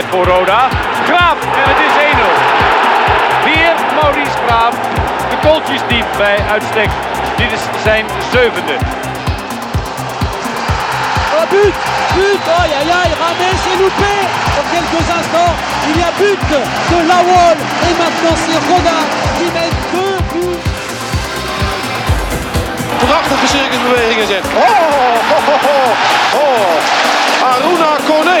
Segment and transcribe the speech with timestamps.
[0.00, 0.68] Mogelijkheid voor Roda.
[1.08, 2.28] Graaf en het is 1-0.
[3.44, 4.74] Weer Maurice Graaf.
[5.30, 6.90] De kooltjes diep bij uitstek.
[7.36, 8.76] Dit is zijn zevende.
[11.36, 11.74] Oh but
[12.16, 14.14] But Aïe aïe aïe Rames est loupé
[14.56, 15.54] Dans quelques instants,
[15.88, 16.40] il y a but
[16.90, 18.98] de Lawol Et maintenant c'est Roda
[19.36, 20.60] qui met deux buts
[23.06, 24.44] Prachtige circusbewegingen zet.
[24.44, 24.60] Oh,
[25.34, 27.00] oh, oh, oh, oh.
[27.52, 28.40] Aruna Kone.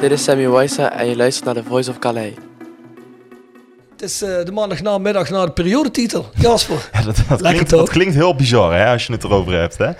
[0.00, 2.32] Dit is Sammy Waisa en je luistert naar The Voice of Calais.
[3.92, 6.30] Het is eh, de maandagnamiddag na de periodetitel.
[6.34, 6.88] Jasper.
[6.92, 7.80] Ja, dat, dat, Lekker klinkt, toch?
[7.80, 9.78] dat klinkt heel bizar hè, als je het erover hebt.
[9.78, 9.90] Hè?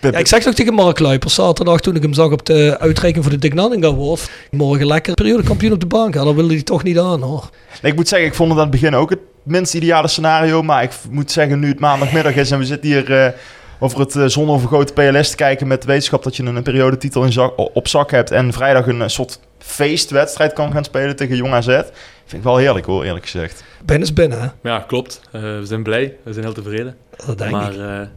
[0.00, 3.24] Ja, ik zeg nog tegen Mark Luipers zaterdag toen ik hem zag op de uitreiking
[3.24, 4.30] voor de Dick Nanning Award.
[4.50, 6.14] Morgen lekker periodekampioen op de bank.
[6.14, 7.50] Ja, dat wilde hij toch niet aan hoor.
[7.82, 10.62] Nee, ik moet zeggen, ik vond het aan het begin ook het minst ideale scenario.
[10.62, 13.32] Maar ik moet zeggen, nu het maandagmiddag is en we zitten hier eh,
[13.80, 17.24] over het uh, zonovergoten PLS te kijken met de wetenschap dat je een, een periodetitel
[17.24, 18.30] in zak, op zak hebt.
[18.30, 21.66] En vrijdag een eh, soort feestwedstrijd kan gaan spelen tegen Jong AZ.
[21.66, 23.64] Vind ik wel heerlijk hoor, eerlijk gezegd.
[23.84, 24.48] Ben is binnen, hè?
[24.70, 25.20] Ja, klopt.
[25.32, 26.16] Eh, we zijn blij.
[26.22, 26.96] We zijn heel tevreden.
[27.26, 28.08] Dat denk maar ik.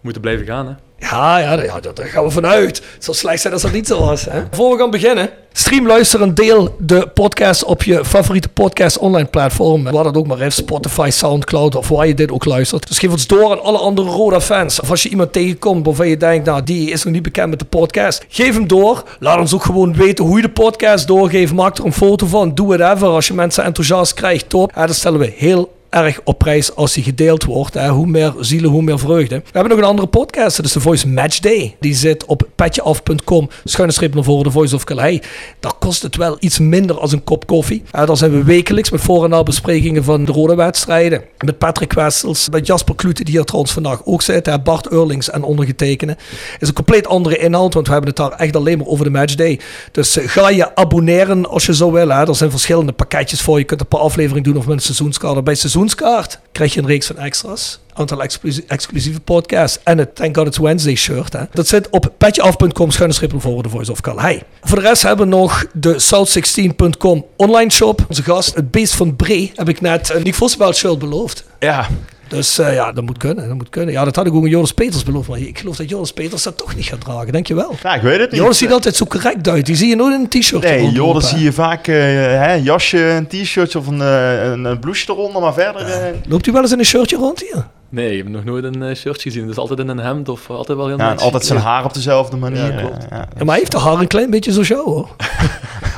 [0.00, 0.72] We moeten blijven gaan, hè.
[1.08, 2.76] Ja, ja, daar gaan we vanuit.
[2.94, 4.24] Het zal slecht zijn als dat niet zo was.
[4.24, 4.42] Hè?
[4.56, 5.30] Voor we gaan beginnen.
[5.52, 9.82] Stream, luister en deel de podcast op je favoriete podcast online platform.
[9.82, 10.54] Waar dat ook maar is.
[10.54, 12.88] Spotify, Soundcloud of waar je dit ook luistert.
[12.88, 14.80] Dus geef ons door aan alle andere Roda fans.
[14.80, 17.58] Of als je iemand tegenkomt waarvan je denkt, nou die is nog niet bekend met
[17.58, 18.24] de podcast.
[18.28, 19.04] Geef hem door.
[19.18, 21.52] Laat ons ook gewoon weten hoe je de podcast doorgeeft.
[21.52, 22.54] Maak er een foto van.
[22.54, 23.08] Doe whatever.
[23.08, 24.72] Als je mensen enthousiast krijgt, top.
[24.74, 27.74] Ja, dat stellen we heel erg op prijs als die gedeeld wordt.
[27.74, 27.88] Hè.
[27.88, 29.36] Hoe meer zielen, hoe meer vreugde.
[29.36, 30.56] We hebben nog een andere podcast.
[30.56, 31.76] Dat is de Voice Match Day.
[31.80, 33.48] Die zit op petjeaf.com.
[33.64, 35.20] Schuine streep naar voren, de Voice of Calais.
[35.60, 37.82] Daar kost het wel iets minder als een kop koffie.
[37.90, 41.22] Daar zijn we wekelijks met voor- en nabesprekingen van de rode wedstrijden.
[41.44, 44.46] Met Patrick Wessels, met Jasper Klute, die hier trouwens vandaag ook zit.
[44.46, 44.58] Hè.
[44.60, 46.16] Bart Eurlings en ondergetekende.
[46.58, 49.10] Is een compleet andere inhoud, want we hebben het daar echt alleen maar over de
[49.10, 49.60] Match Day.
[49.92, 52.08] Dus eh, ga je abonneren als je zo wil.
[52.08, 52.26] Hè.
[52.28, 53.58] Er zijn verschillende pakketjes voor.
[53.58, 55.44] Je kunt een paar afleveringen doen of met een seizoenskaart.
[55.44, 55.54] Bij
[55.88, 57.78] seizoenskaart krijg je een reeks van extra's.
[57.92, 59.78] Aantal exclusie- exclusieve podcasts.
[59.84, 61.32] En het Thank God It's Wednesday shirt.
[61.32, 61.42] Hè.
[61.52, 64.40] Dat zit op petjeaf.com schuine voren de Voice of Calais.
[64.62, 68.04] Voor de rest hebben we nog de South16.com online shop.
[68.08, 71.44] Onze gast, het beest van Bree, heb ik net een Nick Vossenbelt shirt beloofd.
[71.58, 71.86] Ja,
[72.30, 73.48] Dus eh, ja, dat moet kunnen.
[73.48, 73.94] Dat moet kunnen.
[73.94, 75.28] Ja, dat had ik ook aan Joris Peters beloofd.
[75.28, 77.32] Maar ik geloof dat Joris Peters dat toch niet gaat dragen.
[77.32, 77.74] Denk je wel?
[77.82, 78.40] nou, ik weet het niet.
[78.40, 79.66] Joris ziet er altijd zo correct uit.
[79.66, 80.62] Die zie je nooit in een t-shirt.
[80.62, 81.20] Nee, hè.
[81.20, 85.12] zie je vaak eh, hè, een jasje, een t-shirtje of een, eh, een, een blouseje
[85.12, 85.42] eronder.
[85.42, 85.82] Maar verder...
[85.86, 87.66] eh, Loopt u wel eens in een shirtje rond hier?
[87.88, 89.46] Nee, ik heb nog nooit een eh, shirt gezien.
[89.46, 91.94] Dus altijd in een hemd of altijd wel heel ja, en altijd zijn haar op
[91.94, 92.72] dezelfde manier.
[92.72, 93.06] Ja, klopt.
[93.10, 93.16] ja.
[93.16, 95.08] Ja, maar hij heeft de haar een klein beetje zoals jou, hoor.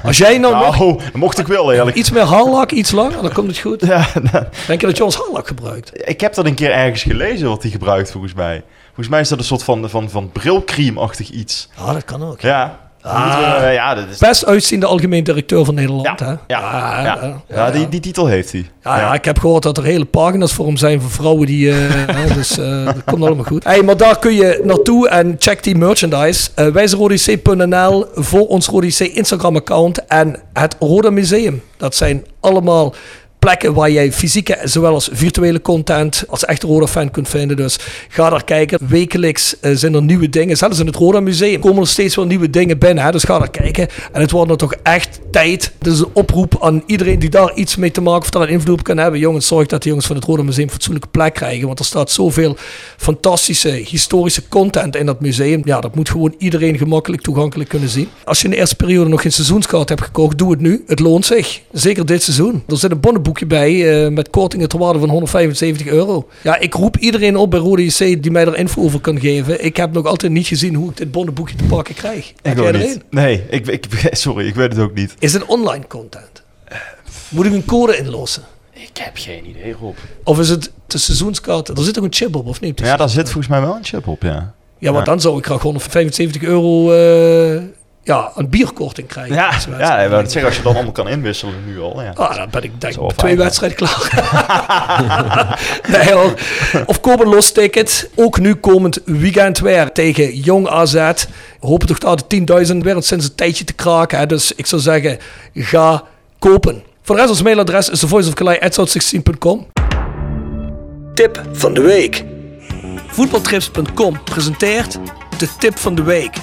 [0.03, 1.97] Als jij nou Nou, mocht ik wel eerlijk.
[1.97, 3.81] iets meer haarlak, iets langer, dan komt het goed.
[3.93, 6.09] Ja, nou, Denk je dat Jones haarlak gebruikt?
[6.09, 8.63] ik heb dat een keer ergens gelezen wat hij gebruikt volgens mij.
[8.87, 11.69] Volgens mij is dat een soort van, van, van brilcream-achtig iets.
[11.79, 12.41] Ja, dat kan ook.
[12.41, 12.82] Ja.
[13.03, 13.59] Ah.
[13.61, 14.19] We- eh, ja, dat is...
[14.19, 16.31] Best uitziende algemeen directeur van Nederland, Ja, hè?
[16.31, 18.67] ja, ja, ja, ja, die, die titel heeft hij.
[18.83, 21.71] Ja, ik heb gehoord dat er hele pagina's voor hem zijn voor vrouwen die.
[21.71, 21.77] eh,
[22.17, 23.65] hè, dus eh, dat komt allemaal goed.
[23.65, 26.51] Hey, maar daar kun je naartoe en check die merchandise.
[26.57, 31.63] Uh, voor ons Rodec Instagram-account en het Roda Museum.
[31.77, 32.95] Dat zijn allemaal
[33.43, 37.57] plekken waar jij fysieke zowel als virtuele content als echte Roda-fan kunt vinden.
[37.57, 37.79] Dus
[38.09, 38.79] ga daar kijken.
[38.89, 40.57] Wekelijks eh, zijn er nieuwe dingen.
[40.57, 43.05] Zelfs in het Roda Museum komen er steeds wel nieuwe dingen binnen.
[43.05, 43.11] Hè?
[43.11, 43.89] Dus ga daar kijken.
[44.13, 45.73] En het wordt nu toch echt tijd.
[45.83, 48.79] Is een oproep aan iedereen die daar iets mee te maken of daar een invloed
[48.79, 49.21] op kan hebben.
[49.21, 51.67] Jongens, zorg dat de jongens van het Roda Museum een fatsoenlijke plek krijgen.
[51.67, 52.57] Want er staat zoveel
[52.97, 55.63] fantastische historische content in dat museum.
[55.65, 58.09] Ja, dat moet gewoon iedereen gemakkelijk toegankelijk kunnen zien.
[58.25, 60.85] Als je in de eerste periode nog geen seizoenskaart hebt gekocht, doe het nu.
[60.87, 61.61] Het loont zich.
[61.73, 62.63] Zeker dit seizoen.
[62.69, 63.01] Er zit een
[63.33, 66.29] bonnenboekje bij eh, met kortingen ter waarde van 175 euro.
[66.43, 69.65] Ja, ik roep iedereen op bij Rode JC die mij er info over kan geven.
[69.65, 72.29] Ik heb nog altijd niet gezien hoe ik dit bonnenboekje te pakken krijg.
[72.29, 72.95] Ik Heb ook jij er niet.
[72.95, 73.03] een?
[73.11, 75.15] Nee, ik, ik, sorry, ik weet het ook niet.
[75.19, 76.43] Is het online content?
[77.29, 78.43] Moet ik een code inlossen?
[78.73, 79.95] Ik heb geen idee, Rob.
[80.25, 81.69] Of is het de seizoenskaart?
[81.69, 82.81] Er zit ook een chip op, of niet?
[82.81, 84.55] Ja, daar zit volgens mij wel een chip op, ja.
[84.79, 85.07] Ja, maar Ja.
[85.07, 87.63] dan zou ik graag 175 euro uh,
[88.05, 89.35] ja, een bierkorting krijgen.
[89.35, 92.03] Ja, ja ik het zeggen, als je dan allemaal kan inwisselen nu al.
[92.03, 92.13] Ja.
[92.15, 94.11] Ah, dan ben ik denk wel twee wedstrijden klaar.
[95.93, 96.35] nee hoor.
[96.87, 98.11] Of koop een los ticket.
[98.15, 101.11] Ook nu komend weekend weer tegen Jong AZ.
[101.61, 104.19] Hopen toch daar de 10.000 weer sinds een tijdje te kraken.
[104.19, 104.27] Hè.
[104.27, 105.19] Dus ik zou zeggen,
[105.55, 106.03] ga
[106.39, 106.83] kopen.
[107.03, 109.67] Voor de rest ons mailadres is thevoiceofkalei.16.com
[111.15, 112.25] Tip van de week.
[113.07, 114.99] Voetbaltrips.com presenteert
[115.39, 116.37] de tip van de week.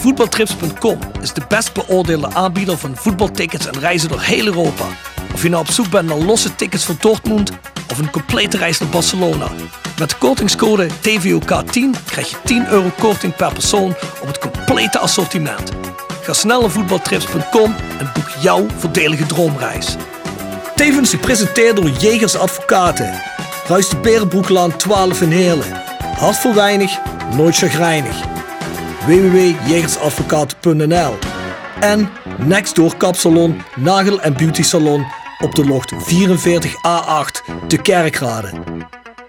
[0.00, 4.84] Voetbaltrips.com is de best beoordeelde aanbieder van voetbaltickets en reizen door heel Europa.
[5.34, 7.50] Of je nou op zoek bent naar losse tickets voor Dortmund
[7.90, 9.46] of een complete reis naar Barcelona.
[9.98, 15.72] Met de kortingscode TVOK10 krijg je 10 euro korting per persoon op het complete assortiment.
[16.22, 19.96] Ga snel naar voetbaltrips.com en boek jouw voordelige droomreis.
[20.74, 23.20] Tevens gepresenteerd door Jegers Advocaten.
[23.66, 25.82] Ruis de Berenbroeklaan 12 in Heerlen.
[26.16, 26.98] Hart voor weinig,
[27.36, 28.38] nooit chagrijnig
[29.06, 31.18] www.jegersadvocaten.nl
[31.80, 32.08] en
[32.38, 35.06] Nextdoor Kapsalon, Nagel en Beauty Salon
[35.38, 38.50] op de locht 44A8 te Kerkrade.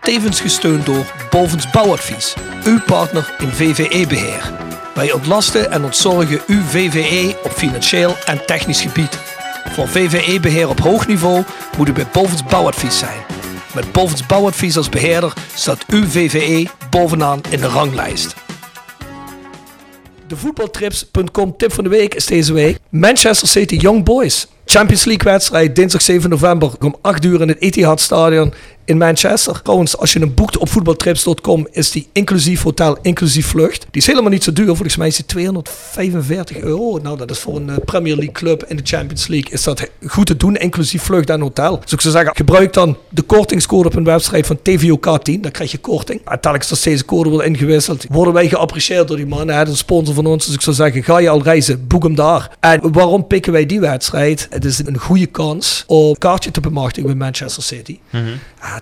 [0.01, 2.33] Tevens gesteund door Bovens Bouwadvies,
[2.63, 4.51] uw partner in VVE-beheer.
[4.93, 9.19] Wij ontlasten en ontzorgen uw VVE op financieel en technisch gebied.
[9.71, 11.43] Voor VVE-beheer op hoog niveau
[11.77, 13.19] moet u bij Bovens Bouwadvies zijn.
[13.73, 18.35] Met Bovens Bouwadvies als beheerder staat uw VVE bovenaan in de ranglijst.
[20.31, 22.77] De voetbaltrips.com tip van de week is deze week.
[22.89, 24.47] Manchester City Young Boys.
[24.65, 26.71] Champions League wedstrijd dinsdag 7 november.
[26.79, 28.53] Om 8 uur in het Etihad Stadion
[28.85, 29.61] in Manchester.
[29.61, 33.85] Trouwens, als je hem boekt op voetbaltrips.com is die inclusief hotel, inclusief vlucht.
[33.91, 34.65] Die is helemaal niet zo duur.
[34.65, 36.99] Volgens mij is die 245 euro.
[37.03, 39.89] Nou, dat is voor een eh, Premier League club in de Champions League is dat
[40.07, 41.79] goed te doen, inclusief vlucht en hotel.
[41.79, 45.39] Dus ik zou zeggen, gebruik dan de kortingscode op een website van TVOK10.
[45.39, 46.21] Dan krijg je korting.
[46.25, 49.55] En telkens als deze code wordt ingewisseld, worden wij geapprecieerd door die mannen.
[49.55, 50.45] Hè, de sponsor van ons.
[50.45, 52.57] Dus ik zou zeggen, ga je al reizen, boek hem daar.
[52.59, 54.47] En waarom pikken wij die wedstrijd?
[54.49, 57.99] Het is een goede kans om een kaartje te bemachtigen bij Manchester City.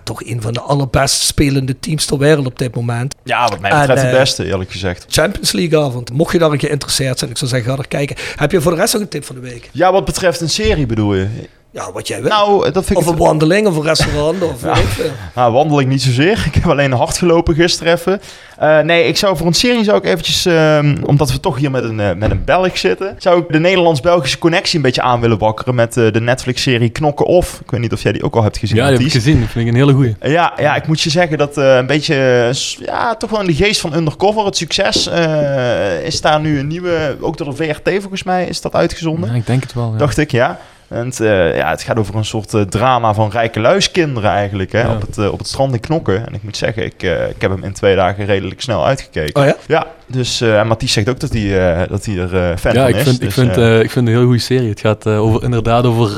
[0.02, 3.14] Toch een van de allerbest spelende teams ter wereld op dit moment.
[3.24, 5.06] Ja, wat mij En, betreft eh, de beste, eerlijk gezegd.
[5.08, 6.12] Champions League avond.
[6.12, 8.16] Mocht je daar geïnteresseerd zijn, ik zou zeggen, ga er kijken.
[8.36, 9.68] Heb je voor de rest nog een tip van de week?
[9.72, 11.28] Ja, wat betreft een serie bedoel je?
[11.72, 12.30] Ja, wat jij wil.
[12.30, 13.10] Nou, dat vind of ik...
[13.10, 14.72] een wandeling, of een restaurant, of Ja.
[14.74, 15.10] weet ik veel.
[15.34, 16.42] Nou, wandel ik niet zozeer.
[16.50, 18.20] Ik heb alleen hard gelopen gisteren even.
[18.58, 21.70] Eh, nee, ik zou voor een serie zou ik eventjes, ehm, omdat we toch hier
[21.70, 25.20] met een, eh, met een Belg zitten, zou ik de Nederlands-Belgische connectie een beetje aan
[25.20, 27.60] willen wakkeren met eh, de Netflix-serie Knokken Of.
[27.64, 28.76] Ik weet niet of jij die ook al hebt gezien.
[28.76, 29.40] Ja, die heb ik gezien.
[29.40, 30.16] Dat vind ik een hele goeie.
[30.20, 33.54] Ja, ja, ik moet je zeggen dat eh, een beetje, ja, toch wel in de
[33.54, 37.90] geest van Undercover, het succes, eh, is daar nu een nieuwe, ook door de VRT
[38.00, 39.30] volgens mij, is dat uitgezonden.
[39.30, 39.90] Ja, ik denk het wel.
[39.92, 39.98] Ja.
[39.98, 40.58] Dacht ik, ja.
[40.90, 44.80] En eh, ja, het gaat over een soort eh, drama van rijke luiskinderen eigenlijk, hè,
[44.80, 44.92] Ja.
[44.94, 46.26] op, het, eh, op het strand in Knokken.
[46.26, 49.40] En ik moet zeggen, ik, ik heb hem in twee dagen redelijk snel uitgekeken.
[49.42, 49.54] Oh ja?
[49.66, 52.96] Ja, dus en Mathies zegt ook dat hij, dat hij er fan Ja, van ik
[52.96, 53.02] is.
[53.02, 54.68] vind, ik, Dus, vind, ik vind het een heel goede serie.
[54.68, 56.10] Het gaat over, inderdaad over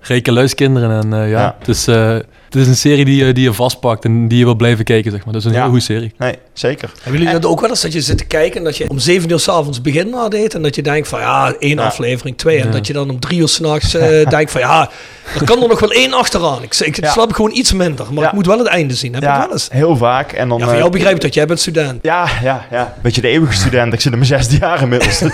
[0.00, 0.90] rijke luiskinderen.
[1.12, 1.56] En ja, Ja.
[1.58, 2.16] Het, is, eh,
[2.48, 5.10] het is een serie die, je- die je vastpakt en die je wil blijven kijken,
[5.10, 5.32] zeg maar.
[5.32, 5.58] Dat is een Ja.
[5.58, 6.12] hele goede serie.
[6.18, 6.90] nee, zeker.
[7.02, 8.98] Hebben jullie dat ook wel eens, dat je zit te kijken en dat je om
[8.98, 11.84] 7 uur s'avonds begin nadeed en dat je denkt van ja, één Ja.
[11.84, 12.58] aflevering, twee.
[12.60, 12.72] En Ja.
[12.72, 14.90] dat je dan om drie uur s'nachts eh denkt van ja,
[15.38, 16.62] er kan er nog wel één achteraan.
[16.62, 17.10] Ik, ik Ja.
[17.10, 18.28] slaap gewoon iets minder, maar Ja.
[18.28, 19.14] ik moet wel het einde zien.
[19.14, 19.68] Heb Ja, wel eens?
[19.72, 20.32] heel vaak.
[20.32, 21.98] En dan, Ja, eh, jou begrijp ik dat, jij bent student.
[22.02, 22.94] Ja, ja, ja.
[23.02, 23.92] Beetje de eeuwige student.
[23.92, 25.20] Ik zit in mijn zesde jaar inmiddels.
[25.20, 25.32] het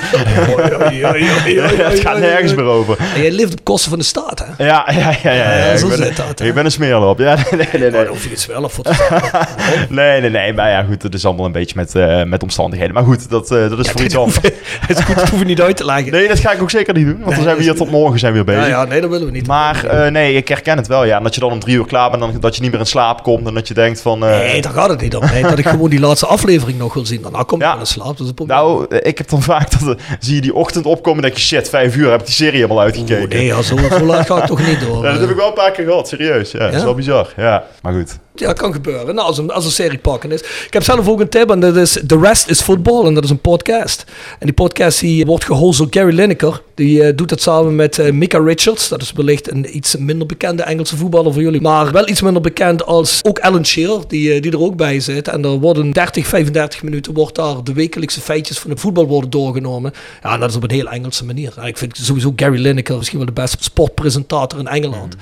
[2.00, 2.96] gaat nergens meer over.
[3.14, 4.64] En jij leeft op kosten van de staat, hè?
[4.64, 5.10] Ja, ja, ja.
[5.22, 5.56] ja, ja.
[5.56, 6.46] Ja, zo ik, ben, zit dat, hè?
[6.46, 7.02] ik ben een smeerlap.
[7.04, 7.18] Sneller op.
[7.18, 7.90] Ja, nee, nee, nee.
[7.90, 8.10] Daar nee.
[8.10, 9.46] hoef je het wel zeggen.
[9.88, 10.52] Nee, nee, nee.
[10.52, 12.94] Maar ja, goed, het is allemaal een beetje met, eh, met omstandigheden.
[12.94, 14.38] Maar goed, dat, eh, dat is voor iets anders.
[14.86, 16.12] Het is goed, dat hoef je niet uit te leggen.
[16.12, 17.18] Nee, dat ga ik ook zeker niet doen.
[17.22, 18.76] Want dan zijn we hier tot morgen zijn we weer Ja, bezig.
[18.76, 19.46] ja, nee, dat willen we niet.
[19.46, 21.16] Maar eh, nee, ik herken het wel, ja.
[21.16, 22.86] En dat je dan om drie uur klaar bent, dan, dat je niet meer in
[22.86, 23.46] slaap komt.
[23.48, 24.18] En dat je denkt van...
[24.18, 25.24] Nee, daar gaat het niet om.
[25.32, 27.22] Nee, dat ik gewoon die laatste aflevering nog wil zien.
[27.22, 27.70] Daarna kom ik Ja.
[27.70, 28.16] wel in slaap.
[28.16, 29.96] Dat is nou, ik heb dan vaak dat...
[30.20, 31.46] zie je die ochtend opkomen en denk je...
[31.46, 33.28] Shit, vijf uur heb ik die serie helemaal uitgekeken.
[33.28, 34.92] Nee, ja, zo, zo laat ga ik toch niet door.
[35.04, 36.50] Ja, dat heb ik wel een paar keer gehad, serieus.
[36.50, 36.93] Ja, dat Ja?
[36.94, 37.32] Bizar.
[37.36, 38.18] Ja, maar goed.
[38.36, 39.14] Ja, kan gebeuren.
[39.14, 40.40] Nou, als een, als een serie pakken is.
[40.40, 43.06] Ik heb zelf ook een tip en dat is The Rest is Football.
[43.06, 44.04] En dat is een podcast.
[44.38, 46.62] En die podcast die wordt gehost door Gary Lineker.
[46.74, 48.88] Die eh, doet dat samen met eh, Mika Richards.
[48.88, 51.60] Dat is wellicht een iets minder bekende Engelse voetballer voor jullie.
[51.60, 55.00] Maar wel iets minder bekend als ook Alan Shearer, die, eh, die er ook bij
[55.00, 55.28] zit.
[55.28, 59.30] En er worden 30, 35 minuten wordt daar de wekelijkse feitjes van het voetbal worden
[59.30, 59.92] doorgenomen.
[60.22, 61.52] Ja, en dat is op een heel Engelse manier.
[61.56, 65.16] En ik vind sowieso Gary Lineker misschien wel de beste sportpresentator in Engeland.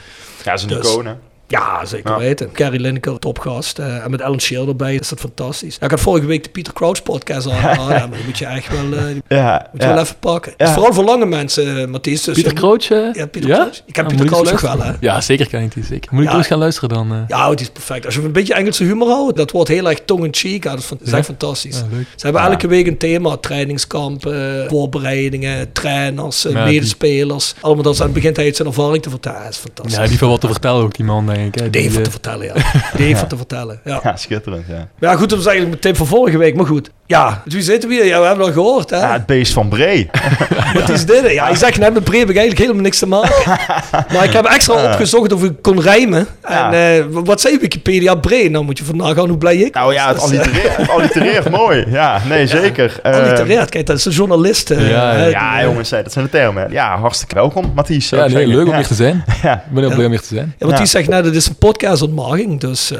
[0.44, 1.30] Ja, dat is een Dus- icoon.
[1.52, 2.18] Ja, zeker Ja.
[2.18, 2.50] weten.
[2.52, 3.78] Gary Lineker, topgast.
[3.78, 5.76] eh, en met Alan Shearer erbij is dat fantastisch.
[5.80, 7.94] Ja, ik had vorige week de Peter Crouch podcast aangeraden.
[7.98, 9.94] ja, maar die moet je echt wel, eh, Ja, moet je ja.
[9.94, 10.52] wel even pakken.
[10.56, 10.66] Ja.
[10.66, 12.22] is vooral voor lange mensen, eh, Matthijs.
[12.22, 12.88] Dus Pieter je- Crouch?
[13.16, 13.82] Ja, Pieter Crouch.
[13.86, 14.92] Ik ken Ah, eens Crouch ook wel, hè.
[15.00, 16.14] Ja, zeker ken ik die, zeker.
[16.14, 17.12] Moet ik eens gaan luisteren dan?
[17.12, 17.18] eh?
[17.28, 18.04] Ja, het is perfect.
[18.06, 20.64] Als je een beetje Engelse humor houdt, dat wordt heel erg tong-in-cheek.
[20.64, 21.76] Ja, dat is, echt fantastisch.
[21.76, 21.84] Ze
[22.16, 22.50] hebben Ja.
[22.50, 23.36] elke week een thema.
[23.36, 27.54] Trainingskampen, voorbereidingen, trainers, medespelers.
[27.60, 29.42] Allemaal dat ze aan het begin tijd zijn ervaring te vertellen.
[29.42, 29.92] Dat is fantastisch.
[29.94, 31.60] Ja, die heeft wel wat te vertellen ook, die man, denk ik.
[31.62, 31.70] hè.
[31.70, 32.80] Die heeft Die, wat te eh, vertellen, ja.
[32.96, 34.00] Die heeft wat te vertellen, ja.
[34.02, 34.88] Ja, schitterend, ja.
[34.98, 36.54] Maar ja, goed, dat was eigenlijk mijn tip van vorige week.
[36.56, 38.06] Maar goed, ja, wie zitten we hier?
[38.06, 38.96] Ja, we hebben al gehoord, hè.
[38.98, 40.10] Ja, het beest van Bree.
[40.74, 41.30] Wat is dit?
[41.32, 43.34] Ja, je zegt net met Breed heb ik eigenlijk helemaal niks te maken.
[44.12, 46.26] maar ik heb extra opgezocht of ik kon rijmen.
[46.48, 46.72] Ja.
[46.72, 48.50] En eh, wat zei Wikipedia Breed?
[48.50, 51.50] Nou moet je vandaag gaan hoe blij ik Nou ja, het Dus, allitereert, het allitereert
[51.60, 51.84] mooi.
[51.88, 52.98] Ja, nee, zeker.
[53.02, 53.68] Eh, allitereert.
[53.70, 54.70] Kijk, dat is een journalist.
[54.70, 56.66] eh, Ja, ja, jongens, dat zijn de termen.
[56.70, 58.08] Ja, hartstikke welkom, Mathies.
[58.08, 58.76] Ja, ik nee, leuk om Ja.
[58.76, 59.24] hier te zijn.
[59.42, 59.54] Ja.
[59.54, 60.54] Ik ben heel blij om hier te zijn.
[60.58, 60.90] Ja, want die Ja.
[60.90, 62.60] zegt net, het is een podcast ontmaging.
[62.60, 62.92] Dus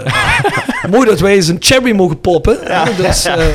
[0.90, 2.58] mooi dat wij eens een cherry mogen poppen.
[2.96, 3.36] Dus, eh,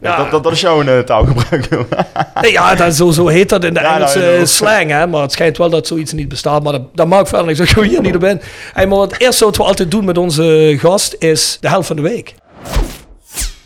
[0.00, 1.68] Ja, dat, dat, dat is jouw eh, taalgebruik.
[2.42, 4.48] Nee, ja, dat, zo, zo heet dat in de Ja, nou, Engelse inderdaad.
[4.48, 5.06] slang, hè.
[5.06, 6.62] Maar het schijnt wel dat zoiets niet bestaat.
[6.62, 7.58] Maar dat, dat maakt verder niks.
[7.60, 8.40] Ik zeg hier niet op in.
[8.72, 11.96] Hey, maar wat eerste wat we altijd doen met onze gast is de held van
[11.96, 12.34] de week.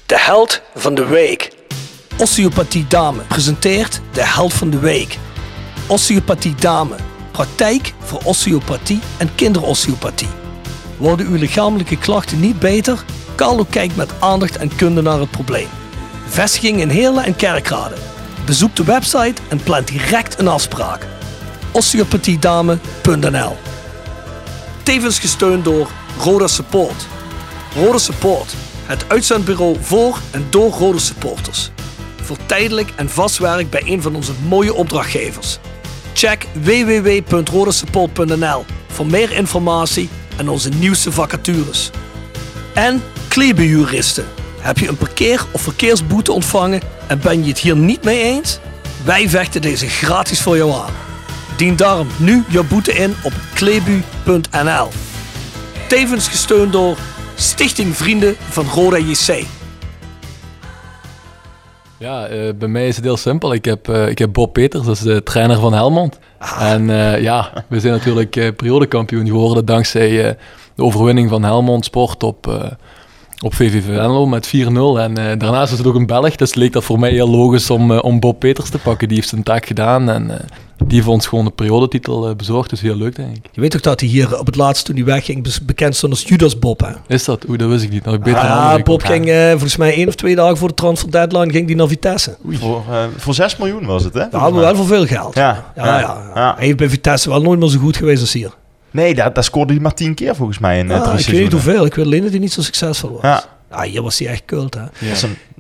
[0.06, 1.50] De held van de week.
[2.18, 5.18] Osteopathie Dame presenteert de held van de week.
[5.86, 6.94] Osteopathie Dame.
[7.30, 10.28] Praktijk voor osteopathie en kinderosteopathie.
[10.96, 13.04] Worden uw lichamelijke klachten niet beter?
[13.34, 15.68] Carlo kijkt met aandacht en kunde naar het probleem.
[16.26, 17.94] Vestiging in Heerlen en Kerkrade.
[18.46, 21.06] Bezoek de website en plan direct een afspraak.
[21.72, 23.56] osteopathiedame.nl
[24.82, 27.06] Tevens gesteund door Roda Support.
[27.74, 28.54] Roda Support,
[28.86, 31.70] het uitzendbureau voor en door Roda supporters.
[32.22, 35.58] Voor tijdelijk en vast werk bij een van onze mooie opdrachtgevers.
[36.12, 41.90] Check www.rodasupport.nl voor meer informatie en onze nieuwste vacatures.
[42.74, 44.24] En klebenjuristen.
[44.60, 48.58] Heb je een parkeer- of verkeersboete ontvangen en ben je het hier niet mee eens?
[49.04, 50.92] Wij vechten deze gratis voor jou aan.
[51.56, 54.88] Dien daarom nu je boete in op klebu.nl.
[55.88, 56.98] Tevens gesteund door
[57.34, 59.44] Stichting Vrienden van Roda JC.
[62.04, 63.52] Ja, eh, bij mij is het heel simpel.
[63.52, 66.18] Ik heb, eh, ik heb Bob Peters, dat is de trainer van Helmond.
[66.58, 70.36] En eh, ja, we zijn natuurlijk periodekampioen geworden dankzij
[70.74, 72.70] de overwinning van Helmond Sport op,
[73.44, 74.50] op VVV Venlo met 4-0.
[74.98, 77.90] En daarnaast is het ook een Belg, dus leek dat voor mij heel logisch om,
[77.90, 79.08] om Bob Peters te pakken.
[79.08, 80.30] Die heeft zijn taak gedaan en
[80.78, 82.70] die heeft ons gewoon de periodetitel eh, bezorgd.
[82.70, 83.44] Dus heel leuk, denk ik.
[83.52, 86.22] Je weet toch dat hij hier op het laatste toen hij wegging bekend stond als
[86.22, 87.14] Judas Bob, hè?
[87.14, 87.48] Is dat?
[87.48, 88.04] Oeh, dat wist ik niet.
[88.04, 90.56] Dat had ik beter Ja, aan Bob ging eh, volgens mij één of twee dagen
[90.56, 92.36] voor de transfer deadline ging die naar Vitesse.
[92.50, 94.20] Voor, eh, voor 6 miljoen was het, hè?
[94.20, 95.34] Ja, maar wel voor veel geld.
[95.34, 96.30] Ja, Ja, ja, ja.
[96.34, 96.54] ja.
[96.56, 98.54] Hij heeft bij Vitesse wel nooit meer zo goed geweest als hier.
[98.90, 101.26] Nee, daar, daar scoorde hij maar 10 keer volgens mij in eh, Ah, drie ik
[101.26, 101.84] weet niet hoeveel.
[101.84, 103.22] Ik weet alleen dat hij niet zo succesvol was.
[103.22, 103.44] Ja.
[103.74, 104.80] Ah, hier was hij echt kult, hè.
[104.80, 104.88] Een-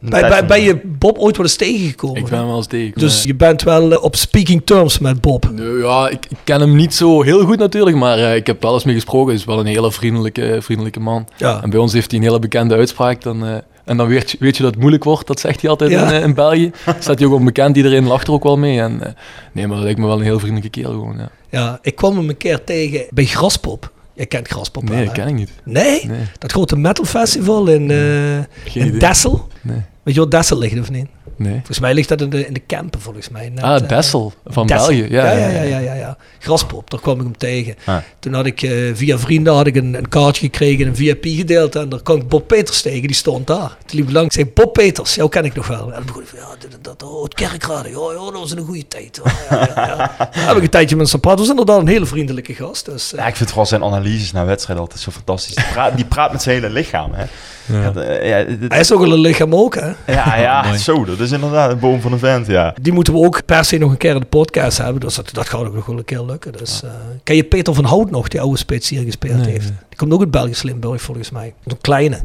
[0.02, 2.16] een Bij, ben je Bob ooit wel eens tegengekomen?
[2.20, 2.98] Ik ben wel eens tegen.
[3.00, 5.50] Dus je bent wel eh, op speaking terms met Bob.
[5.52, 8.62] Nee, ja, ik, ik ken hem niet zo heel goed natuurlijk, maar eh, ik heb
[8.62, 9.26] wel eens mee gesproken.
[9.28, 11.26] Hij is wel een hele vriendelijke, vriendelijke man.
[11.36, 11.62] Ja.
[11.62, 13.22] En bij ons heeft hij een hele bekende uitspraak.
[13.22, 13.54] Dan, eh,
[13.84, 16.12] en dan weet je, weet je dat het moeilijk wordt, dat zegt hij altijd Ja.
[16.12, 16.70] in, in België.
[17.00, 18.80] Staat hij ook onbekend, iedereen lacht er ook wel mee.
[18.80, 19.16] En,
[19.52, 21.16] nee, maar dat lijkt me wel een heel vriendelijke kerel gewoon.
[21.18, 21.28] Ja.
[21.50, 23.92] Ja, ik kwam hem een keer tegen bij Graspop.
[24.14, 25.50] Jij kent Graspop Nee, dat ken ik niet.
[25.64, 26.06] Nee?
[26.06, 26.20] Nee.
[26.38, 28.36] Dat grote metal festival in, eh
[28.74, 28.98] in.
[28.98, 29.48] Dessel.
[29.60, 29.82] Nee.
[30.02, 31.06] Weet je wat Dessel ligt of niet?
[31.36, 31.54] Nee.
[31.54, 33.48] Volgens mij ligt dat in de, in de Kempen, volgens mij.
[33.54, 34.86] Net, Ah, eh, Dessel van Dessel.
[34.86, 35.06] België.
[35.12, 36.16] Ja, ja, ja, ja, ja, ja, ja.
[36.38, 37.74] Graspop, daar kwam ik hem tegen.
[37.84, 37.96] Ah.
[38.18, 41.78] Toen had ik eh, via vrienden had ik een, een kaartje gekregen, een VIP gedeelte.
[41.78, 43.76] En daar kwam ik Bob Peters tegen, die stond daar.
[43.86, 45.86] Toen liep ik langs, ik zei Bob Peters, jou ken ik nog wel.
[45.88, 48.32] En dan begon ik van, ja, dit en dat, oh, het kerkraden, ja, ja, dat
[48.32, 49.20] was een goede tijd.
[49.24, 49.96] Oh, ja, ja, ja.
[50.34, 51.40] Daar heb ik een tijdje met hem praten.
[51.40, 52.84] was inderdaad een hele vriendelijke gast.
[52.84, 55.54] Dus, eh, Ja, ik vind vooral zijn analyses na wedstrijden altijd zo fantastisch.
[55.54, 57.24] Die praat, die praat met zijn hele lichaam, hè.
[57.66, 57.90] Ja.
[57.90, 59.86] dat, eh, ja, dit- hij is ook wel een lichaam ook, hè.
[60.06, 62.74] ja, ja, zo, dat is inderdaad een boom van een vent, ja.
[62.80, 65.00] Die moeten we ook per se nog een keer in de podcast hebben.
[65.00, 66.52] Dus dat, dat gaat ook nog wel een keer lukken.
[66.52, 66.90] Dus, eh,
[67.22, 69.68] ken je Peter van Hout nog, die oude spits hier gespeeld Nee, heeft?
[69.68, 69.76] nee.
[69.88, 71.54] Die komt ook uit Belgisch Limburg volgens mij.
[71.66, 72.20] Een kleine.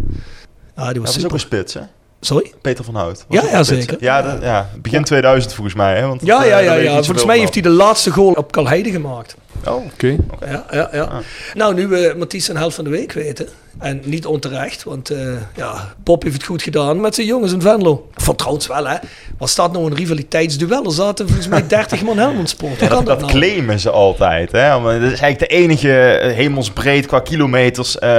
[0.75, 1.33] Ja, die Dat was is ook super.
[1.33, 1.81] een spits, hè?
[2.21, 2.51] Sorry?
[2.61, 3.25] Peter van Hout.
[3.29, 3.97] Ja, ja, zeker.
[3.99, 6.07] Ja, dat- ja, begin 2000 volgens mij, hè?
[6.07, 6.73] Want Ja, dat, ja, eh, ja.
[6.73, 6.95] ja.
[6.95, 9.35] niet Volgens mij heeft hij de laatste goal op Kalheide gemaakt.
[9.67, 10.15] Oh, Oké.
[10.39, 11.21] Ja, ja, ja.
[11.53, 13.47] Nou, nu we Mathies zijn helft van de week weten.
[13.79, 17.61] En niet onterecht, want eh, ja, Bob heeft het goed gedaan met zijn jongens in
[17.61, 18.09] Venlo.
[18.15, 18.95] Vertrouwt wel, hè.
[19.37, 20.85] Wat staat nou een rivaliteitsduel?
[20.85, 22.79] Er zaten volgens mij 30 man Helmond Sport.
[22.79, 23.31] Ja, dat, dat, dat nou?
[23.31, 24.51] claimen ze altijd.
[24.51, 24.79] Hè?
[24.79, 28.09] Maar dat is eigenlijk de enige eh, hemelsbreed qua kilometers eh,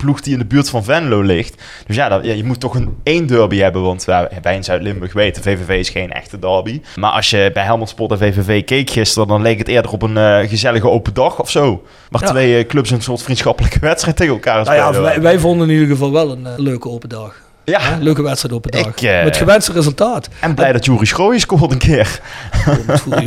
[0.00, 1.62] ploeg die in de buurt van Venlo ligt.
[1.86, 3.82] Dus ja, dat, ja je moet toch een één derby hebben.
[3.82, 6.80] Want wij in Zuid-Limburg weten, VVV is geen echte derby.
[6.96, 10.02] Maar als je bij Helmond Sport en VVV keek gisteren, dan leek het eerder op
[10.02, 11.82] een eh, gezellige open dag of zo.
[12.10, 12.28] Waar Ja.
[12.28, 15.88] twee eh, clubs een soort vriendschappelijke wedstrijd tegen elkaar Nou ja, wij vonden in ieder
[15.88, 17.34] geval wel een eh, leuke open dag.
[17.70, 17.92] Ja.
[17.92, 18.86] Een leuke wedstrijd open dag.
[18.86, 20.28] Ik, eh, Met gewenste resultaat.
[20.40, 22.20] En blij dat Juri Schrooien scoort een keer.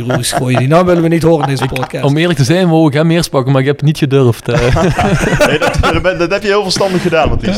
[0.08, 0.68] Roes gooien die.
[0.68, 2.04] Nou willen we niet horen in deze podcast.
[2.04, 4.48] Om eerlijk te zijn, wou ik hem eerst pakken, maar ik heb het niet gedurfd.
[4.48, 4.60] eh.
[5.46, 7.56] Nee, dat, dat, dat heb je heel verstandig gedaan, Mathies.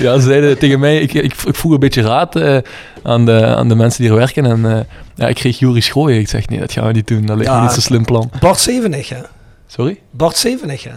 [0.00, 2.58] ja, ze zeiden tegen mij, ik, ik, ik vroeg een beetje raad eh,
[3.02, 4.46] aan, de, aan de mensen die er werken.
[4.46, 4.78] En eh,
[5.14, 6.18] ja, ik kreeg Juris Schrooien.
[6.20, 7.26] Ik zeg, nee, dat gaan we niet doen.
[7.26, 7.62] Dat Ja.
[7.62, 8.30] niet zo'n slim plan.
[8.40, 9.20] Bart Zevenig, hè?
[9.66, 10.00] Sorry?
[10.10, 10.90] Bart Zevenig, hè?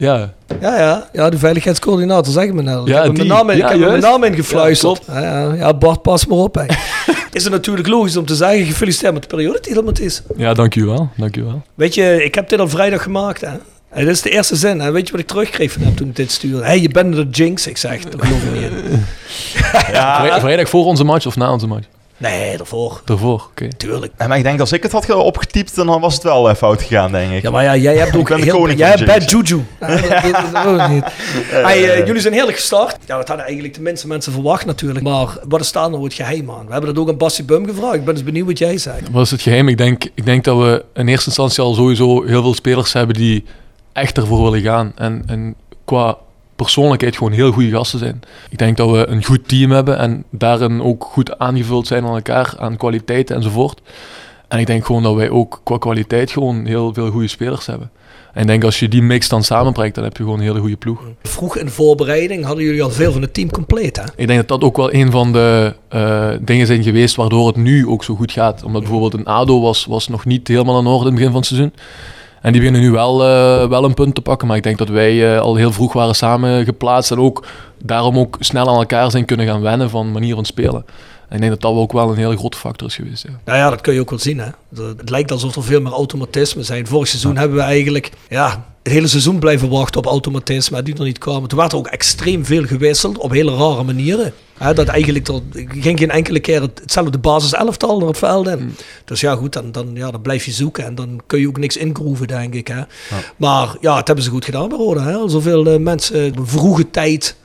[0.00, 2.80] Ja, Ja, ja, ja, de veiligheidscoördinator, zeg me nou.
[2.82, 3.26] Ik Ja, heb die.
[3.26, 4.06] mijn naam, in, Ja, ik heb hem mijn juist.
[4.20, 5.02] naam ingefluisterd.
[5.06, 6.54] Ja, Ja, ja, ja, Bart, pas maar op.
[6.54, 6.64] Hè.
[7.32, 10.22] is het natuurlijk logisch om te zeggen, gefeliciteerd met de periodetitel, Mathies.
[10.36, 11.08] ja dank u wel.
[11.16, 11.62] Dank u wel.
[11.74, 13.48] Weet je, ik heb dit al vrijdag gemaakt, hè.
[13.90, 14.90] En dit is de eerste zin, hè.
[14.90, 16.64] Weet je wat ik terugkreeg van hem toen ik dit stuurde?
[16.64, 17.66] Hey, je bent de jinx.
[17.66, 18.70] Ik zeg, dat geloof ik niet.
[19.50, 21.86] Vrij- vrijdag voor onze match of na onze match?
[22.20, 23.00] Nee, daarvoor.
[23.04, 23.68] Daarvoor, oké.
[23.68, 24.12] Tuurlijk.
[24.18, 26.82] Ja, maar ik denk als ik het had opgetypt, dan was het wel eh, fout
[26.82, 27.42] gegaan, denk ik.
[27.42, 29.64] Ja, maar ja, jij hebt ook ben de heel, koning jij hebt bad juju.
[32.06, 32.96] Jullie zijn heerlijk gestart.
[33.06, 35.04] Ja, dat hadden eigenlijk de minste mensen verwacht natuurlijk.
[35.04, 36.66] Maar wat is daar nou het geheim aan?
[36.66, 37.94] We hebben dat ook aan Bassie Bum gevraagd.
[37.94, 39.10] Ik ben dus benieuwd wat jij zegt.
[39.10, 39.68] Wat is het geheim?
[39.68, 43.16] Ik denk, ik denk dat we in eerste instantie al sowieso heel veel spelers hebben
[43.16, 43.44] die
[43.92, 44.92] echt ervoor willen gaan.
[44.96, 46.16] En, en qua
[46.62, 48.20] persoonlijkheid gewoon heel goede gasten zijn.
[48.50, 52.14] Ik denk dat we een goed team hebben en daarin ook goed aangevuld zijn aan
[52.14, 53.80] elkaar, aan kwaliteit enzovoort.
[54.48, 57.90] En ik denk gewoon dat wij ook qua kwaliteit gewoon heel veel goede spelers hebben.
[58.32, 60.60] En ik denk als je die mix dan samenbrengt, dan heb je gewoon een hele
[60.60, 61.02] goede ploeg.
[61.22, 64.04] Vroeg in voorbereiding hadden jullie al veel van het team compleet, hè?
[64.16, 67.56] Ik denk dat dat ook wel een van de eh, dingen zijn geweest waardoor het
[67.56, 68.62] nu ook zo goed gaat.
[68.62, 71.40] Omdat bijvoorbeeld een ADO was, was nog niet helemaal in orde in het begin van
[71.40, 71.72] het seizoen.
[72.40, 74.48] En die beginnen nu wel, eh, wel een punt te pakken.
[74.48, 77.10] Maar ik denk dat wij eh, al heel vroeg waren samen geplaatst.
[77.10, 77.46] En ook
[77.82, 80.84] daarom ook snel aan elkaar zijn kunnen gaan wennen van manier van spelen.
[81.28, 83.22] En ik denk dat dat ook wel een hele grote factor is geweest.
[83.22, 83.40] Ja.
[83.44, 84.48] Nou ja, dat kun je ook wel zien, hè?
[84.96, 86.86] Het lijkt alsof er veel meer automatisme zijn.
[86.86, 91.04] Vorig seizoen hebben we eigenlijk ja, het hele seizoen blijven wachten op automatisme die er
[91.04, 91.48] niet kwamen.
[91.48, 94.32] Toen werd er ook extreem veel gewisseld op hele rare manieren.
[94.58, 98.46] Hè, dat eigenlijk er ging geen enkele keer het- hetzelfde basis elftal naar het veld
[98.48, 98.74] in.
[99.04, 101.58] Dus ja, goed, dan, dan, ja, dan blijf je zoeken en dan kun je ook
[101.58, 102.68] niks ingroeven, denk ik.
[102.68, 102.80] Hè.
[103.36, 105.02] Maar ja, het hebben ze goed gedaan bij Roda.
[105.02, 105.14] Hè.
[105.14, 107.36] Al Zoveel eh, mensen op een vroege tijd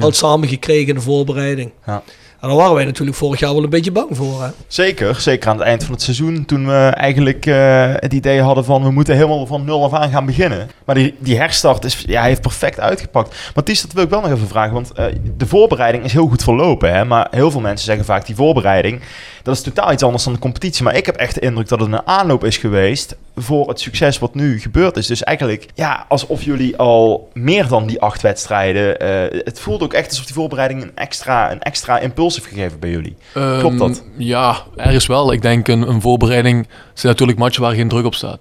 [0.00, 1.70] al samengekregen in de voorbereiding.
[1.86, 2.02] Ja.
[2.44, 4.42] En daar waren wij natuurlijk vorig jaar wel een beetje bang voor.
[4.42, 4.48] Hè.
[4.66, 6.44] Zeker, zeker aan het eind van het seizoen.
[6.44, 10.10] Toen we eigenlijk eh, het idee hadden van we moeten helemaal van nul af aan
[10.10, 10.70] gaan beginnen.
[10.84, 13.52] Maar die, die herstart is, ja, heeft perfect uitgepakt.
[13.54, 14.72] Mathies, dat wil ik wel nog even vragen.
[14.72, 15.04] Want eh,
[15.36, 16.94] de voorbereiding is heel goed verlopen.
[16.94, 17.04] Hè?
[17.04, 19.00] Maar heel veel mensen zeggen vaak die voorbereiding.
[19.44, 20.84] Dat is totaal iets anders dan de competitie.
[20.84, 24.18] Maar ik heb echt de indruk dat het een aanloop is geweest voor het succes
[24.18, 25.06] wat nu gebeurd is.
[25.06, 28.98] Dus eigenlijk, ja, alsof jullie al meer dan die acht wedstrijden.
[28.98, 32.78] eh, het voelt ook echt alsof die voorbereiding een extra, een extra impuls heeft gegeven
[32.78, 33.16] bij jullie.
[33.58, 33.98] Klopt dat?
[33.98, 35.32] Ehm, Ja, ergens wel.
[35.32, 38.38] Ik denk een, een voorbereiding zijn natuurlijk matchen waar geen druk op staat.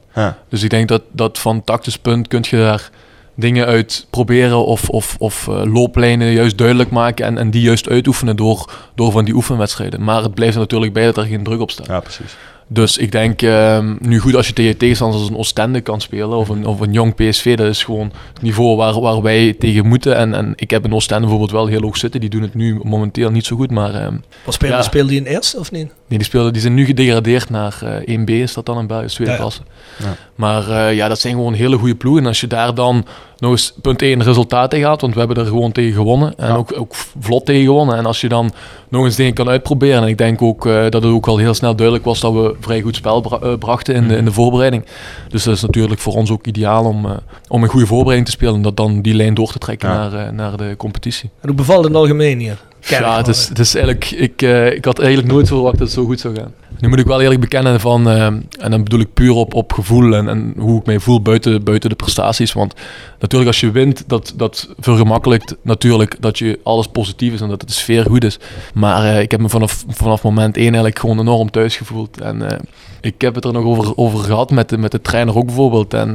[0.50, 2.90] Dus ik denk dat, dat van tactisch punt kun je daar
[3.36, 7.90] dingen uit proberen of, of, of eh, looplijnen juist duidelijk maken en, en die juist
[7.90, 10.04] uitoefenen door, door van die oefenwedstrijden.
[10.04, 11.88] Maar het blijft er natuurlijk bij dat er geen druk op staat.
[11.88, 12.36] Ja, precies.
[12.68, 16.38] Dus ik denk, ehm, nu goed als je tegen tegenstanders als een Oostende kan spelen
[16.38, 19.88] of een, of een jong PSV, dat is gewoon het niveau waar, waar wij tegen
[19.88, 20.16] moeten.
[20.16, 22.80] En, en ik heb in Oostende bijvoorbeeld wel heel hoog zitten, die doen het nu
[22.84, 24.16] momenteel niet zo goed, maar ehm,
[24.46, 24.82] Wat speelde, Ja.
[24.82, 25.92] speelde die in eerste of niet?
[26.20, 29.32] Die Nee, die, zijn nu gedegradeerd naar eh 1B, is dat dan een Belgisch tweede
[29.34, 29.44] Ja, ja.
[29.44, 29.62] klasse.
[30.00, 30.16] Ja.
[30.36, 32.22] Maar eh, ja, dat zijn gewoon hele goede ploegen.
[32.22, 33.06] En als je daar dan
[33.38, 36.34] nog eens punt 1 resultaat tegen gaat, want we hebben er gewoon tegen gewonnen.
[36.38, 36.56] En Ja.
[36.56, 37.98] ook, ook vlot tegen gewonnen.
[37.98, 38.54] En als je dan
[38.90, 40.02] nog eens dingen kan uitproberen.
[40.02, 42.56] En ik denk ook eh, dat het ook al heel snel duidelijk was dat we
[42.60, 44.86] vrij goed spel bra- brachten in de, in de voorbereiding.
[45.30, 47.12] Dus dat is natuurlijk voor ons ook ideaal om, eh,
[47.48, 48.56] om een goede voorbereiding te spelen.
[48.56, 50.10] En dat dan die lijn door te trekken Ja.
[50.10, 51.30] naar, naar de competitie.
[51.42, 52.58] En hoe bevalt het in het algemeen hier?
[52.86, 55.96] Ja, het is, het is eigenlijk, ik, eh, ik had eigenlijk nooit verwacht dat het
[55.96, 56.54] zo goed zou gaan.
[56.80, 59.74] Nu moet ik wel eerlijk bekennen van, eh, en dan bedoel ik puur op, op
[59.74, 62.54] gevoel en, en hoe ik mij voel buiten, buiten de prestaties.
[62.54, 62.74] Want
[63.20, 67.62] natuurlijk als je wint, dat, dat vergemakkelijkt natuurlijk dat je alles positief is en dat
[67.62, 68.40] de sfeer goed is.
[68.74, 72.22] Maar eh, ik heb me vanaf, vanaf moment één eigenlijk gewoon enorm thuis gevoeld.
[72.22, 72.62] En
[73.02, 75.94] ik heb het er nog over, over gehad met de, met de trainer ook bijvoorbeeld.
[75.94, 76.14] En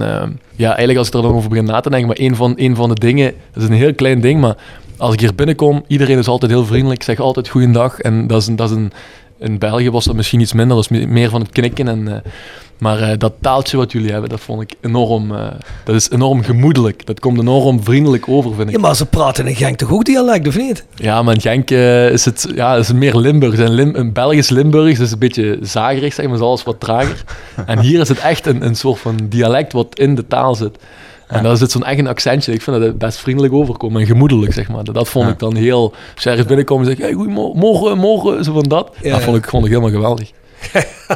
[0.57, 2.77] ja, eigenlijk als ik er dan over begin na te denken, maar één van, één
[2.77, 4.57] van de dingen, dat is een heel klein ding, maar
[4.99, 8.01] als ik hier binnenkom, iedereen is altijd heel vriendelijk, zeg altijd goeiedag.
[8.01, 8.93] En dat is een, dat is een,
[9.39, 11.89] in België was dat misschien iets minder, dat is me- meer van het knikken.
[11.89, 12.31] En, eh,
[12.79, 15.47] maar eh, dat taaltje wat jullie hebben, dat vond ik enorm, eh,
[15.85, 17.07] dat is enorm gemoedelijk.
[17.07, 18.75] Dat komt enorm vriendelijk over, vind ik.
[18.75, 20.85] Ja, maar ze praten in Genk toch ook dialect, of niet?
[20.95, 21.71] Ja, maar in Genk
[22.13, 23.59] is het ja, is meer Limburgs.
[23.59, 27.25] En Lim een Belgisch Limburgs is een beetje zagerig, zeg maar, is alles wat trager.
[27.67, 30.79] en hier is het echt een, een soort van dialect wat in de taal zit.
[31.29, 32.53] En daar zit zo'n een accentje.
[32.53, 34.85] Ik vind dat het best vriendelijk overkomt en gemoedelijk, zeg maar.
[34.85, 35.95] Dat, vond ik dan heel...
[36.15, 38.91] Als je ergens binnenkomt en zegt, hey, goedemorgen, morgen, zo van dat.
[39.03, 40.31] Dat vond ik, vond ik helemaal geweldig.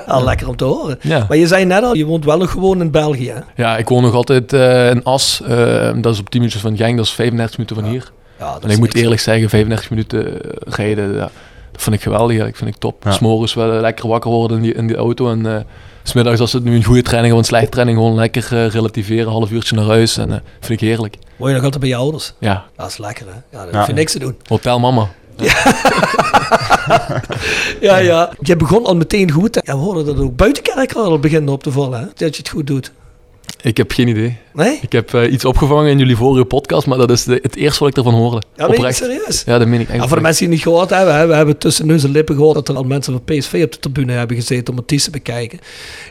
[0.07, 0.99] Al lekker om te horen.
[1.03, 1.25] Ja.
[1.29, 3.31] Maar je zei net al, je woont wel nog gewoon in België.
[3.31, 3.41] hè?
[3.57, 5.43] Ja, ik woon nog altijd eh, in As.
[5.47, 8.13] eh, dat is op 10 minuten van Genk, dat is 35 minuten van hier.
[8.39, 11.31] Ja, En ik moet eerlijk zeggen, 35 minuten rijden, dat
[11.83, 12.47] vind ik geweldig.
[12.47, 13.05] Ik vind ik top.
[13.05, 13.11] Ja.
[13.11, 15.31] S'morgens wel lekker wakker worden in die, in die auto.
[15.31, 15.61] En eh,
[16.03, 19.27] smiddags als het nu een goede training of een slechte training, gewoon lekker eh, relativeren.
[19.27, 20.17] Een half uurtje naar huis.
[20.17, 21.17] En eh, vind ik heerlijk.
[21.37, 22.33] Woon je nog altijd bij je ouders?
[22.39, 23.59] Ja, Dat is lekker, hè?
[23.59, 23.85] Ja, daar Ja.
[23.87, 24.37] je niks te doen.
[24.47, 25.09] hotel mama.
[27.81, 28.31] Ja, ja.
[28.41, 29.61] Je begon al meteen goed.
[29.65, 32.05] Ja, we hoorden dat ook buiten kerk al beginnen op te vallen, hè?
[32.07, 32.93] Dat je het goed doet.
[33.63, 34.37] Ik heb geen idee.
[34.55, 34.79] Nee?
[34.83, 37.79] Ik heb eh, iets opgevangen in jullie vorige podcast, maar dat is de- het eerste
[37.81, 38.43] wat ik ervan hoorde.
[38.57, 38.97] Ja, Oprecht.
[38.97, 39.43] serieus?
[39.47, 40.01] Ja, dat meen ik echt.
[40.01, 42.11] Ja, voor de mensen die het niet gehoord hebben, hè, we hebben tussen neus en
[42.11, 45.03] lippen gehoord dat er al mensen van PSV op de tribune hebben gezeten om het
[45.03, 45.59] te bekijken.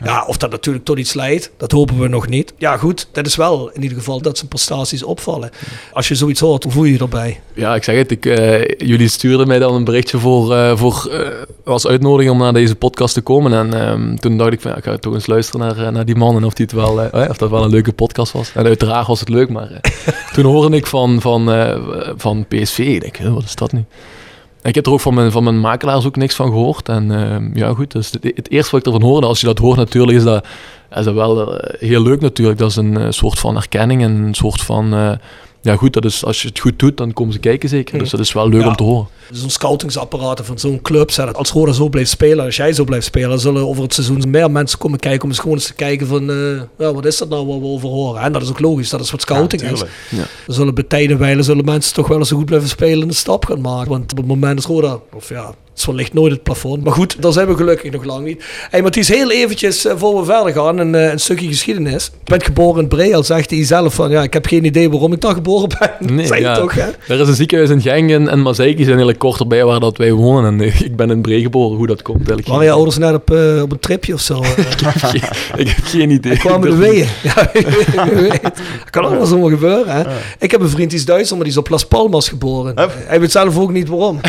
[0.04, 2.52] Ja, of dat natuurlijk tot iets leidt, dat hopen we nog niet.
[2.58, 5.50] Ja, goed, dat is wel in ieder geval dat zijn prestaties opvallen.
[5.92, 7.40] Als je zoiets hoort, hoe voel je je erbij?
[7.54, 8.10] Ja, ik zeg het.
[8.10, 11.10] Ik, eh, jullie stuurden mij dan een berichtje voor, eh, voor
[11.64, 13.52] als uitnodiging om naar deze podcast te komen.
[13.52, 16.16] En ehm, toen dacht ik van, ja, ik ga toch eens luisteren naar, naar die
[16.16, 18.52] man en of, die het wel, of dat wel een leuke podcast was.
[18.54, 19.92] En uiteraard was het leuk, maar eh,
[20.34, 21.78] toen hoorde ik van, van, eh,
[22.16, 22.78] van PSV.
[22.78, 23.84] Ik denk, "Huh, wat is dat nu?
[24.62, 26.88] Ik heb er ook van mijn, van mijn makelaars ook niks van gehoord.
[26.88, 29.58] En ehm, ja, goed, dus het, het eerste wat ik ervan hoorde, als je dat
[29.58, 30.46] hoort natuurlijk, is dat,
[30.94, 32.58] is dat wel eh, heel leuk natuurlijk.
[32.58, 35.18] Dat is een soort van erkenning en een soort van...
[35.62, 37.98] ja goed, dat is, als je het goed doet, dan komen ze kijken zeker.
[37.98, 38.68] Dus dat is wel leuk Ja.
[38.68, 39.06] om te horen.
[39.30, 42.84] Zo'n scoutingsapparaat van zo'n club, zeg, dat als Roda zo blijft spelen, als jij zo
[42.84, 45.74] blijft spelen, zullen over het seizoen meer mensen komen kijken om eens gewoon eens te
[45.74, 48.22] kijken van, eh, ja, wat is dat nou wat we over horen?
[48.22, 49.80] En dat is ook logisch, dat is wat scouting is.
[49.80, 49.88] Er
[50.46, 53.44] zullen bij tijdenwijlen zullen mensen toch wel eens zo goed blijven spelen en een stap
[53.44, 53.90] gaan maken.
[53.90, 56.84] Want op het moment is Roda, of ja, het is wellicht nooit het plafond.
[56.84, 58.44] Maar goed, daar zijn we gelukkig nog lang niet.
[58.70, 62.04] Hey, Mathies, heel eventjes eh, voor we verder gaan, een, eh, een stukje geschiedenis.
[62.04, 64.90] Je bent geboren in Bree, al zegt hij zelf van, ja, ik heb geen idee
[64.90, 65.90] waarom ik daar geboren ben.
[66.16, 66.54] Nee, ja.
[66.54, 66.88] toch, hè?
[67.08, 69.80] Er is een ziekenhuis in Genk en, en Mazeik, die zijn eigenlijk kort erbij waar
[69.80, 70.52] dat wij wonen.
[70.52, 72.48] En eh, ik ben in Bree geboren, hoe dat komt eigenlijk.
[72.48, 74.42] Waren je ouders net op, eh, op een tripje of zo?
[74.42, 74.50] eh?
[74.72, 75.20] ik, heb geen,
[75.56, 76.32] ik heb geen idee.
[76.32, 77.06] Ik durf weeën.
[77.22, 78.42] Ja, wie weet.
[78.42, 79.94] Dat kan allemaal zomaar gebeuren.
[79.96, 80.02] Hè?
[80.38, 82.78] Ik heb een vriend die is Duitser, maar die is op Las Palmas geboren.
[82.78, 82.92] Hup.
[82.96, 84.20] Hij weet zelf ook niet waarom.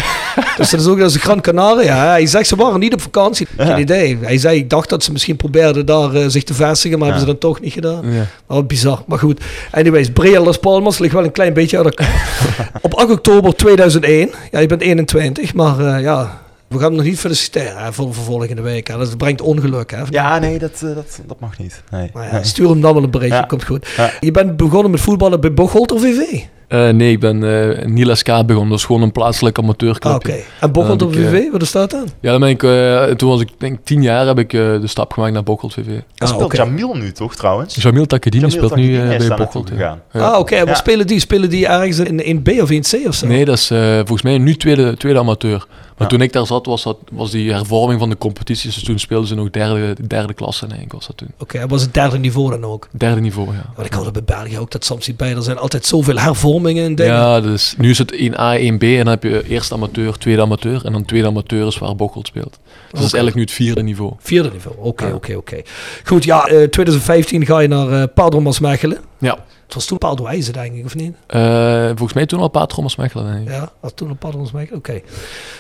[0.58, 2.08] Dus dat is ook dat de Gran Canaria.
[2.08, 3.48] Hij zegt ze waren niet op vakantie.
[3.58, 4.18] Geen idee.
[4.22, 7.26] Hij zei, ik dacht dat ze misschien probeerden daar eh, zich te vestigen, maar hebben
[7.28, 8.04] ze dan toch niet gedaan.
[8.50, 8.62] Ja.
[8.64, 9.04] Bizar.
[9.08, 9.42] Maar goed.
[9.72, 12.30] Anyways, Brea Las Palmas ligt wel een klein beetje uit elkaar.
[12.82, 14.30] op 8 oktober 2001.
[14.52, 16.42] Ja, je bent 21, maar eh, ja...
[16.68, 18.88] We gaan hem nog niet feliciteren hè, voor, voor volgende week.
[18.88, 18.98] Hè.
[18.98, 19.92] Dat brengt ongeluk.
[19.92, 20.02] Hè.
[20.10, 21.82] Ja, nee, dat, eh, dat, dat mag niet.
[21.92, 22.10] Nee.
[22.14, 23.46] Maar ja, stuur hem dan wel een berichtje, Ja.
[23.46, 23.88] komt goed.
[23.98, 24.12] Ja.
[24.20, 26.42] Je bent begonnen met voetballen bij Bocholt of VV?
[26.68, 28.70] Eh, nee, ik ben eh Niel SK begonnen.
[28.70, 30.12] Dat is gewoon een plaatselijk amateurclub.
[30.14, 30.36] Ah, Oké.
[30.60, 32.06] En Bocholt ik, VV, wat is dat dan?
[32.20, 34.88] Ja, dan ben ik, eh, toen was ik denk tien jaar, heb ik eh, de
[34.88, 35.86] stap gemaakt naar Bocholt VV.
[36.16, 36.56] Dat Ah, speelt.
[36.56, 37.76] Jamil nu toch trouwens?
[37.76, 39.72] Jamil Takedini Jamil speelt nu eh, bij Bocholt.
[39.78, 40.00] ja.
[40.14, 40.56] Ah, oké.
[40.56, 40.74] En Ja.
[40.76, 41.20] spelen die?
[41.20, 43.28] Spelen die ergens in, in B of in C of zo?
[43.28, 45.68] Nee, dat is eh, volgens mij nu tweede, tweede amateur.
[45.98, 48.74] Maar toen ik daar zat, was, dat, was die hervorming van de competities.
[48.74, 51.28] Dus toen speelden ze nog derde, derde klasse, denk ik, was dat toen.
[51.40, 52.88] Oké, was het derde niveau dan ook.
[52.92, 53.72] Derde niveau, ja.
[53.76, 55.36] Want ik hoorde bij België ook dat soms niet bij.
[55.36, 57.14] Er zijn altijd zoveel hervormingen en dingen.
[57.14, 60.86] Ja, dus nu is het 1A, 1B en dan heb je eerste amateur, tweede amateur.
[60.86, 62.60] En dan tweede amateur is waar Bocholt speelt.
[62.64, 64.14] Dus dat is eigenlijk nu het vierde niveau.
[64.20, 64.76] Vierde niveau.
[64.80, 65.62] Oké, oké, oké.
[66.04, 68.98] Goed, ja, eh, 2015 ga je naar eh Padermas Mechelen.
[69.18, 69.38] Ja.
[69.74, 71.16] Het was toen Paardwijzen, denk ik, of niet?
[71.28, 73.34] Eh, volgens mij toen al Paard Thomas Mechelen.
[73.34, 73.54] denk ik.
[73.54, 75.02] Ja, toen een Paardwijzen, oké.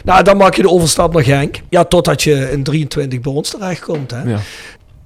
[0.03, 1.61] Nou, dan maak je de overstap naar Genk.
[1.69, 4.21] Ja, totdat je in 23 bij ons terechtkomt, hè.
[4.23, 4.37] Ja.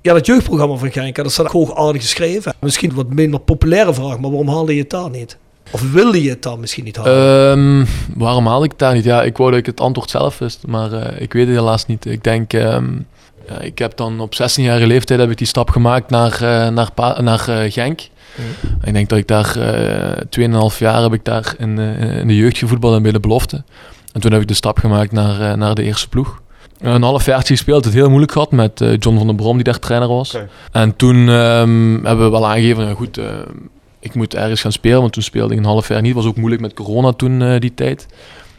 [0.01, 2.53] Ja, dat jeugdprogramma van Genk, dat staat hoog aardig geschreven.
[2.59, 5.37] Misschien wat minder populaire vraag, maar waarom haalde je het daar niet?
[5.71, 7.51] Of wilde je het dan misschien niet halen?
[7.51, 7.85] Ehm,
[8.19, 9.03] waarom haalde ik het daar niet?
[9.03, 11.85] Ja, ik wou dat ik het antwoord zelf wist, maar eh, ik weet het helaas
[11.85, 12.05] niet.
[12.05, 12.85] Ik denk, ehm,
[13.47, 16.91] ja, ik heb dan op 16-jarige leeftijd heb ik die stap gemaakt naar, eh, naar,
[16.93, 17.39] Pa- naar
[17.71, 18.01] Genk.
[18.83, 22.35] Ik denk dat ik daar eh 2,5 jaar heb ik daar in, eh, in de
[22.35, 23.63] jeugd gevoetbald en bij de belofte.
[24.13, 26.41] En toen heb ik de stap gemaakt naar, eh, naar de eerste ploeg.
[26.79, 29.79] Een half jaar gespeeld, het heel moeilijk gehad met John van den Brom die daar
[29.79, 30.37] trainer was.
[30.71, 33.19] En toen ehm, hebben we wel aangegeven, ja goed,
[33.99, 36.13] ik moet ergens gaan spelen, want toen speelde ik een half jaar niet.
[36.13, 38.07] Het was ook moeilijk met corona toen, die tijd.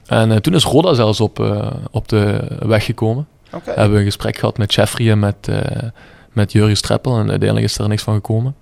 [0.06, 3.26] En toen is Roda zelfs op, op de weg gekomen.
[3.50, 5.48] We hebben een gesprek gehad met Jeffrey en met,
[6.32, 8.54] met Jurgen Streppel en uiteindelijk is er niks van gekomen.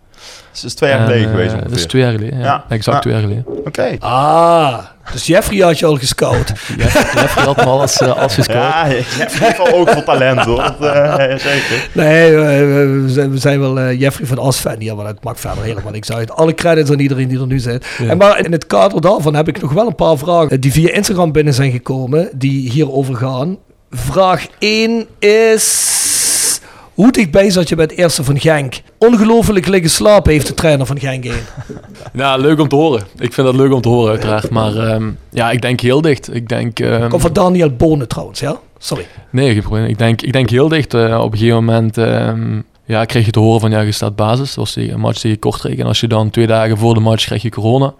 [0.52, 1.88] Het is twee jaar En, geleden eh, geweest Dat is ongeveer.
[1.88, 2.44] twee jaar geleden, ja.
[2.44, 2.64] Ja.
[2.68, 3.00] Exact Ja.
[3.02, 3.44] twee jaar geleden.
[3.66, 3.96] Oké.
[3.98, 4.78] Ah,
[5.12, 6.48] dus Jeffrey had je al gescout.
[6.78, 8.56] Jeff- Jeffrey had me al als, eh, als gescout.
[8.72, 10.56] Ja, je hebt in ieder geval ook voor talent hoor.
[10.78, 11.88] Dat, eh, zeker.
[11.92, 15.40] Nee, we, zijn, we zijn wel eh, Jeffrey van As fan hier, maar dat maakt
[15.40, 16.30] verder helemaal niks uit.
[16.32, 17.86] Alle credits aan iedereen die er nu zit.
[17.98, 18.08] Ja.
[18.08, 20.92] En maar in het kader daarvan heb ik nog wel een paar vragen die via
[20.92, 23.56] Instagram binnen zijn gekomen, die hierover gaan.
[23.90, 25.94] Vraag 1 is...
[26.96, 28.74] Hoe dichtbij zat je bij het eerste van Genk?
[28.98, 31.34] Ongelooflijk liggen slapen heeft de trainer van Genk 1.
[32.12, 33.02] Ja, leuk om te horen.
[33.18, 34.50] Ik vind dat leuk om te horen uiteraard.
[34.50, 36.34] Maar ehm, ja, ik denk heel dicht.
[36.34, 36.80] Ik denk...
[36.80, 38.56] ehm, Komt van Daniel Bonen trouwens, ja?
[38.78, 39.06] Sorry.
[39.30, 39.84] Nee, geen probleem.
[39.84, 40.94] Ik denk, ik denk heel dicht.
[40.94, 44.16] eh, op een gegeven moment ehm, ja, kreeg je te horen van ja, je staat
[44.16, 44.46] basis.
[44.48, 45.78] Dat was tegen- een match tegen Kortrijk.
[45.78, 47.94] En als je dan twee dagen voor de match krijg je corona.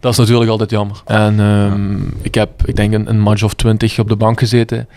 [0.00, 1.02] Dat is natuurlijk altijd jammer.
[1.06, 4.88] En ehm, ik heb, ik denk, een, een match of twintig op de bank gezeten.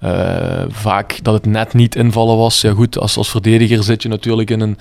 [0.00, 2.60] Eh, vaak dat het net niet invallen was.
[2.60, 4.78] Ja goed, als, als verdediger zit je natuurlijk in een,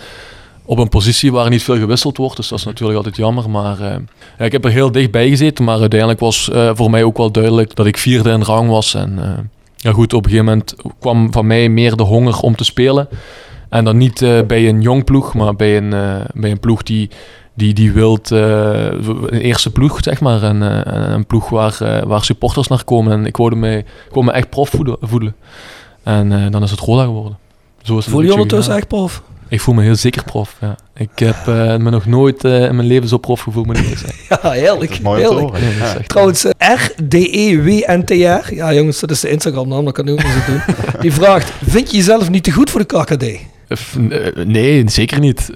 [0.65, 2.35] op een positie waar niet veel gewisseld wordt.
[2.35, 3.49] Dus dat is natuurlijk altijd jammer.
[3.49, 3.95] Maar eh,
[4.37, 5.65] ja, ik heb er heel dichtbij gezeten.
[5.65, 8.93] Maar uiteindelijk was eh, voor mij ook wel duidelijk dat ik vierde in rang was.
[8.93, 9.19] En
[9.75, 13.07] ja goed, op een gegeven moment kwam van mij meer de honger om te spelen.
[13.69, 15.89] En dan niet bij een jong ploeg, maar een,
[16.33, 17.09] bij een ploeg die,
[17.59, 18.39] die, die wilt, eh,
[19.25, 20.43] een eerste ploeg, zeg maar.
[20.43, 23.11] En, eh, een ploeg waar, eh, waar supporters naar komen.
[23.11, 24.97] En ik wilde me, ik wilde me echt prof voeden.
[25.01, 25.35] voelen.
[26.03, 27.37] En eh, dan is het Roda geworden.
[27.81, 29.21] Zo is het Voel je een ondertussen echt prof?
[29.47, 30.75] Ik voel me heel zeker prof, ja.
[30.95, 33.83] Ik heb eh, me nog nooit eh, in mijn leven zo prof gevoeld, moet ik
[33.83, 34.19] eerlijk zeggen.
[34.43, 34.79] Ja, heerlijk.
[34.81, 35.41] Dat is mooi heerlijk.
[35.41, 35.61] horen.
[35.77, 35.95] Ja.
[35.95, 38.53] echt- Trouwens, eh, R-D-E-W-N-T-R.
[38.55, 40.61] Ja, jongens, dat is de Instagram-naam, dat kan nu ook eens doen.
[41.01, 43.25] Die vraagt: Vind je jezelf niet te goed voor de KKD?
[43.69, 45.49] Eh, Nee, zeker niet.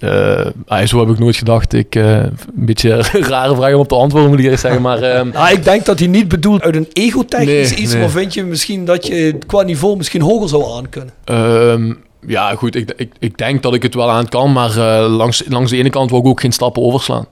[0.67, 1.73] Ah, zo heb ik nooit gedacht.
[1.73, 4.81] Ik, eh, een beetje een rare vraag om op te antwoorden, moet ik eerlijk zeggen.
[4.81, 8.01] Maar ehm, Nou, ik denk dat hij niet bedoelt uit een ego-technisch Nee, iets, nee.
[8.01, 11.13] maar vind je misschien dat je qua niveau misschien hoger zou aan kunnen?
[11.23, 11.93] Ehm,
[12.27, 15.71] ja, goed, ik, ik, ik denk dat ik het wel aan kan, maar langs, langs
[15.71, 17.25] de ene kant wil ik ook geen stappen overslaan.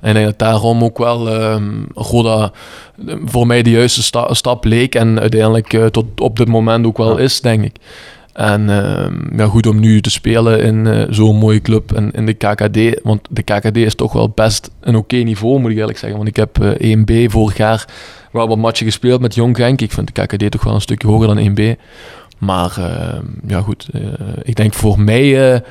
[0.00, 2.52] En ik denk dat daarom ook wel ehm Roda
[3.24, 7.16] voor mij de juiste sta- stap leek en uiteindelijk tot op dit moment ook wel
[7.16, 7.76] is, denk ik.
[8.34, 12.26] En ehm, ja, goed om nu te spelen in eh, zo'n mooie club en in
[12.26, 13.00] de KKD.
[13.02, 16.18] Want de KKD is toch wel best een oké niveau, moet ik eerlijk zeggen.
[16.18, 17.84] Want ik heb eh 1B vorig jaar
[18.32, 19.80] wel wat matchen gespeeld met Jong Genk.
[19.80, 21.80] Ik vind de KKD toch wel een stukje hoger dan 1B.
[22.38, 23.88] Maar eh, ja, goed.
[23.92, 24.00] eh,
[24.42, 25.62] ik denk voor mij,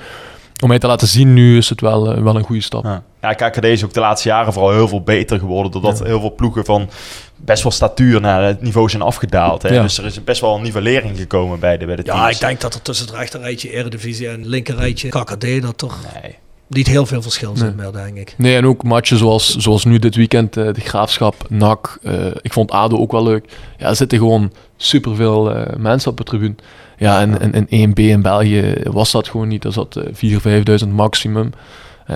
[0.64, 2.84] om mij te laten zien nu, is het wel, eh, wel een goede stap.
[2.84, 3.04] Ja.
[3.22, 5.72] ja, KKD is ook de laatste jaren vooral heel veel beter geworden.
[5.72, 6.90] Doordat heel veel ploegen van
[7.36, 9.62] best wel statuur naar het niveau zijn afgedaald.
[9.62, 9.74] Hè?
[9.74, 9.82] Ja.
[9.82, 12.20] Dus er is best wel een nivellering gekomen bij de, bij de teams.
[12.20, 16.00] Ja, ik denk dat er tussen het rechterrijtje Eredivisie en het linkerrijtje KKD dat toch
[16.22, 16.38] Nee.
[16.74, 17.76] Niet heel veel verschil zit Nee.
[17.92, 18.34] meer, denk ik.
[18.38, 21.98] Nee, en ook matchen zoals, zoals nu dit weekend, eh, de Graafschap, NAC.
[22.04, 23.46] eh, ik vond ADO ook wel leuk.
[23.78, 26.56] Ja, er zitten gewoon superveel eh mensen op de tribune.
[26.98, 29.66] Ja, en, en, en 1B in België was dat gewoon niet.
[29.66, 31.50] Er zat eh 4.000, 5.000 maximum.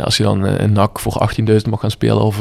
[0.03, 2.39] Als je dan in NAC voor 18.000 mag gaan spelen of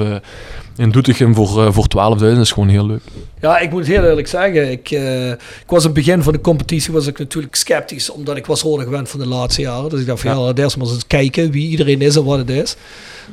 [0.77, 3.01] in Doetinchem voor, eh, voor 12.000, is gewoon heel leuk.
[3.41, 6.41] Ja, ik moet heel eerlijk zeggen, ik, eh, ik was in het begin van de
[6.41, 9.91] competitie was ik natuurlijk sceptisch, omdat ik was Roda gewend van de laatste jaren.
[9.91, 12.39] Dus ik dacht van ja, laat eerst maar eens kijken wie iedereen is en wat
[12.39, 12.77] het is.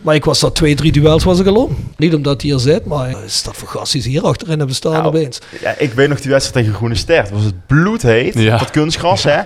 [0.02, 1.78] Maar ik was dat twee, drie duels was ik al om.
[1.98, 4.92] Niet omdat hij hier zit, maar eh, is dat voor gastjes hier achterin hebben staan
[4.92, 5.40] Nou, opeens.
[5.62, 7.18] Ja, ik weet nog die wedstrijd tegen Groene Ster.
[7.22, 8.58] Het was het bloedheet Ja.
[8.58, 9.40] het kunstgras, hè?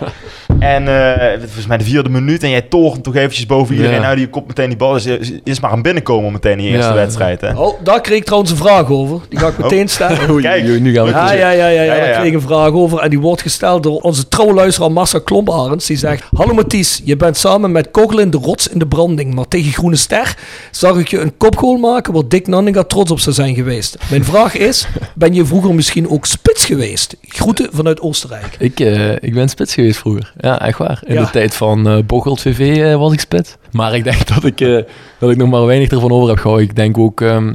[0.59, 3.95] En eh volgens mij de vierde minuut en jij torent toch eventjes boven iedereen.
[3.95, 4.01] Ja.
[4.01, 4.93] Nou, die komt meteen die bal.
[4.93, 6.95] Dus is, is maar een binnenkomen meteen in die eerste Ja.
[6.95, 7.53] wedstrijd, hè?
[7.57, 9.19] Oh, daar kreeg ik trouwens een vraag over.
[9.29, 10.29] Die ga ik meteen stellen.
[10.31, 10.63] Oei, Kijk.
[10.67, 12.41] oei, nu gaan we Ja, ja, ja, ja, ja, Ja, ja, daar kreeg ik een
[12.41, 12.99] vraag over.
[12.99, 15.85] En die wordt gesteld door onze trouwe luisteraar Marcel Klomparens.
[15.85, 19.33] Die zegt: Hallo Mathies, je bent samen met Kogelin de rots in de branding.
[19.33, 20.35] Maar tegen Groene Ster
[20.71, 23.97] zag ik je een kopgoal maken waar Dick Nanninga trots op zou zijn geweest.
[24.09, 27.15] Mijn vraag is: ben je vroeger misschien ook spits geweest?
[27.21, 28.55] Groeten vanuit Oostenrijk.
[28.59, 30.33] Ik, eh, ik ben spits geweest vroeger.
[30.37, 31.01] Ja, echt waar.
[31.05, 31.23] In Ja.
[31.23, 33.55] de tijd van eh Bocholt VV eh, was ik spits.
[33.71, 34.77] Maar ik denk dat ik, eh,
[35.19, 36.67] dat ik nog maar weinig ervan over heb gehouden.
[36.69, 37.53] Ik denk ook, ehm,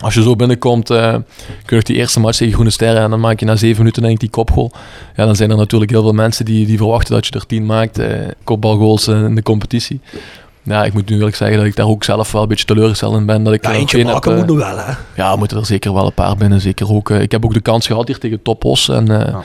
[0.00, 1.14] als je zo binnenkomt, eh
[1.64, 4.02] kun je die eerste match tegen Groene Sterren en dan maak je na zeven minuten
[4.02, 4.72] denk ik die kopgoal.
[5.16, 7.66] Ja, dan zijn er natuurlijk heel veel mensen die, die verwachten dat je er tien
[7.66, 7.98] maakt.
[7.98, 8.08] eh
[8.44, 10.00] kopbalgoals eh, in de competitie.
[10.62, 13.16] Ja, ik moet nu eerlijk zeggen dat ik daar ook zelf wel een beetje teleurgesteld
[13.16, 13.42] in ben.
[13.42, 14.92] Dat ik Ja, eentje heb, maken eh, moet nog wel, hè?
[15.16, 16.60] ja, moeten er zeker wel een paar binnen.
[16.60, 17.10] Zeker ook.
[17.10, 18.88] eh, ik heb ook de kans gehad hier tegen Topos.
[18.88, 19.36] En eh,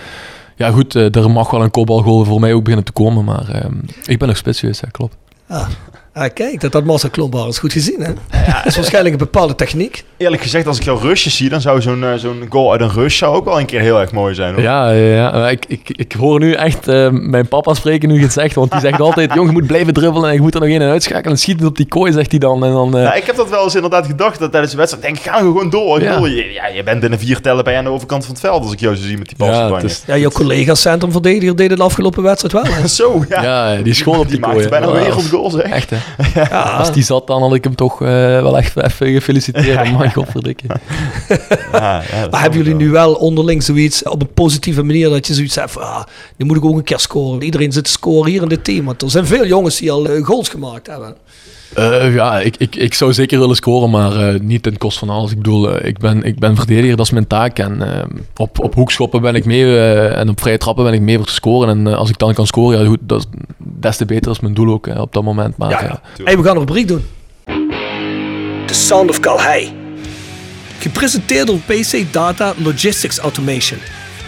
[0.55, 0.69] ja.
[0.71, 3.23] goed, eh, er mag wel een kopbalgoal voor mij ook beginnen te komen.
[3.23, 3.69] Maar eh,
[4.05, 5.15] ik ben nog spits geweest, ja, klopt.
[5.47, 5.67] Ah.
[6.17, 8.13] Ah, kijk, dat had Marcel Klombaar is goed gezien, hè?
[8.45, 10.03] Dat is waarschijnlijk een bepaalde techniek.
[10.17, 12.91] Eerlijk gezegd, als ik jouw rushes zie, dan zou zo'n eh, zo'n goal uit een
[12.91, 14.53] rush zou ook wel een keer heel erg mooi zijn.
[14.53, 14.63] Hoor.
[14.63, 15.49] Ja, ja, ja.
[15.49, 18.55] Ik, ik, ik hoor nu echt eh, mijn papa spreken nu gezegd.
[18.55, 20.81] Want die zegt altijd, jong, je moet blijven dribbelen en je moet er nog één
[20.81, 21.31] in uitschakelen.
[21.31, 22.65] En schieten op die kooi, zegt hij dan.
[22.65, 25.05] En dan eh, Ja, ik heb dat wel eens inderdaad gedacht dat tijdens de wedstrijd.
[25.05, 25.97] Denk, ik, ga gewoon door.
[25.97, 26.09] Ik Ja.
[26.13, 28.63] bedoel, je, ja, je bent binnen vier tellen bij aan de overkant van het veld.
[28.63, 29.81] Als ik jou zo zie met die ja, pascampagne.
[29.81, 32.87] het is, Ja, jouw collega's centrumverdediger deden de afgelopen wedstrijd wel, hè?
[33.03, 33.43] Zo, ja.
[33.43, 34.53] ja, die school op die, die kooi.
[34.55, 35.61] maakte bijna Ja, dat wereldgoal, zeg.
[35.63, 35.97] Echt, hè.
[36.33, 38.07] Ja, Als die zat, dan had ik hem toch eh,
[38.41, 39.91] wel echt even gefeliciteerd.
[39.91, 40.63] Man, godverdikke.
[41.71, 45.27] Ja, ja, dat Maar hebben jullie nu wel onderling zoiets op een positieve manier dat
[45.27, 46.03] je zoiets hebt van, ah,
[46.35, 47.41] nu moet ik ook een keer scoren.
[47.41, 50.07] Iedereen zit te scoren hier in dit team, want er zijn veel jongens die al
[50.07, 51.15] eh, goals gemaakt hebben.
[51.73, 55.09] Eh, ja, ik, ik, ik zou zeker willen scoren, maar eh, niet ten koste van
[55.09, 55.31] alles.
[55.31, 57.59] Ik bedoel, eh, ik, ben, ik ben verdediger, dat is mijn taak.
[57.59, 57.81] En
[58.35, 61.25] op, op hoekschoppen ben ik mee eh, en op vrije trappen ben ik mee voor
[61.25, 61.69] te scoren.
[61.69, 64.53] En als ik dan kan scoren, ja, goed, dat is des te beter is mijn
[64.53, 65.57] doel ook op dat moment.
[65.57, 66.01] Maar Ja, ja.
[66.23, 67.05] Hey, we gaan een rubriek doen.
[68.65, 69.73] The Sound of Calhei.
[70.79, 73.79] Gepresenteerd door PC Data Logistics Automation.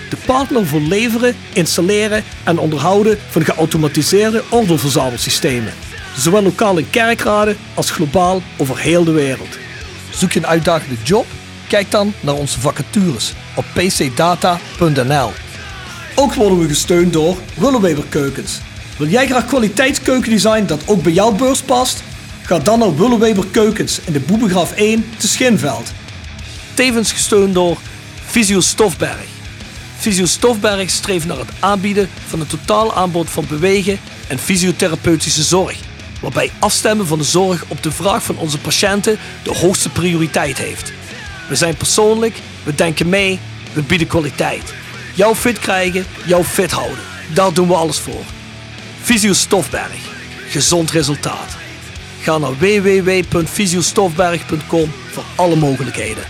[0.09, 5.73] De partner voor leveren, installeren en onderhouden van geautomatiseerde ordeelverzamelsystemen.
[6.17, 9.57] Zowel lokaal in kerkraden als globaal over heel de wereld.
[10.09, 11.25] Zoek je een uitdagende job?
[11.67, 15.31] Kijk dan naar onze vacatures op pcdata.nl.
[16.15, 18.59] Ook worden we gesteund door Willeweber Keukens.
[18.97, 22.03] Wil jij graag kwaliteitskeukendesign dat ook bij jouw beurs past?
[22.41, 25.91] Ga dan naar Willeweber Keukens in de Boebegraaf 1 te Schinveld.
[26.73, 27.77] Tevens gesteund door
[28.25, 29.25] Visio Stofberg.
[29.97, 35.86] Visio Stofberg streeft naar het aanbieden van een totaal aanbod van bewegen en fysiotherapeutische zorg.
[36.21, 40.91] Waarbij afstemmen van de zorg op de vraag van onze patiënten de hoogste prioriteit heeft.
[41.49, 43.39] We zijn persoonlijk, we denken mee,
[43.73, 44.73] we bieden kwaliteit.
[45.15, 46.99] Jou fit krijgen, jou fit houden.
[47.33, 48.23] Daar doen we alles voor.
[49.01, 50.15] Visio Stofberg.
[50.49, 51.55] Gezond resultaat.
[52.21, 56.23] Ga naar www.visiostofberg.com voor alle mogelijkheden.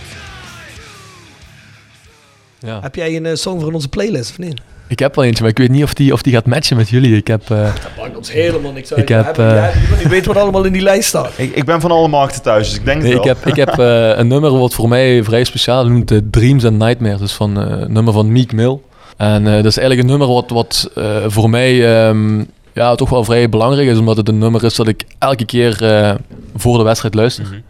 [2.58, 2.80] ja.
[2.80, 4.60] Heb jij een eh, song voor onze playlist of niet?
[4.88, 6.88] Ik heb wel eentje, maar ik weet niet of die, of die gaat matchen met
[6.88, 7.16] jullie.
[7.16, 7.50] Ik heb...
[7.50, 9.00] eh, Dat maakt ons helemaal niks uit.
[9.00, 11.32] Ik heb, eh, je weet wat allemaal in die lijst staat.
[11.36, 13.56] Ik, ik ben van alle markten thuis, dus ik denk Nee, het ik heb, ik
[13.56, 17.18] heb eh, een nummer wat voor mij vrij speciaal is, noemt Dreams and Nightmares.
[17.20, 18.78] Dus van eh, een nummer van Meek Mill.
[19.16, 23.08] En eh, dat is eigenlijk een nummer wat, wat eh, voor mij ehm, ja, toch
[23.10, 26.14] wel vrij belangrijk is, omdat het een nummer is dat ik elke keer eh,
[26.56, 27.62] voor de wedstrijd luister.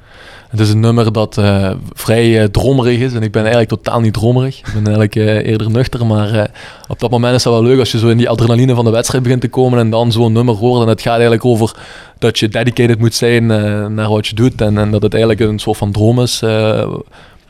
[0.49, 4.01] Het is een nummer dat eh, vrij eh, dromerig is en ik ben eigenlijk totaal
[4.01, 4.59] niet dromerig.
[4.59, 6.51] Ik ben eigenlijk eh, eerder nuchter, maar
[6.89, 8.91] op dat moment is dat wel leuk als je zo in die adrenaline van de
[8.91, 10.83] wedstrijd begint te komen en dan zo'n nummer hoort.
[10.83, 11.77] En het gaat eigenlijk over
[12.19, 13.47] dat je dedicated moet zijn
[13.95, 16.43] naar wat je doet en, en dat het eigenlijk een soort van droom is.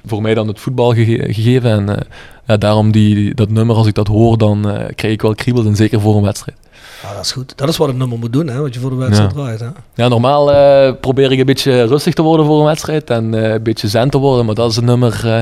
[0.07, 1.71] Voor mij dan het voetbal gege- gegeven.
[1.71, 2.03] En eh,
[2.47, 5.67] ja, daarom die, dat nummer, als ik dat hoor, dan eh, krijg ik wel kriebels
[5.67, 6.59] en zeker voor een wedstrijd.
[7.03, 7.53] Ja, dat is goed.
[7.57, 9.37] Dat is wat het nummer moet doen, hè, wat je voor de wedstrijd Ja.
[9.43, 9.61] draait.
[9.61, 9.67] Hè?
[9.95, 13.63] Ja, normaal eh, probeer ik een beetje rustig te worden voor een wedstrijd en een
[13.63, 15.41] beetje zen te worden, maar dat is een nummer, eh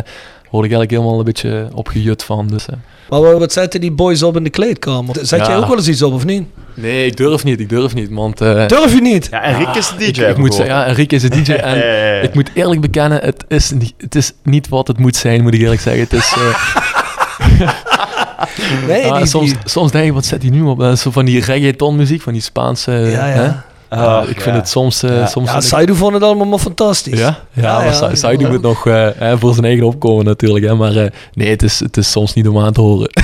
[0.51, 2.47] word ik eigenlijk helemaal een beetje opgejut van.
[2.47, 2.67] Dus.
[3.09, 5.15] Maar wat- zetten die boys op in de kleedkamer?
[5.23, 5.47] Zet Ja.
[5.47, 6.43] jij ook wel eens iets op of niet?
[6.75, 8.41] Nee, ik durf niet, ik durf niet, want...
[8.41, 9.29] eh, Durf je niet?
[9.31, 10.21] Ja, en Rick is de DJ.
[10.23, 12.21] ik, moet zeggen, ja, Enrique is de DJ en Ja, ja, ja.
[12.21, 15.55] ik moet eerlijk bekennen, het is, niet, het is niet wat het moet zijn, moet
[15.55, 16.03] ik eerlijk zeggen.
[16.03, 16.33] Het is...
[16.37, 17.67] eh,
[18.87, 20.93] Nee, ah, die, soms, die- soms denk ik, wat zet hij nu op?
[20.97, 22.93] Zo van die reggaeton muziek, van die Spaanse...
[22.93, 23.45] Ja, ja.
[23.45, 23.53] Ah,
[23.91, 24.43] Oh, ik ja.
[24.43, 25.03] vind het soms...
[25.03, 25.27] eh, Ja.
[25.27, 27.19] soms Ja, ik- Saidu vond het allemaal maar fantastisch.
[27.19, 28.15] Ja, ja, Ja, maar ja, Sa- ja.
[28.15, 30.65] Saudi moet nog eh, hè, voor zijn eigen opkomen natuurlijk.
[30.65, 33.11] Hè, maar eh, nee, het is, het is soms niet om aan te horen.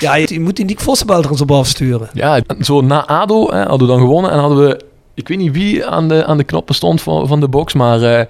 [0.00, 2.08] Ja, je, je moet die Nick Vossenbelt er eens op afsturen.
[2.12, 4.80] ja, zo na ADO hè, hadden we dan gewonnen en hadden we...
[5.14, 8.26] Ik weet niet wie aan de, aan de knoppen stond van, van de box, maar...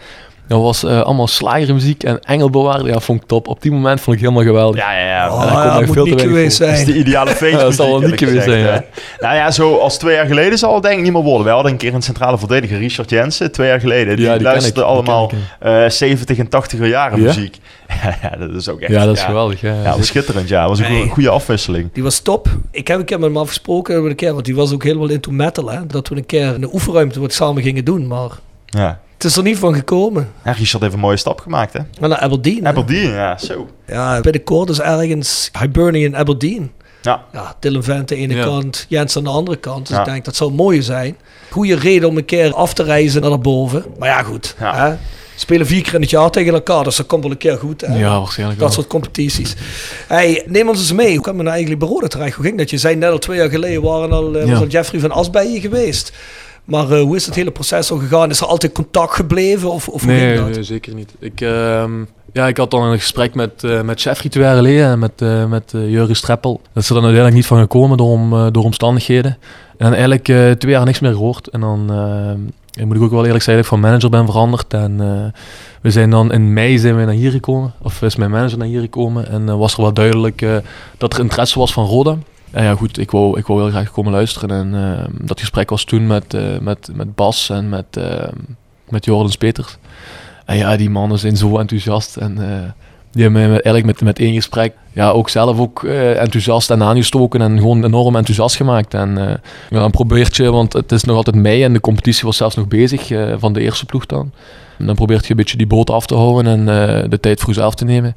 [0.52, 2.88] dat was eh, allemaal slagermuziek en engelbewaarde.
[2.88, 3.48] Ja, vond ik top.
[3.48, 4.80] Op die moment vond ik helemaal geweldig.
[4.80, 5.32] Ja, ja, ja.
[5.34, 6.66] Oh, ja, echt moet niet geweest voor.
[6.66, 6.92] Dat is zijn.
[6.92, 7.58] de ideale feestmuziek.
[7.60, 8.84] Ja, dat zal wel niet geweest zijn.
[9.18, 11.46] Nou ja, zo als twee jaar geleden zal het denk ik niet meer worden.
[11.46, 14.16] We hadden een keer een centrale verdediger, Richard Jensen, twee jaar geleden.
[14.16, 15.38] Die, Ja, die ken luisterde allemaal ken
[15.84, 17.26] eh 70 en 80er jaren Ja?
[17.26, 17.56] muziek.
[18.22, 18.92] Ja, dat is ook echt...
[18.92, 19.60] Ja, dat is geweldig.
[19.60, 19.72] Ja.
[19.74, 20.60] Ja, dat was schitterend, ja.
[20.66, 21.88] Dat was een goede afwisseling.
[21.92, 22.48] Die was top.
[22.70, 24.82] Ik heb een keer met hem afgesproken, hebben we een keer, want die was ook
[24.84, 25.70] helemaal into metal.
[25.70, 25.86] Hè?
[25.86, 28.06] Dat we een keer in de oefenruimte wat samen gingen doen.
[28.06, 28.30] Maar
[28.66, 29.00] Ja.
[29.22, 30.28] Het is er niet van gekomen.
[30.44, 31.78] Ja, Richard heeft een mooie stap gemaakt, hè?
[32.00, 32.62] Maar naar Aberdeen.
[32.62, 32.68] hè?
[32.68, 33.68] Aberdeen, ja, zo.
[33.86, 36.70] Ja, binnenkort is ergens Hibernian Aberdeen.
[37.02, 37.22] Ja.
[37.32, 38.44] Ja, Dylan Vent aan de ene Ja.
[38.44, 39.86] kant, Jens aan de andere kant.
[39.86, 40.02] Dus Ja.
[40.02, 41.16] ik denk dat zou mooi zijn.
[41.50, 43.84] Goede reden om een keer af te reizen naar daarboven.
[43.98, 44.54] Maar ja, goed.
[44.60, 44.88] Ja.
[44.88, 44.94] Hè?
[45.36, 47.80] Spelen vier keer in het jaar tegen elkaar, dus dat komt wel een keer goed.
[47.80, 47.98] Hè?
[47.98, 48.76] Ja, waarschijnlijk Dat wel.
[48.78, 49.54] soort competities.
[50.08, 51.12] Hey, neem ons eens mee.
[51.14, 52.34] Hoe kwam je nou eigenlijk bij Roda terecht?
[52.36, 52.70] Hoe ging dat?
[52.70, 54.50] Je zei net al twee jaar geleden waren al, eh, Ja.
[54.50, 56.12] was al Jeffrey van As bij je geweest.
[56.64, 58.30] Maar eh, hoe is het hele proces al gegaan?
[58.30, 59.72] Is er altijd contact gebleven?
[59.72, 61.14] Of, of hoe Nee, nee, zeker niet.
[61.18, 61.90] Ik, ehm,
[62.32, 65.22] ja, ik had dan een gesprek met, eh met Jeffrey twee jaar geleden en met,
[65.22, 66.60] eh met Jurgen Streppel.
[66.72, 69.38] Dat is er dan uiteindelijk niet van gekomen door, om, door omstandigheden.
[69.76, 71.48] En dan eigenlijk twee jaar niks meer gehoord.
[71.48, 71.84] En dan
[72.84, 74.74] moet ik ook wel eerlijk zeggen dat ik van manager ben veranderd.
[74.74, 74.96] En
[75.80, 77.72] we zijn dan in mei zijn we naar hier gekomen.
[77.82, 79.28] Of is mijn manager naar hier gekomen.
[79.28, 80.46] En was er wel duidelijk
[80.98, 82.16] dat er interesse was van Roda.
[82.52, 84.50] En ja, goed, ik wou, ik wou heel graag komen luisteren.
[84.50, 88.28] En eh, dat gesprek was toen met, eh, met, met Bas en met, eh
[88.88, 89.76] met Jordans Peters.
[90.44, 92.16] En ja, die mannen zijn zo enthousiast.
[92.16, 92.58] En eh,
[93.12, 96.70] die hebben mij met- eigenlijk met, met één gesprek ja, ook zelf ook eh, enthousiast
[96.70, 97.40] en aangestoken.
[97.40, 98.94] En gewoon enorm enthousiast gemaakt.
[98.94, 99.34] En eh,
[99.70, 102.56] ja, dan probeert je, want het is nog altijd mei en de competitie was zelfs
[102.56, 104.32] nog bezig eh, van de eerste ploeg dan.
[104.78, 107.40] En dan probeert je een beetje die boot af te houden en eh, de tijd
[107.40, 108.16] voor jezelf te nemen.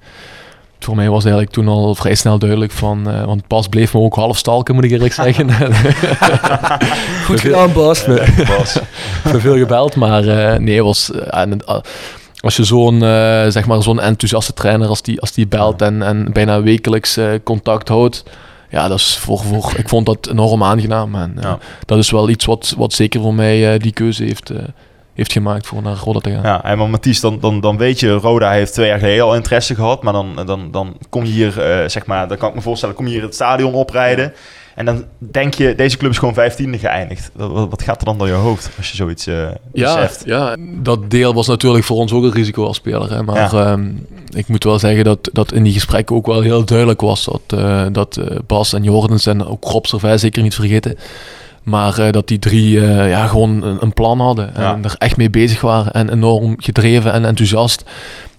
[0.85, 3.99] Voor mij was eigenlijk toen al vrij snel duidelijk van, eh, want Bas bleef me
[3.99, 5.49] ook half stalken, moet ik eerlijk zeggen.
[7.25, 8.05] Goed gedaan, Bas.
[8.47, 8.79] Bas.
[9.31, 11.75] Te veel gebeld, maar eh, nee, was, en, eh,
[12.39, 12.99] als je zo'n
[13.51, 17.27] zeg maar zo'n enthousiaste trainer als die, als die belt en, en bijna wekelijks eh,
[17.43, 18.23] contact houdt,
[18.69, 21.15] ja, dat is voor, voor, ik vond dat enorm aangenaam.
[21.15, 21.57] En eh, Ja.
[21.85, 24.57] dat is wel iets wat, wat zeker voor mij eh, die keuze heeft, eh,
[25.15, 26.43] heeft gemaakt voor naar Roda te gaan.
[26.43, 29.35] Ja, en maar Mathies, dan, dan, dan weet je, Roda heeft twee jaar geleden al
[29.35, 30.03] interesse gehad.
[30.03, 32.95] Maar dan, dan, dan kom je hier, eh, zeg maar, dan kan ik me voorstellen,
[32.95, 34.33] kom je hier het stadion oprijden.
[34.75, 37.31] En dan denk je, deze club is gewoon vijftiende geëindigd.
[37.33, 40.23] Wat, wat- gaat er dan door je hoofd als je zoiets eh Ja, beseft?
[40.25, 43.11] ja, dat deel was natuurlijk voor ons ook een risico als speler.
[43.13, 43.23] Hè.
[43.23, 43.65] Maar Ja.
[43.71, 43.89] ehm,
[44.33, 47.59] ik moet wel zeggen dat, dat in die gesprekken ook wel heel duidelijk was dat,
[47.59, 50.97] eh, dat Bas en Jordens en ook Rob Servais zeker niet vergeten.
[51.65, 54.73] Maar eh, dat die drie eh, ja, gewoon een, een plan hadden Ja.
[54.73, 57.83] en er echt mee bezig waren en enorm gedreven en enthousiast.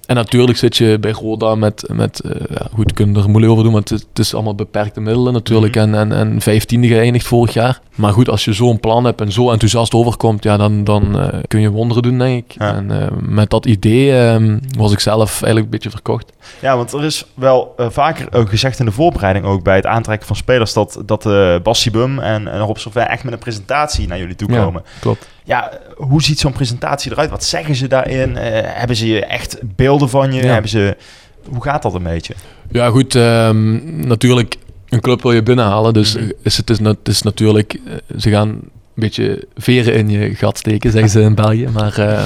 [0.07, 3.72] En natuurlijk zit je bij Roda met, met eh, ja, goed, er moeilijk over doen,
[3.72, 5.74] want het, is- allemaal beperkte middelen natuurlijk.
[5.74, 5.84] Mhm.
[5.84, 7.80] En, en, en vijftiende geëindigd vorig jaar.
[7.94, 11.38] Maar goed, als je zo'n plan hebt en zo enthousiast overkomt, ja, dan, dan eh,
[11.48, 12.54] kun je wonderen doen, denk ik.
[12.59, 12.74] Ja.
[12.74, 16.32] En eh, met dat idee ehm, was ik zelf eigenlijk een beetje verkocht.
[16.61, 20.26] Ja, want er is wel vaker ook gezegd in de voorbereiding ook bij het aantrekken
[20.26, 24.18] van spelers dat, dat eh Bassi Bum en, en Rob echt met een presentatie naar
[24.18, 24.64] jullie toe Ja.
[24.64, 24.82] komen.
[25.00, 25.28] Klopt.
[25.47, 27.30] Ja, hoe ziet zo'n presentatie eruit?
[27.30, 28.36] Wat zeggen ze daarin?
[28.36, 30.42] Eh, hebben ze echt beelden van je?
[30.42, 30.53] Ja.
[30.53, 30.97] Hebben ze,
[31.49, 32.34] hoe gaat dat een beetje?
[32.70, 33.14] Ja, goed.
[33.14, 34.57] ehm, natuurlijk,
[34.88, 35.92] een club wil je binnenhalen.
[35.92, 36.30] Dus Mhm.
[36.42, 37.72] is het, is, het is natuurlijk...
[37.86, 38.62] eh, ze gaan een
[38.94, 41.68] beetje veren in je gat steken, zeggen ze in België.
[41.72, 42.24] Maar eh,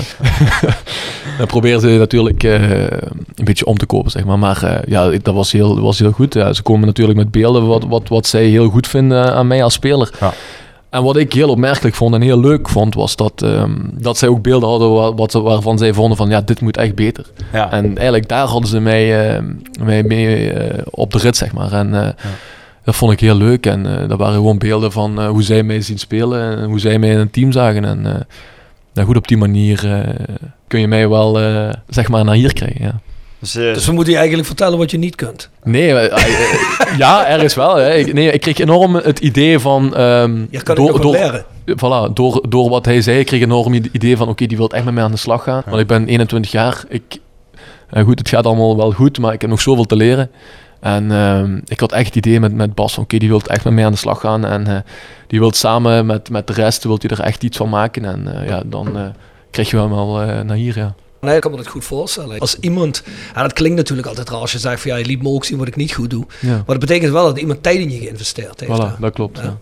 [1.39, 4.39] dan proberen ze natuurlijk een beetje om te kopen, zeg maar.
[4.39, 6.35] Maar ja, dat was heel, was heel goed.
[6.35, 9.63] Ja, ze komen natuurlijk met beelden wat, wat, wat zij heel goed vinden aan mij
[9.63, 10.11] als speler.
[10.21, 10.33] Ja.
[10.91, 14.29] En wat ik heel opmerkelijk vond en heel leuk vond, was dat, ehm, dat zij
[14.29, 17.27] ook beelden hadden wa- wat, waarvan zij vonden van, ja, dit moet echt beter.
[17.53, 17.71] Ja.
[17.73, 19.41] En eigenlijk daar hadden ze mij,
[19.83, 21.73] mij mee eh, op de rit, zeg maar.
[21.73, 22.09] En eh,
[22.85, 23.67] dat vond ik heel leuk.
[23.67, 26.99] En eh dat waren gewoon beelden van hoe zij mij zien spelen en hoe zij
[26.99, 27.85] mij in een team zagen.
[27.85, 28.03] En
[28.95, 30.05] nou goed, op die manier
[30.67, 31.39] kun je mij wel,
[31.89, 33.01] zeg maar, naar hier krijgen, ja.
[33.41, 35.49] Dus, eh, Dus we moeten je eigenlijk vertellen wat je niet kunt.
[35.65, 37.77] Nee, eh, eh, ja, ergens wel.
[37.77, 37.95] Hè.
[37.95, 39.97] Ik, nee, ik kreeg enorm het idee van...
[39.97, 41.45] ehm, Je kan het nog wel leren.
[41.65, 44.29] Voilà, door, door wat hij zei, kreeg ik enorm het idee van...
[44.29, 45.63] Oké, die wil echt met mij aan de slag gaan.
[45.67, 46.85] Want ik ben 21 jaar.
[46.89, 47.03] Ik,
[48.05, 50.31] goed, het gaat allemaal wel goed, maar ik heb nog zoveel te leren.
[50.81, 53.65] En ehm, ik had echt het idee met, met Bas, van, oké, die wil echt
[53.65, 54.45] met mij aan de slag gaan.
[54.45, 54.77] En eh,
[55.27, 58.05] die wil samen met, met de rest, wil hij er echt iets van maken.
[58.05, 59.03] En eh, ja, dan eh,
[59.51, 60.95] krijg je hem wel eh, naar hier, ja.
[61.21, 62.39] Nee, ik kan me dat goed voorstellen.
[62.39, 63.03] Als iemand,
[63.35, 65.59] dat klinkt natuurlijk altijd raar als je zegt van ja, je liet me ook zien
[65.59, 66.27] wat ik niet goed doe.
[66.41, 68.73] Ja, Maar dat betekent wel dat iemand tijd in je geïnvesteerd heeft.
[68.73, 68.89] hè.
[68.89, 69.39] voilà, dat klopt.
[69.39, 69.45] Ja.
[69.45, 69.59] Ja.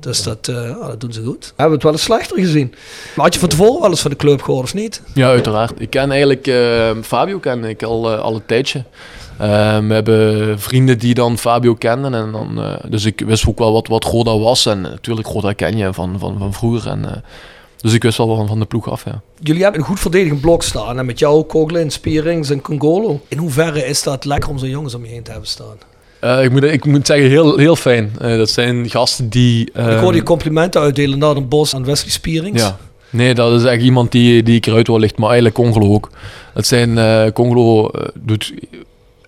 [0.00, 1.44] Dus dat, eh, ja, dat doen ze goed.
[1.46, 2.74] We hebben het wel eens slechter gezien.
[3.14, 5.02] Maar had je van tevoren wel eens van de club gehoord of niet?
[5.14, 5.80] Ja, uiteraard.
[5.80, 8.84] Ik ken eigenlijk eh, Fabio ken ik al, eh, al een tijdje.
[9.38, 12.14] We hebben vrienden die dan Fabio kenden.
[12.14, 14.66] En dan, dus ik wist ook wel wat, wat Roda was.
[14.66, 16.90] En natuurlijk, Roda ken je van, van, van vroeger.
[16.90, 17.22] En,
[17.82, 19.22] dus ik wist wel van, van de ploeg af, ja.
[19.40, 20.98] Jullie hebben een goed verdedigend blok staan.
[20.98, 23.20] En met jou, Coughlin, Spierings en Congolo.
[23.28, 25.76] In hoeverre is dat lekker om zo'n jongens om je heen te hebben staan?
[26.20, 28.12] Eh, ik, moet, ik moet zeggen, heel, heel fijn.
[28.20, 29.66] Eh, dat zijn gasten die...
[29.66, 32.62] ik ehm, hoorde je complimenten uitdelen naar Den Bos aan Wesley Spierings.
[32.62, 32.78] Ja.
[33.10, 36.10] Nee, dat is echt iemand die, die ik eruit wil lichten, maar eigenlijk Congolo ook.
[36.54, 38.52] Het zijn, Congolo eh, doet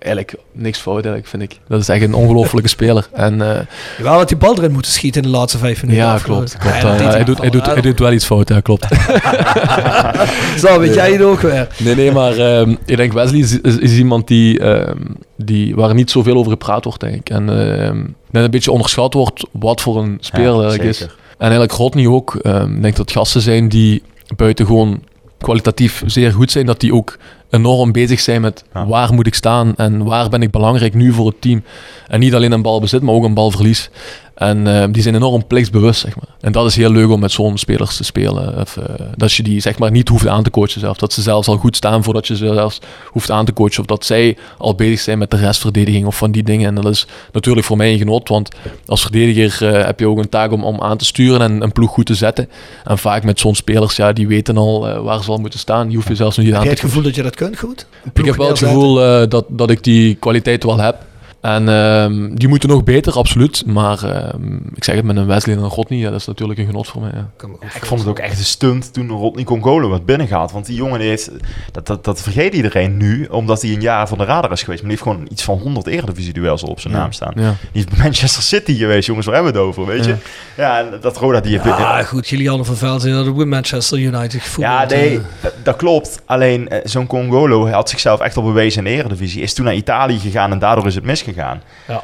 [0.04, 1.58] eigenlijk niks fout, eigenlijk, vind ik.
[1.68, 3.08] Dat is echt een ongelofelijke speler.
[3.12, 3.58] En, uh,
[3.98, 6.04] Wel dat die bal erin moeten schieten in de laatste vijf minuten.
[6.04, 6.56] Ja, klopt.
[6.58, 6.82] klopt.
[6.82, 8.86] Ja, hij, doet, hij, doet, hij doet wel iets fout, ja, klopt.
[10.62, 11.68] Zo, weet jij het ook weer.
[11.78, 15.94] Nee, nee, maar um, ik denk Wesley is, is, is iemand die, um, die, waar
[15.94, 17.30] niet zoveel over gepraat wordt, denk ik.
[17.30, 21.00] En um, net een beetje onderschat wordt wat voor een speler ja, is.
[21.00, 22.34] En eigenlijk Rodney ook.
[22.34, 24.02] Ik denk dat gasten zijn die
[24.36, 25.02] buiten gewoon
[25.38, 27.18] kwalitatief zeer goed zijn, dat die ook
[27.54, 31.26] enorm bezig zijn met waar moet ik staan en waar ben ik belangrijk nu voor
[31.26, 31.62] het team.
[32.08, 33.90] En niet alleen een balbezit, maar ook een balverlies.
[34.34, 36.36] En uh, die zijn enorm plichtsbewust, zeg maar.
[36.40, 38.60] En dat is heel leuk om met zo'n spelers te spelen.
[38.60, 38.84] Of, uh,
[39.16, 40.96] dat je die zeg maar niet hoeft aan te coachen zelf.
[40.96, 42.78] Dat ze zelfs al goed staan voordat je ze zelfs
[43.10, 43.80] hoeft aan te coachen.
[43.80, 46.66] Of dat zij al bezig zijn met de restverdediging of van die dingen.
[46.66, 48.28] En dat is natuurlijk voor mij een genot.
[48.28, 48.48] Want
[48.86, 51.72] als verdediger uh, heb je ook een taak om, om aan te sturen en een
[51.72, 52.48] ploeg goed te zetten.
[52.84, 55.90] En vaak met zo'n spelers, ja, die weten al waar ze al moeten staan.
[55.90, 57.43] Je hoeft je zelfs niet aan te Heb je het gevoel dat je dat kunt
[57.52, 57.86] goed?
[58.12, 58.94] Ik heb wel het gevoel
[59.28, 60.96] dat, dat ik die kwaliteit wel heb.
[61.44, 63.66] En um, die moeten nog beter, absoluut.
[63.66, 66.58] Maar um, ik zeg het met een Wesley en een Rodney, ja, dat is natuurlijk
[66.58, 67.10] een genot voor mij.
[67.14, 67.30] Ja.
[67.60, 70.52] Ja, ik vond het ook echt een stunt toen Rodney Congolo wat binnen gaat.
[70.52, 71.30] Want die jongen heeft,
[71.72, 74.82] dat, dat, dat vergeet iedereen nu, omdat hij een jaar van de radar is geweest.
[74.82, 77.32] Maar die heeft gewoon iets van 100 Eredivisie-duels op zijn naam staan.
[77.34, 80.14] Die is bij Manchester City geweest, jongens, waar hebben we het over, weet je?
[80.56, 81.64] Ja, dat Roda die heeft...
[81.78, 84.68] Ja, goed, Julianne van Velzen hadden bij Manchester United gevoerd.
[84.68, 85.20] Ja, nee,
[85.62, 86.22] dat klopt.
[86.24, 89.42] Alleen zo'n Congolo had zichzelf echt al bewezen in de Eredivisie.
[89.42, 91.32] Is toen naar Italië gegaan en daardoor is het misgegaan.
[91.34, 91.60] Ja.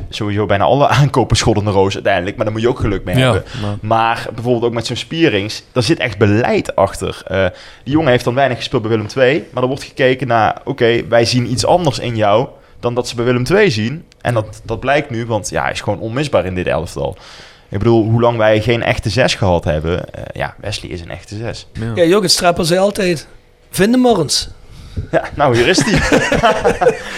[0.09, 3.17] Sowieso bijna alle aankopen schotten de roos uiteindelijk, maar daar moet je ook geluk mee
[3.17, 3.45] ja, hebben.
[3.81, 7.23] Maar bijvoorbeeld ook met zo'n Spierings, daar zit echt beleid achter.
[7.31, 7.47] Uh,
[7.85, 10.71] die jongen heeft dan weinig gespeeld bij Willem II, maar er wordt gekeken naar, oké,
[10.71, 12.49] okay, wij zien iets anders in jou
[12.81, 14.05] dan dat ze bij Willem II zien.
[14.21, 17.17] En dat, dat blijkt nu, want ja, hij is gewoon onmisbaar in dit elftal.
[17.69, 19.93] Ik bedoel, hoe lang wij geen echte zes gehad hebben.
[19.93, 21.67] Uh, ja, Wesley is een echte zes.
[21.73, 23.27] Ja, ja Jurgen Strapper zei altijd,
[23.71, 24.49] vinden morgens.
[25.11, 25.99] Ja, nou, hier is hij.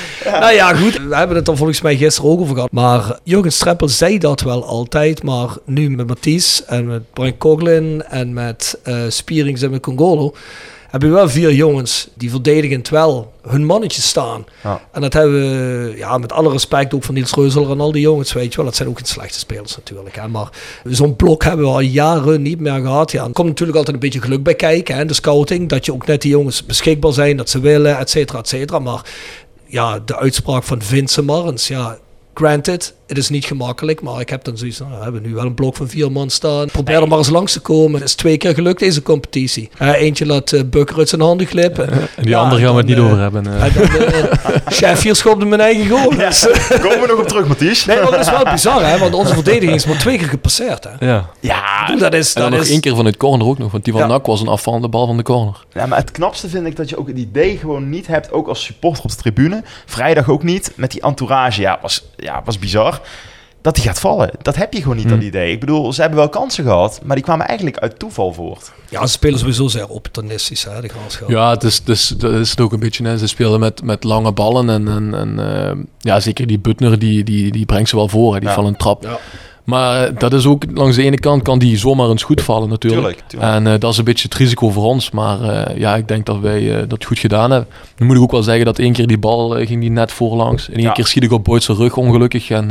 [0.40, 0.92] Nou ja, goed.
[1.08, 2.72] We hebben het er volgens mij gisteren ook over gehad.
[2.72, 5.22] Maar Jurgen Streppel zei dat wel altijd.
[5.22, 10.34] Maar nu met Mathies en met Brian Coglin en met uh, Spierings en met Congolo
[10.92, 14.44] hebben we wel vier jongens die verdedigend wel hun mannetjes staan.
[14.62, 14.80] Ja.
[14.92, 18.02] En dat hebben we, ja, met alle respect ook van Niels Reuzeler en al die
[18.02, 18.64] jongens, weet je wel.
[18.64, 20.16] Dat zijn ook geen slechte spelers natuurlijk.
[20.16, 20.28] Hè.
[20.28, 20.48] Maar
[20.84, 23.12] zo'n blok hebben we al jaren niet meer gehad.
[23.12, 25.68] Ja, er komt natuurlijk altijd een beetje geluk bij kijken, hè, de scouting.
[25.68, 28.78] Dat je ook net die jongens beschikbaar zijn, dat ze willen, et cetera, et cetera.
[28.78, 29.00] Maar
[29.66, 31.98] ja, de uitspraak van Vincent Marens, ja,
[32.34, 35.44] granted, het is niet gemakkelijk, maar ik heb dan zoiets nou, we hebben nu wel
[35.44, 36.66] een blok van vier man staan.
[36.66, 38.00] Probeer er maar eens langs te komen.
[38.00, 39.70] Het is twee keer gelukt deze competitie.
[39.82, 41.90] Uh, eentje laat uh, Bukker uit zijn handen glippen.
[41.92, 43.46] en die ja, andere gaan we het niet over hebben.
[43.46, 43.64] Uh.
[43.64, 46.12] En dan, chef hier schopte mijn eigen goal.
[46.12, 47.84] Ja, dus, komen we nog op terug, Mathies?
[47.84, 48.98] Nee, maar dat is wel bizar, hè?
[48.98, 50.84] want onze verdediging is maar twee keer gepasseerd.
[50.84, 51.06] Hè?
[51.06, 51.30] Ja.
[51.40, 52.32] ja, dat is...
[52.32, 52.70] En dat nog is...
[52.70, 54.08] één keer van het corner ook nog, want die van ja.
[54.08, 55.64] Nak was een afvallende bal van de corner.
[55.72, 58.48] Ja, maar het knapste vind ik dat je ook het idee gewoon niet hebt, ook
[58.48, 59.62] als supporter op de tribune.
[59.86, 61.60] Vrijdag ook niet, met die entourage.
[61.60, 63.00] Ja, was, ja, was bizar
[63.62, 64.30] dat hij gaat vallen.
[64.42, 65.14] Dat heb je gewoon niet, Hmm.
[65.14, 65.52] dat idee.
[65.52, 68.72] Ik bedoel, ze hebben wel kansen gehad, maar die kwamen eigenlijk uit toeval voort.
[68.88, 71.28] Ja, ze spelen sowieso zeer opportunistisch, hè, de graafschap.
[71.30, 73.04] Ja, het is, het is, dat is het ook een beetje.
[73.04, 73.18] Hè.
[73.18, 77.24] Ze spelen met, met lange ballen en, en, en uh, ja, zeker die Butner, die,
[77.24, 78.32] die, die brengt ze wel voor.
[78.34, 78.38] Hè.
[78.40, 78.54] Die Ja.
[78.54, 79.02] vallen een trap.
[79.02, 79.18] Ja.
[79.64, 82.68] Maar eh, dat is ook, langs de ene kant kan die zomaar eens goed vallen
[82.68, 83.02] natuurlijk.
[83.02, 83.52] Tuurlijk, tuurlijk.
[83.52, 85.10] En eh, dat is een beetje het risico voor ons.
[85.10, 87.68] Maar eh, ja, ik denk dat wij dat goed gedaan hebben.
[87.96, 90.68] Nu moet ik ook wel zeggen dat één keer die bal ging die net voorlangs.
[90.68, 90.92] En één Ja.
[90.92, 92.50] keer schiet ik op Boyd zijn rug ongelukkig.
[92.50, 92.68] En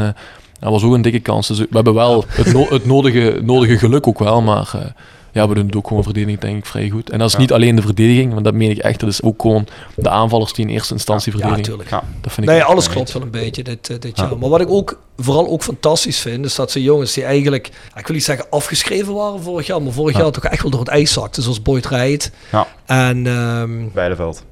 [0.60, 1.48] dat was ook een dikke kans.
[1.48, 4.42] Dus we hebben wel het, no- het nodige, nodige geluk ook wel.
[4.42, 4.94] Maar
[5.32, 7.10] ja, we doen het ook gewoon verdediging denk ik vrij goed.
[7.10, 7.40] En dat is Ja.
[7.40, 8.34] niet alleen de verdediging.
[8.34, 9.00] Want dat meen ik echt.
[9.00, 11.72] Dat is ook gewoon de aanvallers die in eerste instantie Ja, verdedigen.
[11.72, 11.90] natuurlijk.
[11.90, 12.10] Ja.
[12.22, 14.24] dat vind ik Nee, alles klopt wel een beetje dit, eh, dit Ja.
[14.24, 14.38] jaar.
[14.38, 18.08] Maar wat ik ook vooral ook fantastisch vind, is dat ze jongens die eigenlijk, ik
[18.08, 20.22] wil niet zeggen afgeschreven waren vorig jaar, maar vorig Ja.
[20.22, 22.32] jaar toch echt wel door het ijs zakten, zoals Boyd Rijt.
[22.52, 22.68] Ja.
[22.86, 24.44] En ehm Beideveld.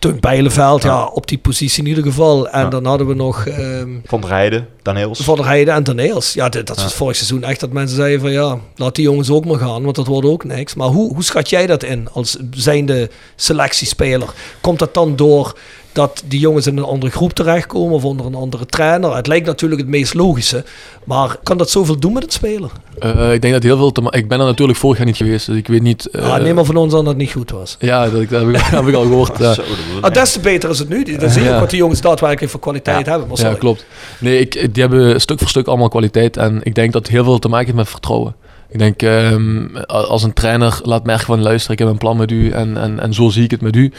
[0.00, 0.88] Tunk Bijleveld, ja.
[0.88, 1.04] Ja.
[1.06, 2.48] op die positie in ieder geval.
[2.48, 2.68] En Ja.
[2.68, 5.20] dan hadden we nog ehm Van der Heijden, Daneels.
[5.20, 6.32] Van der Heijden en Daneels.
[6.32, 9.30] Ja, dit, dat was vorig seizoen echt dat mensen zeiden van ja, laat die jongens
[9.30, 10.74] ook maar gaan, want dat wordt ook niks.
[10.74, 14.28] Maar hoe, hoe schat jij dat in als zijnde selectiespeler?
[14.60, 15.58] Komt dat dan door
[15.92, 19.16] dat die jongens in een andere groep terechtkomen of onder een andere trainer?
[19.16, 20.64] Het lijkt natuurlijk het meest logische,
[21.04, 22.70] maar kan dat zoveel doen met het spelen?
[22.98, 25.46] eh, ik denk dat heel veel te Ik ben er natuurlijk vorig jaar niet geweest.
[25.46, 26.06] Dus ik weet niet...
[26.06, 27.76] eh, ah, neem maar van ons aan dat het niet goed was.
[27.78, 29.38] Ja, dat, dat, heb ik, dat heb ik al gehoord.
[29.38, 29.54] ja.
[30.00, 31.02] Ah, des te beter is het nu.
[31.18, 31.54] Dan zie je Ja.
[31.54, 33.28] ook wat die jongens daadwerkelijk voor kwaliteit hebben.
[33.28, 33.84] Maar Ja, klopt.
[34.18, 36.36] Nee, ik, die hebben stuk voor stuk allemaal kwaliteit.
[36.36, 38.34] En ik denk dat het heel veel te maken heeft met vertrouwen.
[38.70, 42.30] Ik denk, ehm, als een trainer laat merken van luister, ik heb een plan met
[42.30, 43.92] u en, en, en zo zie ik het met u.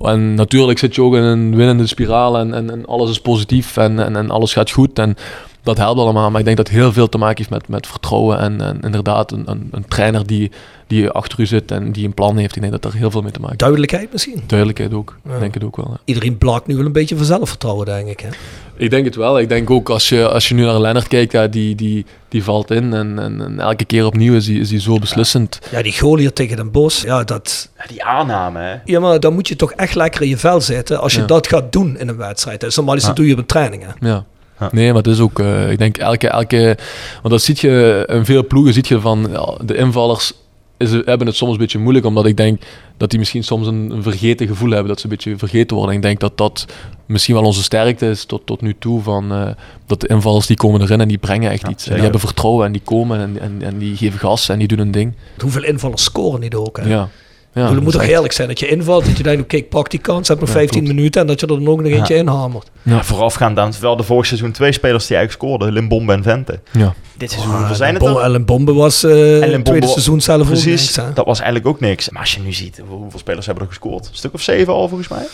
[0.00, 3.76] En natuurlijk zit je ook in een winnende spiraal en, en, en alles is positief
[3.76, 4.98] en, en, en alles gaat goed.
[4.98, 5.16] En
[5.64, 6.30] dat helpt allemaal.
[6.30, 8.38] Maar ik denk dat het heel veel te maken heeft met, met vertrouwen.
[8.38, 10.50] En, en inderdaad, een, een, een trainer die,
[10.86, 12.54] die achter u zit en die een plan heeft.
[12.56, 13.60] Ik denk dat er heel veel mee te maken heeft.
[13.60, 14.42] Duidelijkheid misschien.
[14.46, 15.16] Duidelijkheid ook.
[15.28, 15.38] Ja.
[15.38, 15.88] Denk het ook wel.
[15.90, 15.98] ja.
[16.04, 18.20] Iedereen blaakt nu wel een beetje van zelfvertrouwen, denk ik.
[18.20, 18.28] Hè?
[18.76, 19.38] Ik denk het wel.
[19.38, 22.44] Ik denk ook als je, als je nu naar Lennart kijkt, ja, die, die, die
[22.44, 22.92] valt in.
[22.92, 25.58] En, en, en elke keer opnieuw is hij is die zo beslissend.
[25.70, 27.68] Ja, die goal hier tegen Den Bos, ja, dat...
[27.78, 28.74] Ja, die aanname, hè.
[28.84, 31.26] Ja, maar dan moet je toch echt lekker in je vel zitten als je Ja.
[31.26, 32.60] dat gaat doen in een wedstrijd.
[32.60, 33.16] Dus normaal is dat Ja.
[33.16, 34.08] doe je op een training, hè?
[34.08, 34.24] Ja.
[34.64, 34.68] Ja.
[34.72, 36.76] Nee, maar het is ook, eh, ik denk elke, elke,
[37.14, 40.32] want dat ziet je, in veel ploegen ziet je van, ja, de invallers
[40.76, 42.62] is, hebben het soms een beetje moeilijk, omdat ik denk
[42.96, 45.94] dat die misschien soms een, een vergeten gevoel hebben, dat ze een beetje vergeten worden.
[45.94, 46.66] Ik denk dat dat
[47.06, 49.48] misschien wel onze sterkte is tot, tot nu toe, van, eh,
[49.86, 51.86] dat de invallers die komen erin en die brengen echt Ja, iets.
[51.86, 54.68] En die hebben vertrouwen en die komen en, en, en die geven gas en die
[54.68, 55.14] doen een ding.
[55.38, 56.88] Hoeveel invallers scoren niet ook, hè?
[56.88, 57.08] Ja.
[57.54, 59.90] Ja, het moet toch heerlijk zijn dat je invalt, dat je denkt, oké, ik pak
[59.90, 60.94] die kans, heb nog Ja, 15 klopt.
[60.96, 62.70] minuten en dat je er dan ook nog eentje inhamert.
[62.82, 63.04] Ja.
[63.04, 65.72] Voorafgaand aan wel de vorig seizoen twee spelers die eigenlijk scoorden.
[65.74, 66.60] Limbombe en Vente.
[66.70, 66.94] Ja.
[67.16, 68.22] Dit seizoen, hoeveel zijn het Bom, er?
[68.22, 72.10] Ellen Bombe was eh Limbombe tweede seizoen zelf Precies, niks, dat was eigenlijk ook niks.
[72.10, 74.06] Maar als je nu ziet, hoe- hoeveel spelers hebben er gescoord?
[74.06, 75.26] Een stuk of zeven al volgens mij?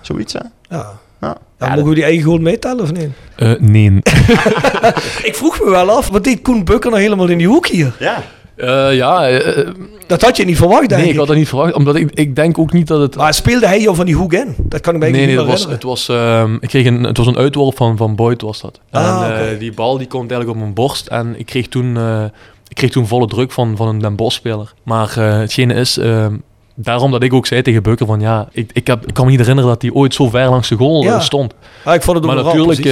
[0.00, 0.40] Zoiets, hè?
[0.76, 0.92] Ja.
[1.20, 1.36] Ja.
[1.58, 3.08] Ja, Ja, mogen we die eigen goal meetellen of niet?
[3.36, 3.90] Eh, nee.
[5.22, 7.96] Ik vroeg me wel af, wat deed Koen Bukker nou helemaal in die hoek hier?
[7.98, 8.22] Ja.
[8.56, 9.68] Eh, ja, eh, eh,
[10.06, 11.12] Dat had je niet verwacht, denk nee, ik.
[11.12, 13.16] ik had dat niet verwacht, omdat ik, ik denk ook niet dat het...
[13.16, 14.54] Maar speelde hij jou van die hoek in?
[14.58, 17.02] Dat kan ik me Nee, eigenlijk nee, niet was, het, was, ehm, ik kreeg een,
[17.04, 18.80] het was een uitworp van, van Boyd, was dat.
[18.90, 21.96] Ah, en die bal die komt eigenlijk op mijn borst en ik kreeg toen,
[22.68, 24.72] ik kreeg toen volle druk van, van een Den Bosch-speler.
[24.82, 26.34] Maar hetgene is, ehm,
[26.74, 29.30] daarom dat ik ook zei tegen Bukker van ja, ik, ik, heb, ik kan me
[29.30, 31.20] niet herinneren dat hij ooit zo ver langs de goal eh, Ja.
[31.20, 31.54] stond.
[31.84, 32.84] Ah, ik vond het ook Maar natuurlijk,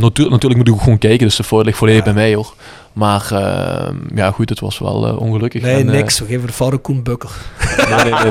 [0.00, 2.54] natu- natuurlijk moet ik ook gewoon kijken, dus de fout ligt volledig bij mij hoor.
[2.92, 5.62] Maar ehm, ja goed, het was wel eh, ongelukkig.
[5.62, 6.18] Nee, En, eh, niks.
[6.18, 7.30] We geven de fout aan Koen Bukker.
[7.94, 8.30] nee, nee,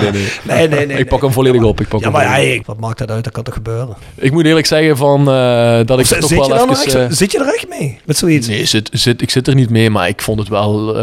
[0.00, 0.10] nee,
[0.44, 0.68] nee.
[0.68, 1.80] nee, nee, ik pak hem volledig op.
[1.80, 3.24] Ik, pak Ja, maar hey, wat maakt dat uit?
[3.24, 3.96] Dat kan toch gebeuren?
[4.14, 7.04] ik moet eerlijk zeggen van, eh, dat ik Zit, toch wel je even...
[7.04, 7.98] echt, zit je er echt mee?
[8.04, 8.48] Met zoiets?
[8.48, 10.98] Nee, zit, zit, ik zit er niet mee, maar ik vond het wel...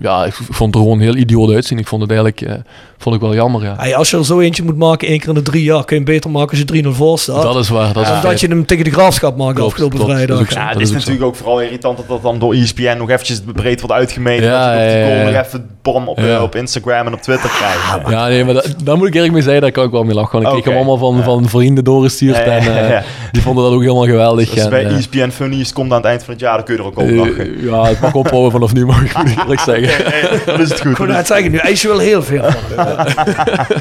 [0.00, 1.78] ja, ik vond het er gewoon heel idioot uitzien.
[1.78, 2.62] Ik vond het eigenlijk...
[2.98, 3.74] vond ik wel jammer, ja.
[3.78, 5.96] Hey, als je er zo eentje moet maken, één keer in de drie jaar, kun
[5.98, 7.42] je hem beter maken als je 3-0 voor staat.
[7.42, 7.92] Dat is waar.
[7.92, 10.12] Dat is dat je hem tegen de graafschap maakt Klopt, afgelopen klopt.
[10.12, 10.38] vrijdag.
[10.38, 10.58] Dat is ook zo.
[10.60, 11.08] Ja, dat het is is ook zo.
[11.10, 14.44] natuurlijk ook vooral irritant dat dat dan door ESPN nog eventjes breed wordt uitgemeten.
[14.46, 15.30] Ja, dat je die ja, ja.
[15.30, 16.36] nog even bom op, Ja.
[16.36, 18.08] eh, op Instagram en op Twitter krijgt.
[18.10, 20.14] Ja, nee, maar dat, daar moet ik eerlijk mee zeggen, daar kan ik wel mee
[20.14, 20.38] lachen.
[20.40, 20.68] Ik kreeg Oké.
[20.68, 21.22] hem allemaal van, Ja.
[21.22, 23.02] van vrienden doorgestuurd Ja, ja, en eh, ja.
[23.32, 24.50] Die vonden dat ook helemaal geweldig.
[24.50, 26.56] Als en, bij E eh, ESPN Funny is, komt aan het eind van het jaar,
[26.56, 27.62] dan kun je er ook op eh, lachen.
[27.64, 30.04] ja, het mag ophouden vanaf nu, mag ik eerlijk zeggen.
[30.46, 30.98] Dan is het goed.
[30.98, 33.06] Ik net zeggen, nu eis je wel heel veel van hem.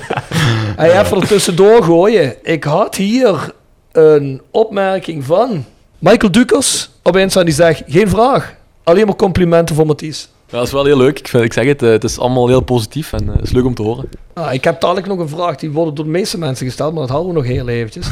[0.76, 2.36] Hey, even er tussendoor gooien.
[2.44, 3.52] Ik had hier
[3.92, 5.66] een opmerking van
[6.00, 7.44] Michael Dukers op Insta.
[7.44, 8.54] Die zegt, geen vraag.
[8.84, 10.30] Alleen maar complimenten voor Mathies.
[10.50, 11.20] Ja, dat is wel heel leuk.
[11.20, 13.52] Ik, vind, ik zeg het, eh, het is allemaal heel positief en eh, het is
[13.52, 14.10] leuk om te horen.
[14.34, 15.56] Ah, ik heb dadelijk nog een vraag.
[15.56, 18.08] Die wordt door de meeste mensen gesteld, maar dat houden we nog heel eventjes.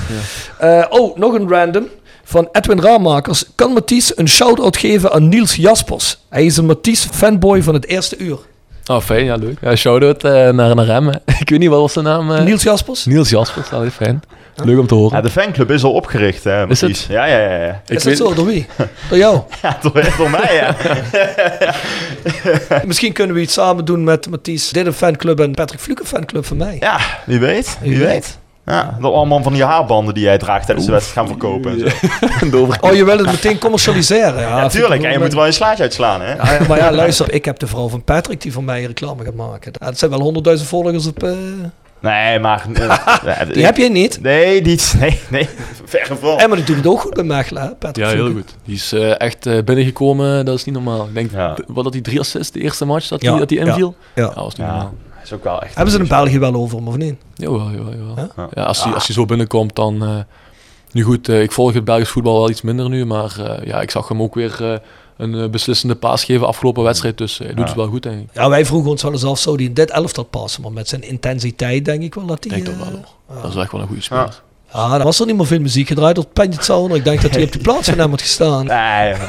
[0.59, 1.88] Eh, oh, nog een random.
[2.23, 3.45] Van Edwin Raamakers.
[3.55, 6.17] Kan Mathies een shout-out geven aan Niels Jaspers?
[6.29, 8.38] Hij is een Mathies fanboy van het eerste uur.
[8.91, 9.57] Oh, fijn, ja, leuk.
[9.61, 11.07] Ja, shout-out eh, naar, naar hem.
[11.07, 11.13] hè.
[11.39, 12.31] Ik weet niet, wat was zijn naam?
[12.31, 12.43] eh?
[12.43, 13.05] Niels Jaspers?
[13.05, 14.21] Niels Jaspers, dat is fijn.
[14.63, 15.15] Leuk om te horen.
[15.15, 16.99] Ja, de fanclub is al opgericht, hè, Is het?
[17.09, 17.81] Ja, ja, ja.
[17.87, 18.33] is weet- dat zo?
[18.33, 18.65] Door wie?
[19.09, 19.39] Door jou?
[19.61, 20.75] Ja, door, door mij, ja.
[22.85, 24.69] Misschien kunnen we iets samen doen met Mathies.
[24.69, 26.77] Dit een fanclub en Patrick Fluke een fanclub van mij.
[26.79, 27.77] Ja, wie weet.
[27.81, 28.09] Wie, Wie weet.
[28.09, 28.37] weet.
[28.65, 31.71] Ja, dat allemaal van die haarbanden die jij draagt tijdens de wedstrijd gaan verkopen.
[31.71, 31.79] En
[32.49, 32.67] zo.
[32.81, 34.39] Oh, je wil het meteen commercialiseren?
[34.41, 35.03] Ja, Ja, tuurlijk.
[35.03, 36.33] En je moet wel een slaatje uitslaan, hè?
[36.33, 37.33] Ja, maar ja, luister.
[37.33, 39.73] Ik heb de vrouw van Patrick die voor mij reclame gaat maken.
[39.79, 41.23] Het zijn wel honderdduizend volgers op...
[41.23, 41.31] eh,
[42.05, 42.65] Nee, maar...
[42.73, 44.21] eh, Die heb je niet.
[44.21, 44.93] Nee, niet.
[44.99, 45.49] Nee, nee.
[45.85, 46.37] Verre van.
[46.39, 48.55] En maar die doet het ook goed bij Mechelen, Patrick Ja, heel goed.
[48.65, 51.05] Die is eh, echt eh, binnengekomen, dat is niet normaal.
[51.05, 51.57] Ik denk, Ja.
[51.67, 53.95] wat dat die drie assists, de eerste match dat hij dat die ja, inviel?
[54.15, 54.21] ja.
[54.23, 54.93] Ja, dat was niet Ja, normaal.
[55.23, 55.75] is ook wel echt...
[55.75, 57.15] Hebben ze in België wel over hem, of niet?
[57.35, 58.15] Jawel, jawel, jawel.
[58.35, 58.47] Ja?
[58.53, 60.03] Ja, als, hij, als hij zo binnenkomt, dan...
[60.03, 60.09] eh,
[60.91, 63.81] nu goed, eh, ik volg het Belgisch voetbal wel iets minder nu, maar eh, ja,
[63.81, 64.77] ik zag hem ook weer eh,
[65.18, 67.66] een eh, beslissende paas geven afgelopen wedstrijd, dus eh, hij doet Ja.
[67.66, 68.30] het wel goed, denk ik.
[68.34, 70.61] Ja, wij vroegen ons wel eens af, zou die in dit elftal passen?
[70.61, 72.61] Maar met zijn intensiteit denk ik wel dat Ik hij...
[72.61, 73.41] denk dat eh, wel, hoor.
[73.41, 74.41] Dat is echt wel een goede speler.
[74.76, 76.97] Ah, dan was er niet meer veel muziek gedraaid op Penjet Zauner.
[76.97, 78.65] Ik denk dat hij op die plaats van hem had gestaan.
[78.65, 79.19] Nee, eh,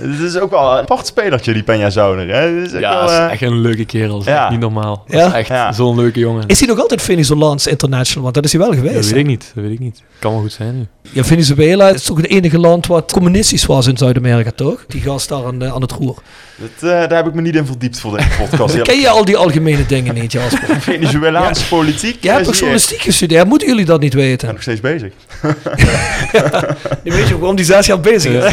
[0.00, 2.28] het is ook wel een apart spelertje, die Peña Zauner.
[2.28, 2.40] Hè?
[2.40, 4.16] Het is ook Ja, wel, dat is eh, echt een leuke kerel.
[4.16, 4.50] Dat ja.
[4.50, 5.04] niet normaal.
[5.06, 5.26] Dat Ja?
[5.26, 5.72] is echt Ja.
[5.72, 6.46] zo'n leuke jongen.
[6.46, 8.22] Is hij nog altijd Venezolaans international?
[8.22, 9.04] Want dat is hij wel dat geweest.
[9.04, 9.18] weet hè?
[9.18, 9.50] ik niet.
[9.54, 10.02] Dat weet ik niet.
[10.18, 10.86] Kan wel goed zijn nu.
[11.12, 14.84] Ja, Venezuela is toch het enige land wat communistisch was in Zuid-Amerika, toch?
[14.88, 16.14] Die gast daar aan, aan het roer.
[16.56, 18.82] dat, eh, daar heb ik me niet in verdiept voor deze podcast.
[18.82, 20.80] Ken je al die algemene dingen niet, Jasper.
[20.92, 22.16] Venezuelaanse politiek.
[22.22, 23.46] Jij hebt toch journalistiek gestudeerd?
[23.46, 24.48] Moeten jullie dat niet weten?
[24.58, 25.12] Nog steeds bezig.
[27.04, 28.52] Je weet je ook waarom die zes jaar bezig is.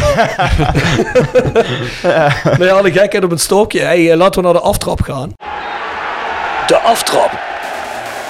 [2.58, 3.80] nou ja, alle gekheid op een stokje.
[3.80, 5.32] Hey, eh, laten we naar de aftrap gaan.
[6.66, 7.30] De aftrap.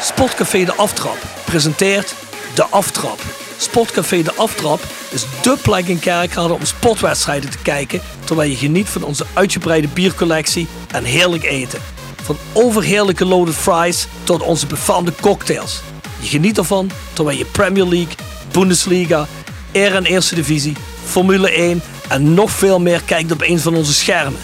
[0.00, 2.14] Sportcafé De Aftrap presenteert
[2.54, 3.18] De Aftrap.
[3.56, 8.88] Sportcafé De Aftrap is dé plek in Kerkrade om sportwedstrijden te kijken terwijl je geniet
[8.88, 11.80] van onze uitgebreide biercollectie en heerlijk eten.
[12.22, 15.80] Van overheerlijke loaded fries tot onze befaamde cocktails.
[16.18, 18.14] Je geniet ervan terwijl je Premier League,
[18.52, 19.26] Bundesliga,
[19.74, 23.94] Air en Eerste Divisie, Formule 1 en nog veel meer kijkt op een van onze
[23.94, 24.40] schermen.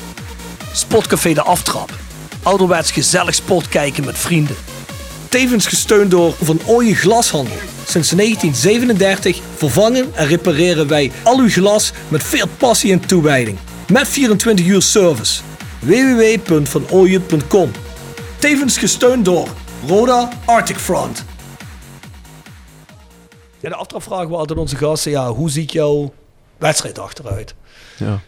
[0.72, 1.90] Sportcafé De Aftrap.
[2.42, 4.56] Ouderwets gezellig sport kijken met vrienden.
[5.28, 7.56] Tevens gesteund door Van Ooyen Glashandel.
[7.86, 13.58] Sinds 1937 vervangen en repareren wij al uw glas met veel passie en toewijding.
[13.88, 15.40] Met 24 uur service.
[15.80, 17.70] www.vanooyen.com
[18.38, 19.48] Tevens gesteund door
[19.86, 21.24] Roda Arctic Front.
[23.62, 25.10] Ja, de aftrap vragen we altijd onze gasten.
[25.10, 26.12] Ja, hoe ziet jouw
[26.58, 27.54] wedstrijddag eruit?
[27.98, 28.20] Ja.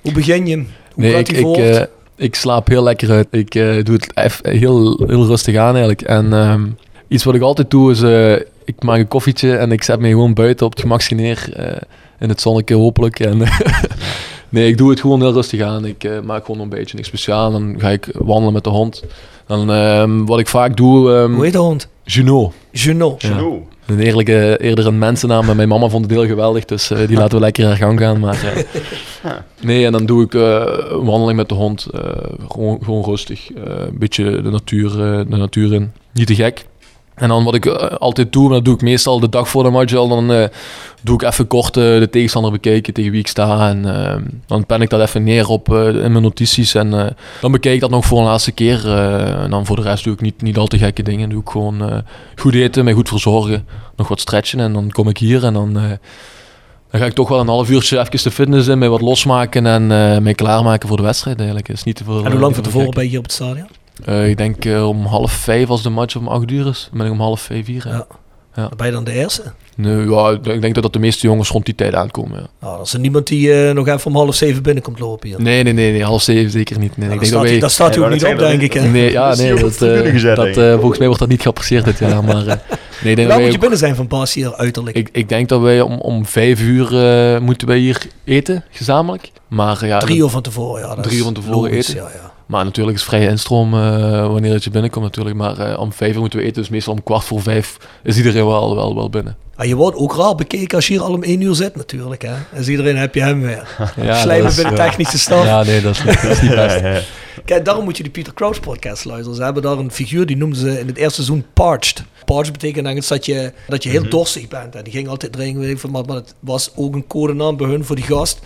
[0.00, 0.68] Hoe begin je hem?
[0.92, 1.58] Hoe Nee, gaat ik, die ik, voort?
[1.58, 1.82] eh,
[2.16, 3.26] ik slaap heel lekker uit.
[3.30, 6.02] Ik eh, doe het heel, heel rustig aan eigenlijk.
[6.02, 6.66] En ehm,
[7.08, 8.32] iets wat ik altijd doe is, eh,
[8.64, 11.48] ik maak een koffietje en ik zet me gewoon buiten op het gemakje neer.
[11.56, 11.76] eh,
[12.20, 13.20] in het zonnetje hopelijk.
[13.20, 13.38] En,
[14.48, 15.84] nee, ik doe het gewoon heel rustig aan.
[15.84, 17.52] Ik eh, maak gewoon een beetje niks speciaal.
[17.52, 19.04] Dan ga ik wandelen met de hond.
[19.46, 21.14] Dan, ehm, wat ik vaak doe...
[21.14, 21.88] ehm, Hoe heet de hond?
[22.04, 22.52] Junot.
[22.72, 23.22] Junot.
[23.22, 23.42] Ja.
[23.88, 27.16] Een eerlijke, eerder een mensennaam, maar mijn mama vond het heel geweldig, dus eh, die
[27.16, 28.20] laten we lekker haar gang gaan.
[28.20, 28.42] Maar,
[29.22, 29.30] eh,
[29.60, 31.86] nee, en dan doe ik eh, een wandeling met de hond,
[32.48, 34.90] gewoon, gewoon rustig, een beetje de natuur,
[35.28, 36.66] de natuur in, niet te gek.
[37.18, 39.62] En dan wat ik eh, altijd doe, maar dat doe ik meestal de dag voor
[39.62, 40.44] de match al, dan eh,
[41.02, 43.68] doe ik even kort eh, de tegenstander bekijken tegen wie ik sta.
[43.68, 44.16] En eh,
[44.46, 47.90] dan pen ik dat even neer op, in mijn notities en dan bekijk ik dat
[47.90, 48.92] nog voor een laatste keer.
[49.42, 51.48] en dan voor de rest doe ik niet, niet al te gekke dingen, doe ik
[51.48, 52.04] gewoon
[52.36, 53.66] goed eten, mij goed verzorgen,
[53.96, 55.72] nog wat stretchen en dan kom ik hier en dan...
[55.72, 59.66] dan ga ik toch wel een half uurtje even de fitness in, mij wat losmaken
[59.66, 59.86] en
[60.22, 61.68] mij klaarmaken voor de wedstrijd eigenlijk.
[61.68, 63.66] Is niet te veel, En hoe lang van tevoren ben je hier op het stadion?
[64.04, 66.88] Eh, ik denk eh, om half vijf als de match om acht uur is.
[66.90, 67.84] Dan ben ik om half vijf hier.
[67.84, 67.90] hè.
[67.90, 68.06] Ja.
[68.54, 68.68] Ja.
[68.76, 69.42] Ben je dan de eerste?
[69.76, 72.38] Nee, ja, ik denk- dat, dat de meeste jongens rond die tijd aankomen.
[72.38, 72.46] Ja.
[72.60, 75.42] Nou, dan is er niemand die eh, nog even om half zeven binnenkomt lopen hier.
[75.42, 76.96] Nee, nee, nee, nee, half zeven zeker niet.
[76.96, 77.60] Nee, Ja, ik denk staat dat hij, wij...
[77.60, 78.72] dan staat hij ook niet op, dat denk ik.
[78.72, 78.88] Hè?
[78.88, 79.72] Nee, ja, Dat nee, dat,
[80.06, 82.24] gezet, dat, volgens mij wordt dat niet geapprecieerd dit jaar.
[82.24, 82.56] Maar, eh,
[83.02, 84.96] nee, denk dat Waar moet je binnen zijn van Bas hier uiterlijk?
[84.96, 86.88] ik, ik denk dat wij om, om vijf uur
[87.42, 89.30] moeten wij hier eten, gezamenlijk.
[89.48, 90.94] Maar ja, Drie uur van tevoren, ja.
[90.94, 92.02] dat Drie uur van tevoren logisch, eten.
[92.02, 92.32] Ja, ja.
[92.48, 93.80] Maar natuurlijk is vrije instroom eh,
[94.26, 95.36] wanneer het je binnenkomt natuurlijk.
[95.36, 98.16] Maar eh, om vijf uur moeten we eten, dus meestal om kwart voor vijf is
[98.16, 99.36] iedereen wel, wel, wel binnen.
[99.56, 102.22] Ah, je wordt ook raar bekeken als je hier al om één uur zit natuurlijk.
[102.22, 102.62] Hè?
[102.62, 103.68] Zie iedereen, heb je hem weer.
[104.02, 105.44] Ja, Slijmen bij de technische staf.
[105.44, 106.80] Ja, nee, dat is niet, dat is niet best.
[107.44, 109.36] Kijk, daarom moet je die Peter Crouch podcast luisteren.
[109.36, 112.02] Ze hebben daar een figuur, die noemden ze in het eerste seizoen Parched.
[112.24, 114.10] Parched betekent eigenlijk dat je, dat je heel Mhm.
[114.10, 114.74] dorstig bent.
[114.74, 117.96] En die ging altijd drinken, maar, maar het was ook een codenaam bij hun voor
[117.96, 118.38] die gast.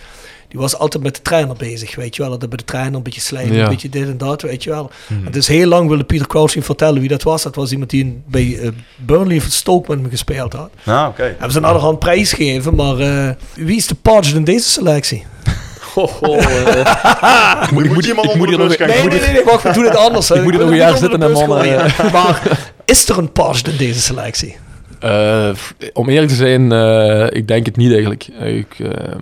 [0.47, 2.37] Die was altijd met de trainer bezig, weet je wel.
[2.37, 3.63] Dat bij de trainer een beetje slijmen, Ja.
[3.63, 4.91] een beetje dit en dat, weet je wel.
[5.23, 7.43] Het is heel lang wilde Peter Crouch niet vertellen wie dat was.
[7.43, 10.69] Dat was iemand die in- bij eh, Burnley of Stoke met me gespeeld had.
[10.83, 11.23] Nou, oké.
[11.23, 15.25] Hebben ze een allerhand prijs gegeven, maar eh, wie is de Parched in deze selectie?
[17.71, 19.71] Moet, moet ik moet de hier bus nog- gaan Nee, nee, nee, nee, wacht, we
[19.73, 20.31] doen het anders.
[20.31, 22.11] Ik moet hier wil nog een jaar zitten en bus mannen, gooien.
[22.11, 24.55] Maar is er een Parched in deze selectie?
[24.99, 25.49] Eh,
[25.93, 28.27] om eerlijk te zijn, eh, ik denk het niet eigenlijk.
[28.27, 29.19] Ik, ehm,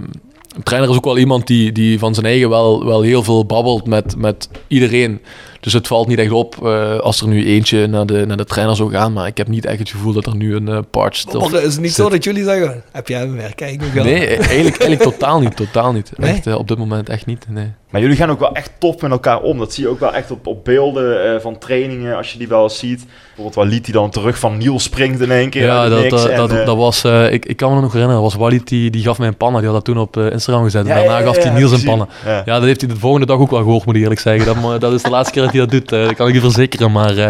[0.56, 3.45] een trainer is ook wel iemand die, die van zijn eigen wel, wel heel veel
[3.45, 5.22] babbelt met, met iedereen.
[5.60, 8.45] Dus het valt niet echt op eh, als er nu eentje naar de, naar de
[8.45, 9.14] trainer zou gaan.
[9.14, 11.74] Maar ik heb niet echt het gevoel dat er nu een uh, of- Maar is
[11.74, 13.56] het niet zo dat jullie zeggen, heb jij hem weer?
[13.56, 15.56] Kijk, hoe gaat Nee, eigenlijk, eigenlijk totaal niet.
[15.56, 16.12] Totaal niet.
[16.18, 16.32] Nee?
[16.32, 17.45] Echt, eh, op dit moment echt niet.
[17.49, 17.72] Nee.
[17.92, 19.58] Maar jullie gaan ook wel echt tof met elkaar om.
[19.58, 22.48] Dat zie je ook wel echt op, op beelden eh, van trainingen, als je die
[22.48, 23.06] wel eens ziet.
[23.26, 26.10] Bijvoorbeeld Walid die dan terug van Niels springt in één keer Ja, dat, niks.
[26.10, 27.04] dat, en, dat, eh, dat was...
[27.04, 29.38] eh, ik, ik kan me nog herinneren, dat was Walid die, die gaf mij een
[29.38, 29.58] panna.
[29.58, 30.86] Die had dat toen op eh, Instagram gezet.
[30.86, 32.08] ja, en daarna ja, gaf hij Niels een panna.
[32.26, 32.44] Ja.
[32.44, 34.46] Dat heeft hij de volgende dag ook wel gehoord, moet ik eerlijk zeggen.
[34.62, 35.92] Dat, dat is de laatste keer dat hij dat doet.
[35.92, 36.92] eh, dat kan ik je verzekeren.
[36.92, 37.30] Maar eh,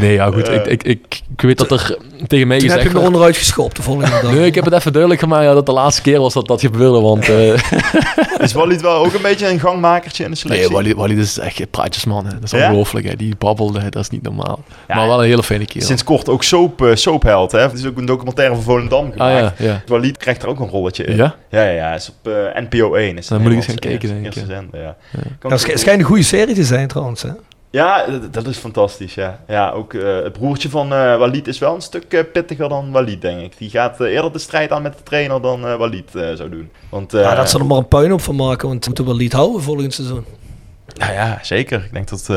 [0.00, 0.48] nee, ja goed.
[0.48, 2.92] Ik, ik, ik, ik weet dat er tegen mij Toen heb je gezegd hem er
[2.92, 3.04] werd...
[3.06, 4.22] onderuit geschopt de volgende dag.
[4.32, 6.60] Nee, ik heb het even duidelijk gemaakt ja, dat de laatste keer was dat dat
[6.60, 7.00] gebeurde.
[7.00, 7.52] Want eh
[8.44, 10.66] Is Walid wel ook een beetje een gangmakertje in de selectie?
[10.66, 12.26] nee, Walid, Walid is echt een praatjesman.
[12.26, 12.32] Hè.
[12.32, 12.66] Dat is Ja?
[12.66, 13.06] ongelooflijk.
[13.08, 13.16] Hè.
[13.16, 14.64] Die babbelde, dat is niet normaal.
[14.88, 15.86] Ja, maar wel een hele fijne kerel.
[15.86, 17.52] Sinds kort ook soap, eh, soapheld.
[17.52, 17.60] Hè?
[17.60, 19.58] Het is ook een documentaire van Volendam Ah gemaakt.
[19.58, 19.82] ja, ja.
[19.86, 21.16] Walid krijgt er ook een rolletje in.
[21.16, 21.34] Ja?
[21.50, 21.94] Ja, ja, ja.
[21.94, 23.18] is op eh, NPO 1.
[23.18, 24.96] Is Dan moet ik eens gaan kijken, denk ik, ja.
[25.56, 27.22] Sch- schijnt een goede serie te zijn trouwens.
[27.22, 27.30] Hè?
[27.70, 29.40] Ja, dat, is fantastisch, ja.
[29.48, 32.90] Ja, ook eh, het broertje van eh Walid is wel een stuk eh, pittiger dan
[32.90, 33.58] Walid, denk ik.
[33.58, 36.70] Die gaat eerder de strijd aan met de trainer dan Walid zou doen.
[36.88, 39.16] Want, Ja, dat ze er maar een puin op van maken, want we moeten wel
[39.16, 40.24] lied houden volgend seizoen.
[40.96, 41.84] nou ja, zeker.
[41.84, 42.30] Ik denk dat...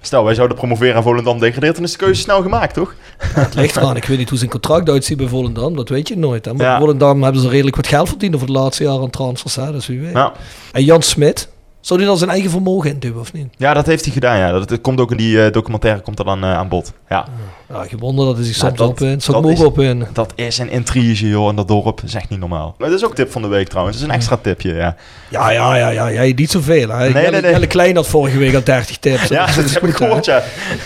[0.00, 2.94] stel, wij zouden promoveren aan Volendam degradeert, dan is de keuze snel gemaakt, toch?
[3.18, 3.96] Het ligt eraan.
[3.96, 6.44] Ik weet niet hoe zijn contract uitziet bij Volendam, dat weet je nooit.
[6.44, 6.54] Hè?
[6.54, 6.78] Maar Ja.
[6.78, 9.72] Volendam hebben ze redelijk wat geld verdiend over de laatste jaren aan transfers, hè?
[9.72, 10.12] dus wie weet.
[10.12, 10.32] Nou,
[10.72, 11.48] En Jan Smit,
[11.80, 13.46] Zou hij dan zijn eigen vermogen in duwen of niet?
[13.56, 14.38] Ja, dat heeft hij gedaan.
[14.38, 14.50] Ja.
[14.52, 16.92] Dat, dat komt ook in die eh, documentaire komt er dan eh, aan bod.
[17.08, 17.26] Ja.
[17.68, 19.20] Ja, dat hij zich soms op in.
[19.20, 20.06] Zou dat ik mogen is- op in.
[20.12, 21.84] Dat is een intrige, joh, in dat dorp.
[22.00, 22.74] Dat is echt niet normaal.
[22.78, 23.96] Maar dat is ook een tip van de week trouwens.
[23.96, 24.96] Dat is een extra tipje, ja.
[25.28, 26.34] Ja, ja, ja, ja, ja.
[26.34, 26.88] Niet zoveel.
[26.88, 26.98] Hè.
[26.98, 27.50] Nee, Jelle, nee, nee.
[27.50, 29.28] Jelle Klein had vorige week al 30 tips.
[29.38, 29.92] Ja, dat heb ik goed, hè.
[29.92, 30.42] gehoord, ja.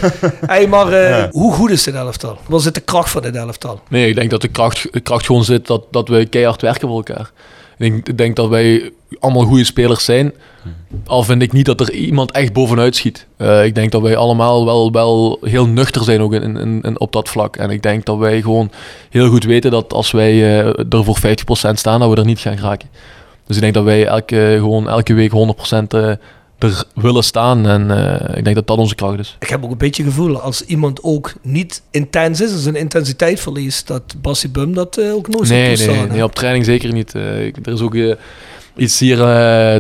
[0.46, 1.28] Hey, maar eh, Ja.
[1.30, 2.38] hoe goed is dit elftal?
[2.46, 3.80] Waar zit de kracht van dit elftal?
[3.88, 6.88] Nee, ik denk dat de kracht, de kracht gewoon zit dat, dat we keihard werken
[6.88, 7.30] voor elkaar.
[7.82, 10.32] Ik denk, dat wij allemaal goede spelers zijn.
[11.06, 13.26] Al vind ik niet dat er iemand echt bovenuit schiet.
[13.36, 17.00] Eh, ik denk dat wij allemaal wel, wel heel nuchter zijn ook in, in, in-
[17.00, 17.56] op dat vlak.
[17.56, 18.70] En ik denk dat wij gewoon
[19.10, 22.38] heel goed weten dat als wij eh, er voor 50% staan, dat we er niet
[22.38, 22.88] gaan geraken.
[23.46, 25.34] Dus ik denk dat wij elke, gewoon elke week 100%
[25.88, 26.12] eh,
[26.62, 27.66] er willen staan.
[27.68, 29.36] En eh, ik denk dat dat onze kracht is.
[29.40, 32.76] Ik heb ook een beetje het gevoel als iemand ook niet intens is, en zijn
[32.76, 35.94] intensiteit verliest, dat Bassi Bum dat eh, ook nooit zou Nee, toestaan.
[35.96, 37.14] nee, nee, op training zeker niet.
[37.14, 37.96] Eh, ik- er is ook
[38.76, 39.16] iets hier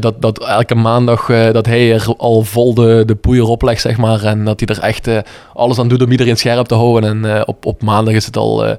[0.00, 4.22] dat, dat elke maandag dat hij er al vol de, de poeier oplegt, zeg maar.
[4.24, 5.08] En dat hij er echt
[5.54, 7.24] alles aan doet om iedereen scherp te houden.
[7.24, 8.76] En op, op maandag is het al...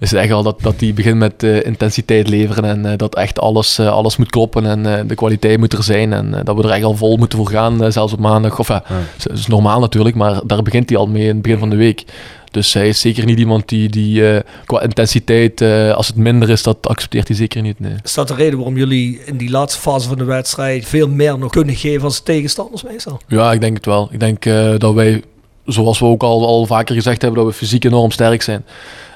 [0.00, 3.14] is het echt al dat, dat hij begint met eh, intensiteit leveren en eh, dat
[3.14, 6.62] echt alles, eh, alles moet kloppen en de kwaliteit moet er zijn en dat we
[6.62, 8.58] er echt al vol moeten voor gaan, zelfs op maandag.
[8.58, 8.82] Of ja,
[9.22, 11.76] dat is normaal natuurlijk, maar daar begint hij al mee in het begin van de
[11.76, 12.04] week.
[12.50, 15.62] Dus hij is zeker niet iemand die, die qua intensiteit,
[15.94, 17.80] als het minder is, dat accepteert hij zeker niet.
[17.80, 17.94] Nee.
[18.02, 21.38] Is dat de reden waarom jullie in die laatste fase van de wedstrijd veel meer
[21.38, 23.20] nog kunnen geven als tegenstanders meestal?
[23.26, 24.08] Ja, ik denk het wel.
[24.12, 24.44] Ik denk
[24.80, 25.22] dat wij,
[25.72, 28.64] zoals we ook al, al vaker gezegd hebben, dat we fysiek enorm sterk zijn.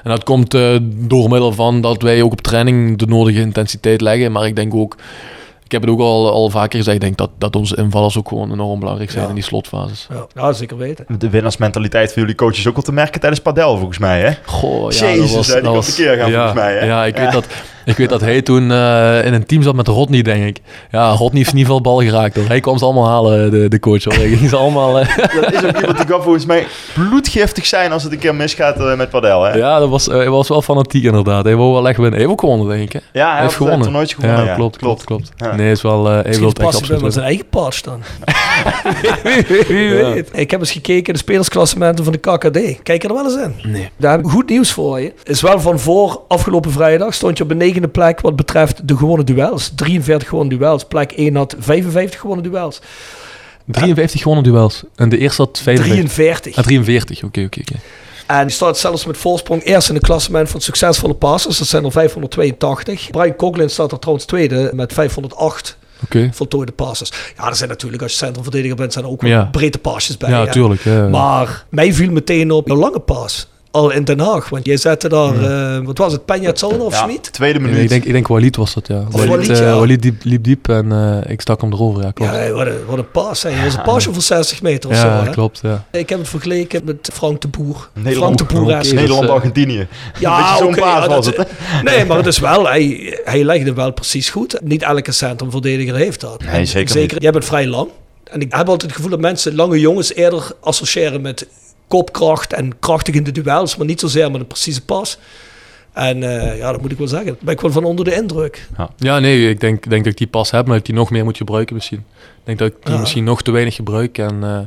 [0.03, 4.01] En dat komt eh, door middel van dat wij ook op training de nodige intensiteit
[4.01, 4.31] leggen.
[4.31, 4.95] Maar ik denk ook,
[5.63, 8.27] ik heb het ook al, al vaker gezegd, ik denk dat, dat onze invallers ook
[8.27, 9.29] gewoon enorm belangrijk zijn Ja.
[9.29, 10.07] in die slotfases.
[10.13, 11.05] Ja, ja zeker weten.
[11.17, 14.31] De winnaarsmentaliteit van jullie coaches ook wel te merken tijdens Padel, volgens mij, hè?
[14.45, 16.85] Goh, Jezus, hè, die kon tekeer gaan, ja, volgens mij, hè?
[16.85, 17.23] Ja, ik, Ja.
[17.23, 17.47] Weet dat,
[17.85, 20.61] ik weet dat hij toen eh, in een team zat met Rodney, denk ik.
[20.91, 22.35] Ja, Rodney heeft niet veel bal geraakt.
[22.35, 22.47] Hoor.
[22.47, 24.03] Hij kwam ze allemaal halen, de, de coach.
[24.03, 24.13] Hoor.
[24.13, 24.99] Hij ging ze allemaal...
[24.99, 28.35] eh, Dat is ook iemand die kan volgens mij bloedgiftig zijn als het een keer
[28.35, 29.53] misgaat eh, met Padel, hè?
[29.57, 31.43] Ja, dat was, eh, hij was wel fanatiek inderdaad.
[31.45, 32.11] Hij wou wel echt winnen.
[32.19, 32.93] Hij heeft ook gewonnen, denk ik.
[32.93, 33.19] Hè?
[33.19, 33.81] Ja, hij hij heeft gewonnen.
[33.81, 34.55] toernooitje gewonnen, ja.
[34.55, 35.27] klopt, klopt, Klopt.
[35.35, 35.51] klopt.
[35.51, 35.57] Ja.
[35.57, 37.99] Nee, is wel, eh hij wil echt absoluut met zijn eigen paars dan.
[39.23, 40.13] wie, wie Ja.
[40.13, 40.29] weet.
[40.33, 42.83] Ik heb eens gekeken de spelersklassementen van de KKD.
[42.83, 43.71] Kijk er wel eens in.
[43.71, 43.89] Nee.
[43.97, 45.13] Daar heb ik goed nieuws voor je.
[45.23, 48.97] Is wel van voor afgelopen vrijdag stond je op een negende plek wat betreft de
[48.97, 49.71] gewonnen duels.
[49.75, 50.85] 43 gewonnen duels.
[50.85, 52.81] Plek 1 had 55 gewonnen duels.
[53.65, 54.83] 53 gewonnen duels.
[54.95, 56.05] En de eerste had 55.
[56.05, 56.55] 43.
[56.57, 57.73] Ah, 43, oké, oké, oké.
[58.27, 61.57] En die staat zelfs met voorsprong eerst in het klassement van succesvolle passers.
[61.57, 63.09] Dat zijn er 582.
[63.11, 66.29] Brian Coughlin staat er trouwens tweede met 508 Oké.
[66.33, 67.11] voltooide passes.
[67.37, 69.43] Ja, er zijn natuurlijk, als je centrumverdediger bent, zijn er ook wel Ja.
[69.51, 70.29] breedte passes bij.
[70.29, 70.51] Ja, hè.
[70.51, 70.81] tuurlijk.
[70.83, 71.07] Ja.
[71.07, 73.47] Maar mij viel meteen op een lange pas.
[73.75, 74.49] Al in Den Haag.
[74.49, 75.43] Want jij zette daar,
[75.77, 77.33] eh, wat was het, Peña of Ja, Schmid?
[77.33, 77.83] tweede Nee, minuut.
[77.83, 79.03] ik, denk, ik denk Walid was dat, ja.
[79.09, 79.75] Walid, Walid, ja.
[79.77, 82.31] Walid diep, liep diep en eh, ik stak hem erover, ja, klopt.
[82.33, 83.43] Ja, wat, een, wat een pas.
[83.43, 83.63] Hè.
[83.63, 85.07] Was een pasje van 60 meter of zo.
[85.07, 85.29] Hè.
[85.29, 85.85] klopt, ja.
[85.91, 87.75] Ik heb het vergeleken met Frank de Boer.
[87.75, 89.87] Frank Nederland, de Boer is- Dus, Nederland-Argentinië.
[90.19, 91.81] Ja, zo'n oké, paas ja, was dat- het, hè?
[91.83, 94.59] Nee, maar het is wel, hij, hij legde wel precies goed.
[94.63, 96.43] Niet elke centrumverdediger heeft dat.
[96.51, 97.89] Nee, zeker zeker Jij bent vrij lang.
[98.23, 101.47] En ik heb altijd het gevoel dat mensen lange jongens eerder associëren met
[101.87, 105.17] kopkracht en krachtig in de duels, maar niet zozeer met een precieze pas.
[105.93, 107.27] En eh, ja, dat moet ik wel zeggen.
[107.27, 108.67] Daar ben ik wel van onder de indruk.
[108.97, 111.09] Ja, nee, ik denk, denk dat ik die pas heb, maar dat ik die nog
[111.09, 111.97] meer moet gebruiken misschien.
[112.19, 112.99] Ik denk dat ik die Ja.
[112.99, 114.17] misschien nog te weinig gebruik.
[114.17, 114.59] En eh,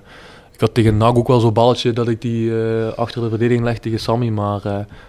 [0.52, 3.64] ik had tegen Nag ook wel zo'n balletje dat ik die eh, achter de verdediging
[3.64, 4.60] leg tegen Sammy, maar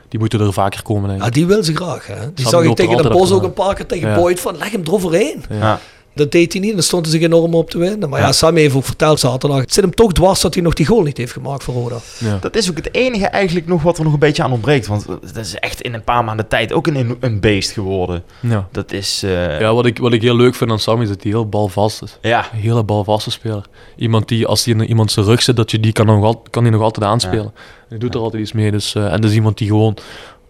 [0.10, 1.10] die moeten er vaker komen.
[1.10, 1.26] Denk ik.
[1.26, 2.07] Ja, die wil ze graag.
[2.07, 2.34] Hè?
[2.34, 4.16] Die zag ik tegen de Bos ook een paar keer tegen Ja.
[4.16, 5.43] Boyd van leg hem eroverheen.
[5.49, 5.80] Ja.
[6.20, 8.09] Dat deed hij niet en dan stond hij zich enorm op te winnen.
[8.09, 9.59] Maar ja, Sammy heeft ook verteld zaterdag.
[9.59, 11.97] Het zit hem toch dwars dat hij nog die goal niet heeft gemaakt voor Roda.
[12.17, 12.38] Ja.
[12.41, 14.88] Dat is ook het enige eigenlijk nog wat er nog een beetje aan ontbreekt.
[14.88, 18.24] Want dat is echt in een paar maanden tijd ook een, een beest geworden.
[18.39, 18.67] Ja.
[18.72, 19.24] Dat is...
[19.24, 21.49] eh, Ja, wat ik, wat ik heel leuk vind aan Sammy is dat hij heel
[21.49, 22.17] balvast is.
[22.22, 22.47] ja.
[22.53, 23.65] Een hele balvaste speler.
[23.95, 26.43] Iemand die, als hij in iemand zijn rug zit, dat je die kan, nog al,
[26.49, 27.53] kan die nog altijd aanspelen.
[27.89, 28.72] Hij doet er altijd iets mee.
[28.72, 29.97] Dus, eh, en dat is iemand die gewoon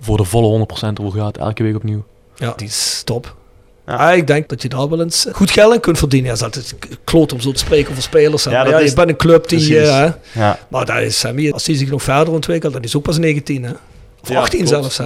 [0.01, 2.03] voor de volle 100% ervoor gaat, elke week opnieuw.
[2.35, 3.35] Ja, die is top.
[3.89, 4.09] Ja.
[4.09, 4.11] Ja.
[4.11, 6.31] ik denk dat je daar wel eens goed geld aan kunt verdienen.
[6.31, 8.43] Ja, dat is altijd kloot om zo te spreken over spelers.
[8.43, 9.57] Ja, dat ja, is- je bent een club die...
[9.59, 9.87] precies.
[9.87, 10.09] eh, hè.
[10.41, 10.57] Ja.
[10.67, 13.17] maar daar is Sammy, als hij zich nog verder ontwikkelt, dan is hij ook pas
[13.17, 13.63] 19.
[13.63, 13.71] Hè?
[14.23, 14.93] Of Ja, 18 klopt.
[14.93, 14.97] zelfs.
[14.97, 15.03] Hè?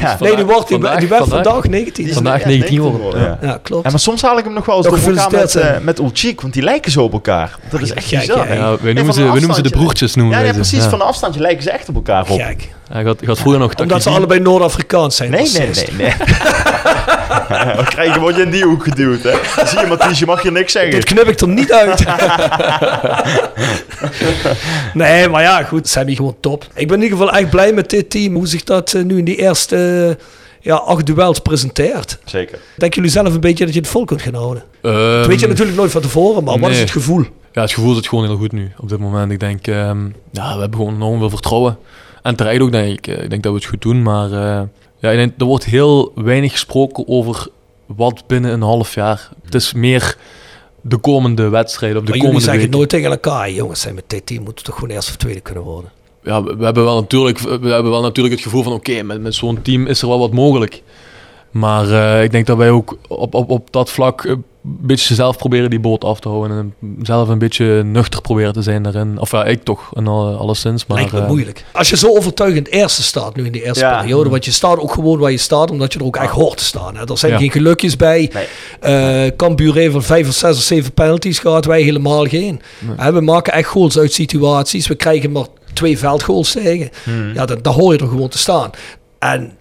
[0.00, 0.16] Ja.
[0.20, 1.94] nee, die, wordt, die, vandaag- die werd vandaag- vandaag 19.
[1.94, 3.48] Die is Vandaag echt 19 geworden, geworden, ja.
[3.48, 3.84] Ja, klopt.
[3.84, 5.84] Ja, maar soms haal ik hem nog wel eens Nog door elkaar met, eh zijn.
[5.84, 7.58] met Ulchik, want die lijken zo op elkaar.
[7.70, 8.48] Dat is Ja, echt gek, bizar.
[8.48, 8.54] ja.
[8.54, 10.14] Ja, Nee, noemen, ze, wij noemen ze de broertjes.
[10.14, 10.84] Noemen Ja, ja, precies.
[10.84, 12.40] Van een afstandje lijken ze echt op elkaar op.
[12.92, 15.30] Gaat, gaat vroeger nog Omdat ze allebei Noord-Afrikaans zijn.
[15.30, 16.12] Nee, is nee, nee.
[17.76, 19.66] Dan krijg je, word je in die hoek geduwd, hè.
[19.66, 20.92] Zie je, Mathies, je mag je niks zeggen.
[20.92, 22.04] Dat knip ik er niet uit.
[24.94, 25.88] nee, maar ja, goed.
[25.88, 26.66] Sammy gewoon top.
[26.74, 28.34] Ik ben in ieder geval echt blij met dit team.
[28.34, 30.18] Hoe zich dat eh, nu in die eerste,
[30.60, 32.18] ja, acht duels presenteert.
[32.24, 32.58] Zeker.
[32.76, 34.62] Denken jullie zelf een beetje dat je het vol kunt gaan houden?
[34.82, 37.24] Ehm, dat weet je natuurlijk nooit van tevoren, maar wat is het gevoel?
[37.52, 39.32] Ja, het gevoel zit gewoon heel goed nu op dit moment.
[39.32, 41.78] Ik denk, ehm, ja, we hebben gewoon enorm veel vertrouwen.
[42.22, 43.06] En terecht ook, denk ik.
[43.06, 44.60] Eh, Ik denk dat we het goed doen, maar eh,
[44.98, 47.48] ja, er wordt heel weinig gesproken over
[47.86, 49.28] wat binnen een half jaar.
[49.44, 50.16] Het is meer
[50.80, 52.78] de komende wedstrijden, of de Maar jullie komende zeggen het weken.
[52.78, 53.50] nooit tegen elkaar.
[53.50, 55.90] Jongens, zijn met dit team moeten toch gewoon eerst of tweede kunnen worden.
[56.22, 59.20] Ja, we, we hebben wel natuurlijk, we hebben wel natuurlijk het gevoel van, oké, met,
[59.20, 60.82] met zo'n team is er wel wat mogelijk.
[61.50, 64.36] Maar eh, ik denk dat wij ook op, op, op dat vlak
[64.66, 66.74] een beetje zelf proberen die boot af te houden.
[66.80, 69.18] En zelf een beetje nuchter proberen te zijn daarin.
[69.20, 70.86] Of ja, ik toch, en al, alleszins.
[70.86, 71.64] Maar, Lijkt me eh, moeilijk.
[71.72, 74.00] Als je zo overtuigend eerste staat nu in de eerste Ja.
[74.00, 76.56] periode, want je staat ook gewoon waar je staat, omdat je er ook echt hoort
[76.56, 76.96] te staan.
[76.96, 77.08] Hè.
[77.10, 77.38] Er zijn Ja.
[77.38, 78.30] geen gelukjes bij.
[78.32, 78.46] Nee.
[79.26, 82.60] Eh Cambuur heeft al vijf of zes of zeven penalties gehad, wij helemaal geen.
[82.96, 84.86] Hè, we maken echt goals uit situaties.
[84.88, 86.90] We krijgen maar twee veldgoals tegen.
[87.04, 87.34] Hmm.
[87.34, 88.70] Ja, dan, dan hoor je er gewoon te staan.
[89.18, 89.52] En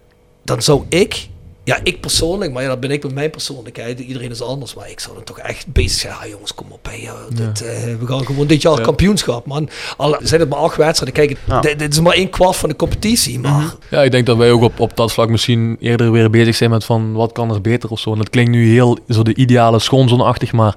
[0.43, 1.28] dan zou ik,
[1.66, 3.99] ja, ik persoonlijk, maar ja, dat ben ik met mijn persoonlijkheid.
[3.99, 6.13] Iedereen is anders, maar ik zou dan toch echt bezig zijn.
[6.13, 8.82] Ah, jongens, kom op, hè, ja, dit, eh, we gaan gewoon dit jaar Ja.
[8.84, 9.70] kampioenschap, man.
[9.97, 11.26] Al zijn het maar acht wedstrijden.
[11.28, 11.59] Kijk, Ja.
[11.61, 14.51] dit, dit is maar één kwart van de competitie, maar Ja, ik denk dat wij
[14.51, 17.61] ook op, op dat vlak misschien eerder weer bezig zijn met van wat kan er
[17.61, 18.11] beter of zo.
[18.11, 20.76] En dat klinkt nu heel zo de ideale schoonzonachtig, maar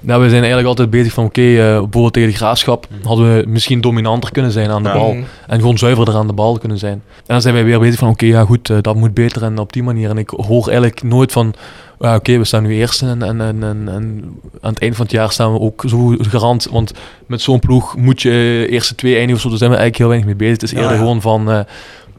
[0.00, 3.44] ja, we zijn eigenlijk altijd bezig van oké, eh, bijvoorbeeld tegen de graafschap hadden we
[3.48, 4.94] misschien dominanter kunnen zijn aan de Ja.
[4.94, 5.16] bal.
[5.46, 6.92] En gewoon zuiverder aan de bal kunnen zijn.
[7.16, 9.58] En dan zijn wij weer bezig van oké, ja goed, eh, dat moet beter en
[9.58, 10.10] op die manier.
[10.10, 11.54] En ik hoor eigenlijk nooit van
[12.00, 14.24] ja, oké, we staan nu eerste en, en, en, en, en
[14.60, 16.68] aan het eind van het jaar staan we ook zo garant.
[16.70, 16.92] Want
[17.26, 20.18] met zo'n ploeg moet je eerste twee eindigen of zo, daar zijn we eigenlijk heel
[20.20, 20.52] weinig mee bezig.
[20.60, 21.02] Het is Ja, eerder ja.
[21.02, 21.66] gewoon van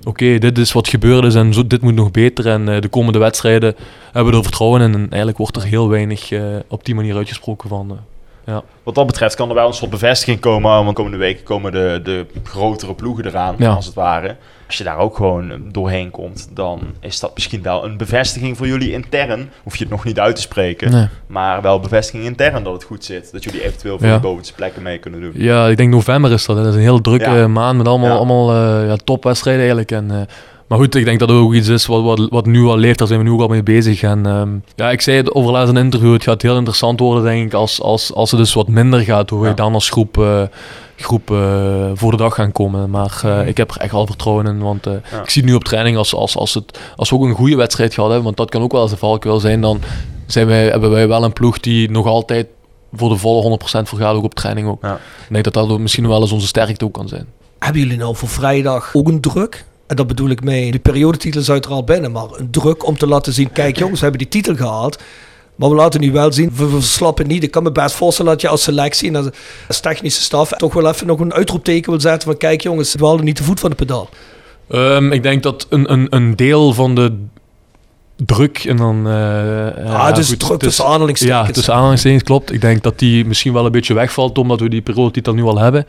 [0.03, 2.47] oké, dit is wat gebeurd is en zo, dit moet nog beter.
[2.47, 3.75] En eh, de komende wedstrijden
[4.11, 4.93] hebben we er vertrouwen in.
[4.93, 7.99] En eigenlijk wordt er heel weinig eh, op die manier uitgesproken van.
[8.45, 10.71] eh, Wat dat betreft kan er wel een soort bevestiging komen.
[10.83, 13.73] Want komende weken komen de, de grotere ploegen eraan, Ja.
[13.73, 14.35] als het ware.
[14.67, 18.67] Als je daar ook gewoon doorheen komt, dan is dat misschien wel een bevestiging voor
[18.67, 19.49] jullie intern.
[19.63, 20.91] Hoef je het nog niet uit te spreken.
[20.91, 21.07] nee.
[21.27, 23.31] Maar wel bevestiging intern dat het goed zit.
[23.31, 24.13] Dat jullie eventueel voor Ja.
[24.15, 25.31] de bovenste plekken mee kunnen doen.
[25.35, 26.55] Ja, ik denk november is dat.
[26.57, 26.61] hè.
[26.63, 27.47] Dat is een heel drukke Ja.
[27.47, 28.15] maand met allemaal, Ja.
[28.15, 28.53] allemaal
[28.85, 29.91] ja, topwedstrijden eigenlijk.
[29.91, 30.21] En, eh,
[30.67, 32.97] maar goed, ik denk dat het ook iets is wat, wat, wat nu al leeft.
[32.97, 34.01] Daar zijn we nu ook al mee bezig.
[34.01, 36.13] En ehm, ja, ik zei het overlaatst in een interview.
[36.13, 39.29] Het gaat heel interessant worden, denk ik, als, als, als het dus wat minder gaat.
[39.29, 39.53] Hoe we Ja.
[39.53, 40.41] dan als groep, eh,
[40.95, 42.89] groep eh, voor de dag gaan komen.
[42.89, 44.59] Maar eh, ik heb er echt wel vertrouwen in.
[44.59, 45.21] Want eh, Ja.
[45.21, 47.55] ik zie het nu op training als, als, als, het, als we ook een goede
[47.55, 48.25] wedstrijd gehad hebben.
[48.25, 49.61] Want dat kan ook wel eens de valkuil zijn.
[49.61, 49.79] Dan
[50.25, 52.47] zijn wij, hebben wij wel een ploeg die nog altijd
[52.93, 54.15] voor de volle 100% voor gaat.
[54.15, 54.81] Ook op training ook.
[54.81, 54.93] Ja.
[55.27, 57.25] Ik denk dat dat misschien wel eens onze sterkte ook kan zijn.
[57.59, 59.65] hebben jullie nou voor vrijdag ook een druk?
[59.87, 63.07] En dat bedoel ik mee, de periodetitel is uiteraard binnen, maar een druk om te
[63.07, 64.99] laten zien, kijk jongens, we hebben die titel gehaald.
[65.55, 67.43] Maar we laten nu wel zien, we verslappen niet.
[67.43, 69.33] Ik kan me best voorstellen dat je als selectie en
[69.67, 73.05] als technische staf toch wel even nog een uitroepteken wil zetten van kijk jongens, we
[73.05, 74.09] halen niet de voet van de pedaal.
[74.69, 77.13] Ehm, ik denk dat een, een, een deel van de
[78.15, 79.07] druk en dan...
[79.07, 81.47] eh, eh, ah, dus goed, druk tussen aanhalingstekens.
[81.47, 82.51] Ja, tussen aanhalingstekens klopt.
[82.53, 85.57] Ik denk dat die misschien wel een beetje wegvalt omdat we die periodetitel nu al
[85.57, 85.85] hebben.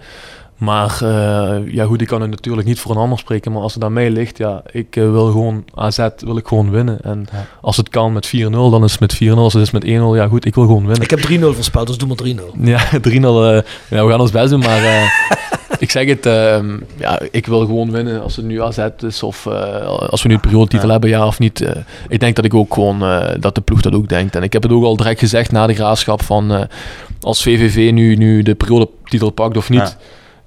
[0.59, 3.53] Maar eh, ja goed, ik kan het natuurlijk niet voor een ander spreken.
[3.53, 6.71] Maar als het aan mij ligt, ja, ik eh, wil gewoon AZ wil ik gewoon
[6.71, 6.99] winnen.
[7.03, 7.47] En Ja.
[7.61, 8.31] als het kan met 4-0,
[8.71, 9.39] dan is het met 4-0.
[9.39, 11.03] Als het is met 1-0, ja goed, ik wil gewoon winnen.
[11.03, 12.55] Ik heb 3-0 voorspeld, dus doe maar 3-0.
[12.75, 13.03] Ja, 3-0.
[13.03, 14.83] eh, ja, we gaan ons best doen, maar
[15.79, 19.47] ik zeg het, ehm, ja, ik wil gewoon winnen als het nu AZ is of
[20.11, 20.93] als we nu het periodetitel Ja.
[20.93, 21.65] hebben, ja of niet.
[22.09, 22.99] ik denk dat ik ook gewoon,
[23.41, 24.37] dat de ploeg dat ook denkt.
[24.37, 26.67] En ik heb het ook al direct gezegd na de graafschap van
[27.21, 29.81] als VVV nu, nu de periodetitel pakt of niet.
[29.81, 29.97] Ja.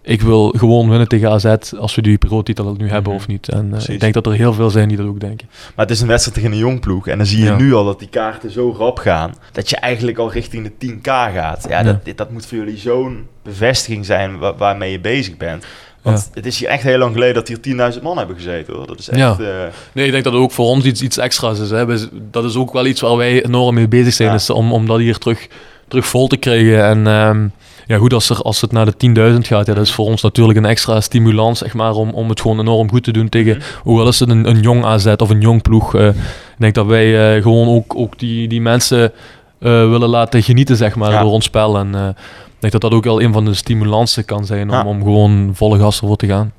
[0.03, 1.45] Ik wil gewoon winnen tegen AZ
[1.77, 3.21] als we die periodetitel nu hebben Mhm.
[3.21, 3.49] of niet.
[3.49, 5.47] En eh, ik denk dat er heel veel zijn die dat ook denken.
[5.75, 7.07] Maar het is een wedstrijd tegen een jong ploeg.
[7.07, 7.55] En dan zie je Ja.
[7.57, 9.33] nu al dat die kaarten zo rap gaan.
[9.51, 11.65] Dat je eigenlijk al richting de 10k gaat.
[11.69, 11.83] Ja, Ja.
[12.03, 15.65] Dat, dat moet voor jullie zo'n bevestiging zijn wa- waarmee je bezig bent.
[16.01, 17.59] Want het is hier echt heel lang geleden dat hier
[17.97, 18.73] 10.000 man hebben gezeten.
[18.73, 18.87] Hoor.
[18.87, 19.19] Dat is echt...
[19.19, 19.31] Ja.
[19.39, 21.69] eh, Nee, ik denk dat het ook voor ons iets, iets extra's is.
[21.69, 21.85] Hè.
[22.31, 24.29] Dat is ook wel iets waar wij enorm mee bezig zijn.
[24.29, 24.35] Ja.
[24.35, 25.47] Is om, om dat hier terug,
[25.87, 26.83] terug vol te krijgen.
[26.85, 27.47] En ehm,
[27.87, 30.21] ja, goed, als, er, als het naar de 10.000 gaat, ja, dat is voor ons
[30.21, 33.55] natuurlijk een extra stimulans zeg maar, om, om het gewoon enorm goed te doen tegen,
[33.57, 33.65] Mhm.
[33.83, 35.95] hoewel is het een, een jong AZ of een jong ploeg.
[35.95, 36.15] eh, ik
[36.57, 39.11] denk dat wij eh, gewoon ook, ook die, die mensen
[39.59, 41.21] eh, willen laten genieten zeg maar, Ja.
[41.21, 41.77] door ons spel.
[41.77, 44.75] En eh, ik denk dat dat ook wel een van de stimulansen kan zijn om,
[44.75, 44.85] Ja.
[44.85, 46.51] om gewoon volle gas ervoor te gaan.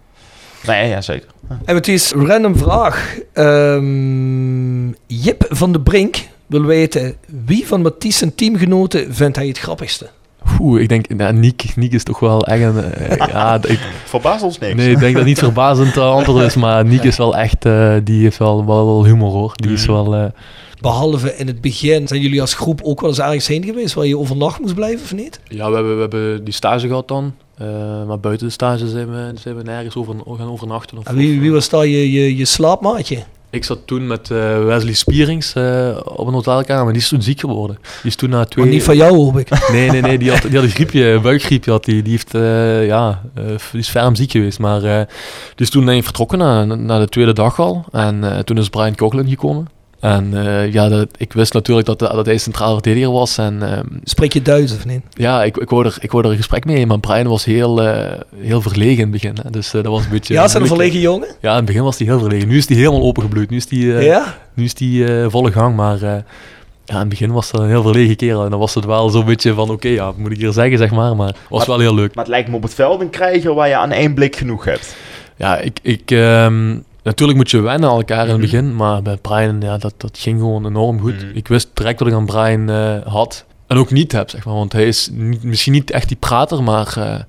[0.67, 1.29] nee, ja, zeker.
[1.65, 3.17] En het is een random vraag.
[3.33, 6.17] Ehm, Jip van de Brink
[6.47, 7.17] wil weten,
[7.47, 10.09] wie van Mathies zijn teamgenoten vindt hij het grappigste?
[10.61, 12.83] Oeh, ik denk, nou, Niek, Niek is toch wel echt een...
[12.93, 14.75] eh, ja, ik, Verbaast ons niks.
[14.75, 17.95] Nee, ik denk dat niet verbazend te antwoord is, maar Niek is wel echt, eh,
[18.05, 19.53] die heeft wel, wel, wel humor hoor.
[19.55, 19.93] Die is Mhm.
[19.93, 20.25] wel, eh,
[20.81, 24.07] Behalve in het begin, zijn jullie als groep ook wel eens ergens heen geweest waar
[24.07, 25.41] je overnacht moest blijven of niet?
[25.49, 27.67] ja, we hebben, we hebben die stage gehad dan, eh,
[28.07, 30.99] maar buiten de stage zijn we, zijn we nergens over, gaan overnachten.
[30.99, 33.19] Of, En wie, wie was daar je, je, je slaapmaatje?
[33.53, 36.93] Ik zat toen met eh, Wesley Spierings eh, op een hotelkamer.
[36.93, 37.77] Die is toen ziek geworden.
[37.81, 38.65] Die is toen na twee...
[38.65, 39.49] Maar niet van jou, hoop ik.
[39.73, 40.19] Nee, nee, nee.
[40.19, 42.03] Die had, die had een griepje, een buikgriepje had die.
[42.03, 43.23] Die, heeft, eh, ja,
[43.71, 44.59] die is ferm ziek geweest.
[44.59, 47.85] Maar die is toen vertrokken na, na de tweede dag al.
[47.91, 49.69] En toen is Brian Coughlin gekomen.
[50.03, 53.39] En eh, ja, dat, ik wist natuurlijk dat, dat hij centraal verdediger was.
[53.39, 55.01] En ehm, Spreek je Duits of niet?
[55.11, 57.83] ja, ik, ik, wou er, ik wou er een gesprek mee, maar Brian was heel,
[57.83, 59.37] eh, heel verlegen in het begin.
[59.43, 59.51] Hè.
[59.51, 60.35] Dus eh, dat was een beetje...
[60.35, 61.29] Ja, zijn een verlegen jongen?
[61.41, 62.49] Ja, in het begin was hij heel verlegen.
[62.49, 63.51] Nu is hij helemaal opengebloeid.
[63.51, 64.37] Nu is hij, eh, Ja?
[64.55, 66.17] nu is hij eh, volle gang, maar eh,
[66.85, 68.45] ja, in het begin was dat een heel verlegen kerel.
[68.45, 70.79] En dan was het wel zo'n beetje van, oké, ja, wat moet ik hier zeggen,
[70.79, 71.17] zeg maar.
[71.17, 72.15] Maar het was Maar- wel heel leuk.
[72.15, 74.65] Maar het lijkt me op het veld een krijger waar je aan één blik genoeg
[74.65, 74.97] hebt.
[75.37, 75.79] Ja, ik...
[75.83, 78.51] ik ehm, Natuurlijk moet je wennen aan elkaar in het Mhm.
[78.51, 81.17] begin, maar bij Brian, ja, dat, dat ging gewoon enorm goed.
[81.17, 81.37] Mhm.
[81.37, 83.45] Ik wist direct wat ik aan Brian eh, had.
[83.67, 84.55] En ook niet heb, zeg maar.
[84.55, 87.25] Want hij is niet, misschien niet echt die prater, maar eh, nou,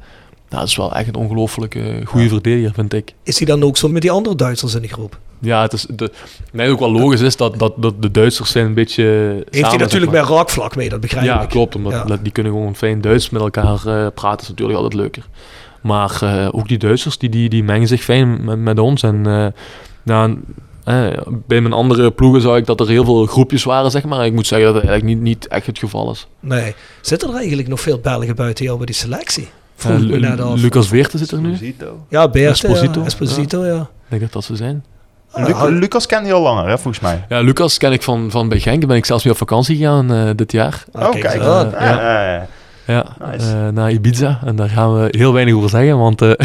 [0.49, 3.13] dat is wel echt een ongelooflijke goede verdediger, vind ik.
[3.24, 5.17] Is hij dan ook zo met die andere Duitsers in de groep?
[5.39, 6.11] Ja, het is de,
[6.51, 9.03] nee, ook wel logisch is dat, dat, dat de Duitsers zijn een beetje
[9.49, 11.49] Heeft hij natuurlijk bij bij raakvlak mee, dat begrijp Ja, ik.
[11.49, 11.76] klopt.
[11.76, 12.03] Omdat Ja.
[12.03, 14.41] dat- die kunnen gewoon fijn Duits met elkaar eh, praten.
[14.41, 15.26] is natuurlijk altijd leuker.
[15.84, 19.03] Maar eh, ook die Duitsers, die, die, die mengen zich fijn met, met ons.
[19.03, 19.21] En
[20.03, 20.38] nou,
[20.84, 21.07] eh,
[21.47, 24.25] bij mijn andere ploegen zag ik dat er heel veel groepjes waren, zeg maar.
[24.25, 26.27] Ik moet zeggen dat het eigenlijk niet, niet echt het geval is.
[26.39, 26.75] Nee.
[27.01, 29.43] Zitten er eigenlijk nog veel Belgen buiten jou bij die selectie?
[29.43, 30.59] Ik.
[30.61, 31.47] Lucas Weerten zit er nu.
[31.47, 32.05] Ik Esposito.
[32.09, 32.99] Ja, Beert, Esposito.
[32.99, 33.89] Ja, Esposito, ja.
[34.07, 34.84] denk dat dat ze zijn.
[35.36, 37.25] Lu- Lucas kent hij al langer, hè, volgens mij.
[37.29, 38.88] Ja, Lucas ken ik van, van bij Genk.
[38.88, 40.84] Ben ik zelfs mee op vakantie gegaan eh, dit jaar.
[40.91, 41.23] Ah, oh.
[41.23, 42.47] Eh, Ah, ja.
[42.88, 43.45] Ja, Nice.
[43.51, 44.39] eh, naar Ibiza.
[44.45, 46.29] En daar gaan we heel weinig over zeggen, want eh,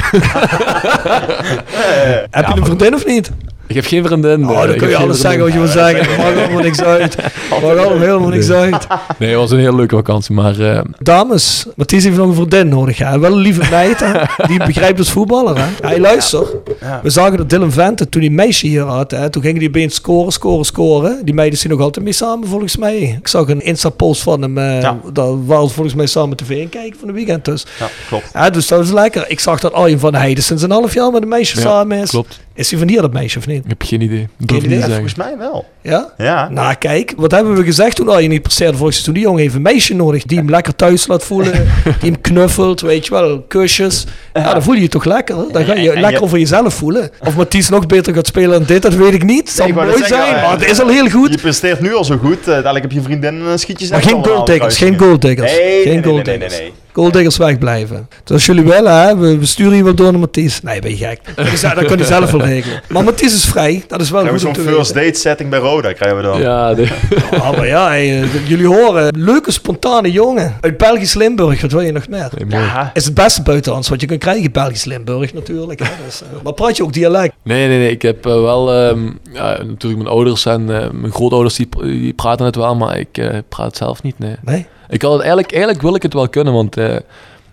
[2.31, 3.31] Heb je een vriendin of niet?
[3.69, 4.49] Ik heb geen vriendin.
[4.49, 6.01] Oh, dan kun je alles zeggen wat je wil zeggen.
[6.11, 7.17] Er mag allemaal niks uit.
[7.17, 8.87] Er mag allemaal helemaal niks uit.
[9.19, 12.69] Nee, het was een hele leuke vakantie, maar eh, Dames, Mathies heeft nog een vriendin
[12.69, 12.99] nodig.
[12.99, 13.19] Ja.
[13.19, 14.13] Wel een lieve meid, hè.
[14.47, 15.65] Die begrijpt als voetballer, hè.
[15.89, 16.47] Hey, luister.
[16.81, 17.01] Ja.
[17.03, 19.95] We zagen dat Dylan Vente, toen die meisje hier had, hè, toen gingen die opeens
[19.95, 21.25] scoren, scoren, scoren.
[21.25, 22.97] Die meiden zijn nog altijd mee samen, volgens mij.
[23.21, 24.59] Ik zag een Insta-post van hem.
[24.59, 24.97] eh Ja.
[25.13, 27.67] Daar waren ze volgens mij samen tv in kijken van de weekend dus.
[27.79, 28.31] Ja, klopt.
[28.33, 29.25] Ja, dus dat is lekker.
[29.29, 31.99] Ik zag dat Arjen van Heijden sinds een half jaar met een meisje Ja, samen
[31.99, 32.11] is.
[32.11, 32.41] klopt.
[32.59, 33.65] Is hij van hier, dat meisje, of niet?
[33.65, 34.29] Ik heb geen idee.
[34.39, 34.79] Ik durf idee?
[34.79, 35.65] Ja, volgens mij wel.
[35.83, 36.13] Ja?
[36.17, 36.49] Ja.
[36.49, 39.05] Nou, kijk, wat hebben we gezegd toen Arjen niet presteerde volgens mij?
[39.05, 41.53] Toen die jongen heeft een meisje nodig die hem lekker thuis laat voelen,
[42.01, 44.05] die hem knuffelt, weet je wel, kusjes.
[44.33, 45.37] Ja, dan voel je je toch lekker.
[45.53, 47.11] Dan ga je lekker je- over jezelf voelen.
[47.27, 49.51] Of Mathies nog beter gaat spelen dan dit, dat weet ik niet.
[49.51, 51.31] Zal ik wou mooi zeggen, zijn, eh, maar het is al heel goed.
[51.31, 52.39] Je presteert nu al zo goed.
[52.41, 54.97] eh, dadelijk heb je vriendin en een schietje Maar geen goaldiggers, geen.
[54.99, 56.73] Nee, nee, geen nee, nee, nee, nee.
[56.99, 58.09] Goaldiggers wegblijven.
[58.25, 60.63] Dus als jullie willen, hè, we, we sturen je wel door naar Mathies.
[60.63, 61.21] Nee, ben je gek.
[61.75, 62.83] Dat, kan hij zelf wel regelen.
[62.89, 65.19] Maar Mathies is vrij, dat is wel Krijgen we goed om zo'n te first date
[65.19, 66.41] setting bij Roda, krijgen we dan.
[66.41, 66.89] Ja, de,
[67.31, 69.15] Ah, maar ja, hey, eh, jullie horen.
[69.17, 70.57] Leuke, spontane jongen.
[70.61, 72.31] Uit Belgisch Limburg, wat wil je nog meer?
[72.47, 72.61] nee.
[72.61, 72.91] Ja.
[72.95, 75.79] Is het beste buitenlands wat je kunt krijgen, Belgisch Limburg natuurlijk.
[75.79, 75.91] Hè?
[76.05, 77.35] Dus, eh, maar praat je ook dialect?
[77.43, 77.91] nee, nee, nee.
[77.91, 78.73] Ik heb eh, wel...
[78.73, 83.43] ehm, ja, natuurlijk mijn ouders en mijn grootouders die, die praten het wel, maar ik
[83.49, 84.37] praat het zelf niet, nee.
[84.43, 84.67] Nee?
[84.89, 86.97] Ik had het eigenlijk, eigenlijk wil ik het wel kunnen, want eh,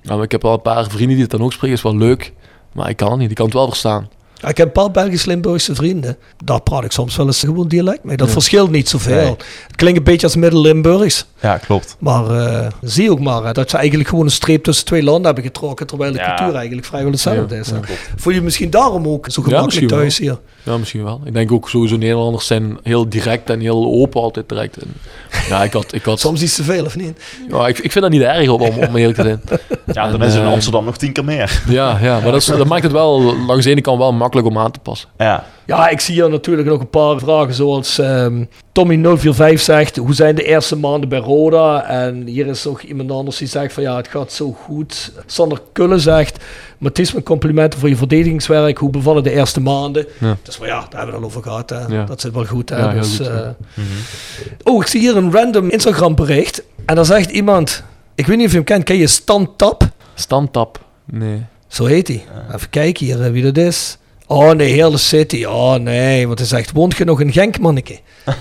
[0.02, 2.34] nou, ik heb wel een paar vrienden die het dan ook spreken, is wel leuk.
[2.74, 4.10] Maar ik kan het niet, ik kan het wel verstaan.
[4.48, 6.18] Ik heb een paar Belgisch-Limburgse vrienden.
[6.44, 8.18] Daar praat ik soms wel eens gewoon dialect mee.
[8.18, 9.16] Dat verschilt niet zoveel.
[9.16, 9.36] Nee.
[9.68, 11.26] Het klinkt een beetje als Middel-Limburgs.
[11.42, 11.96] Ja, klopt.
[12.00, 15.26] Maar eh, zie ook maar hè, dat ze eigenlijk gewoon een streep tussen twee landen
[15.26, 15.88] hebben getrokken.
[15.88, 16.36] Terwijl de Ja.
[16.36, 17.70] cultuur eigenlijk vrijwel hetzelfde Ja, is.
[17.70, 17.76] hè.
[17.76, 17.82] ja.
[18.16, 20.00] Voel je misschien daarom ook zo gemakkelijk wel.
[20.00, 20.40] thuis hier?
[20.64, 21.22] Ja, misschien wel.
[21.26, 24.78] Ik denk ook sowieso Nederlanders zijn heel direct en heel open altijd direct.
[24.78, 24.94] En,
[25.50, 25.94] ja, ik had...
[25.94, 27.20] Ik had Soms iets te veel of niet?
[27.50, 29.42] ja, ik, ik vind dat niet erg om, om eerlijk te zijn.
[29.94, 31.62] Ja, dan En, is in eh, Amsterdam nog tien keer meer.
[31.68, 34.25] Ja, ja maar dat, is, dat maakt het wel langs de ene kant wel makkelijk
[34.34, 35.10] om aan te passen.
[35.18, 35.46] Ja.
[35.66, 40.36] Ja, ik zie hier natuurlijk nog een paar vragen zoals ehm, Tommy045 zegt, hoe zijn
[40.36, 41.86] de eerste maanden bij Roda?
[41.86, 45.12] En hier is nog iemand anders die zegt van ja, het gaat zo goed.
[45.26, 46.44] Sander Kullen zegt,
[46.78, 48.78] Mathies, mijn complimenten voor je verdedigingswerk.
[48.78, 50.08] Hoe bevallen de eerste maanden?
[50.20, 50.38] Ja.
[50.44, 51.70] Dus maar ja, daar hebben we het al over gehad.
[51.70, 51.96] Hè.
[51.96, 52.06] Ja.
[52.06, 52.70] Dat zit wel goed.
[52.70, 52.78] Hè.
[52.78, 53.56] Ja, dus, goed, eh, ja.
[54.64, 56.64] Oh, ik zie hier een random Instagram bericht.
[56.86, 57.84] En daar zegt iemand,
[58.16, 59.84] ik weet niet of je hem kent, ken je Stan Tap?
[60.14, 61.46] Standtap, nee.
[61.68, 62.26] Zo heet hij.
[62.56, 63.98] Even kijken hier eh, wie dat is.
[64.28, 65.44] Oh nee, heel de city.
[65.46, 67.98] Oh nee, want hij zegt, woont je nog in Genk, manneke?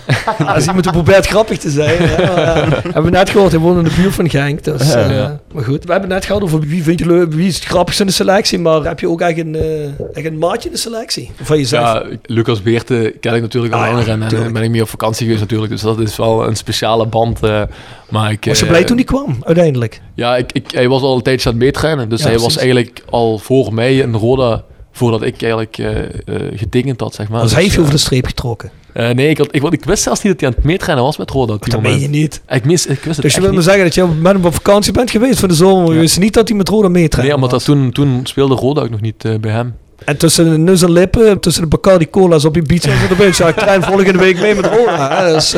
[0.57, 1.97] is iemand probeert grappig te zijn.
[1.99, 2.35] Hè?
[2.35, 4.65] Maar, hebben we net gehoord, hij woont in de buurt van Genk.
[4.65, 5.41] Dus, eh, Ja.
[5.53, 8.03] Maar goed, we hebben net gehad over wie vind je leuk, wie is het grappigste
[8.03, 8.59] in de selectie.
[8.59, 11.31] Maar heb je ook echt een, eh, echt een maatje in de selectie?
[11.43, 11.83] Van jezelf?
[11.85, 14.53] Ja, Lucas Beerte ken ik natuurlijk al Ah, ja, langer en, en tuurlijk.
[14.53, 15.73] ben ik mee op vakantie geweest natuurlijk.
[15.73, 17.43] Dus dat is wel een speciale band.
[17.43, 17.63] eh,
[18.09, 20.01] maar ik, Was je blij toen hij kwam, uiteindelijk?
[20.15, 22.09] Ja, ik, ik, hij was al een tijdje aan het meetrainen.
[22.09, 22.63] Dus Ja, hij was precies.
[22.63, 24.63] eigenlijk al voor mij in Roda,
[24.95, 27.41] voordat ik eigenlijk eh eh, getekend had, zeg maar.
[27.41, 28.71] Was Dus, hij heeft je eh, over de streep getrokken?
[28.93, 31.31] nee, ik, had, ik, ik wist zelfs niet dat hij aan het meetrainen was met
[31.31, 31.83] Roda Dat moment.
[31.95, 32.43] meen je niet.
[32.49, 34.55] Ik, mis, ik wist het Dus je wil me zeggen dat je met hem op
[34.55, 35.95] vakantie bent geweest voor de zomer.
[35.95, 37.27] Je wist niet dat hij met Roda meetrekt.
[37.27, 39.75] Nee, omdat dat toen, toen speelde Roda ook nog niet bij hem.
[40.05, 42.99] En tussen de neus en lippen, tussen de Bacardi Cola's op je beach en
[43.33, 45.33] zo, dan ja, klein volgende week mee met Roda.
[45.33, 45.55] Dus,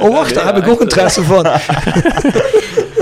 [0.00, 1.46] oh wacht, daar heb ik ook interesse van.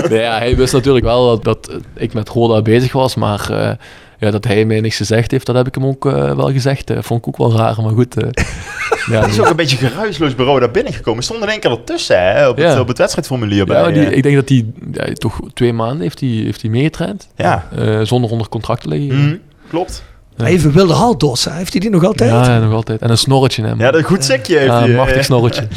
[0.09, 3.77] Nee, ja, hij wist natuurlijk wel dat, dat ik met Roda bezig was, maar
[4.23, 6.91] ja, dat hij mij niks gezegd heeft, dat heb ik hem ook eh, wel gezegd.
[6.99, 8.17] Vond ik ook wel raar, maar goed.
[8.23, 8.29] eh,
[9.11, 11.23] ja, Het is ook een beetje geruisloos bureau daar binnengekomen.
[11.23, 12.79] Stond in één keer ertussen hè, op, het, Ja.
[12.79, 13.57] op het wedstrijdformulier.
[13.57, 16.61] ja, bij, die, eh, ik denk dat hij ja, toch twee maanden heeft hij heeft
[16.61, 17.67] hij meegetraind, ja.
[17.75, 19.19] eh, zonder onder contract te liggen.
[19.25, 19.35] Mhm,
[19.69, 20.03] klopt.
[20.37, 20.45] Ja.
[20.45, 22.29] Even wilde haldos, heeft hij die nog altijd?
[22.29, 23.01] Ja, ja, nog altijd.
[23.01, 23.69] En een snorretje, hè.
[23.69, 23.77] man.
[23.77, 24.89] Ja, dat een goed zekje heeft Ja, hij.
[24.89, 25.67] een machtig snorretje.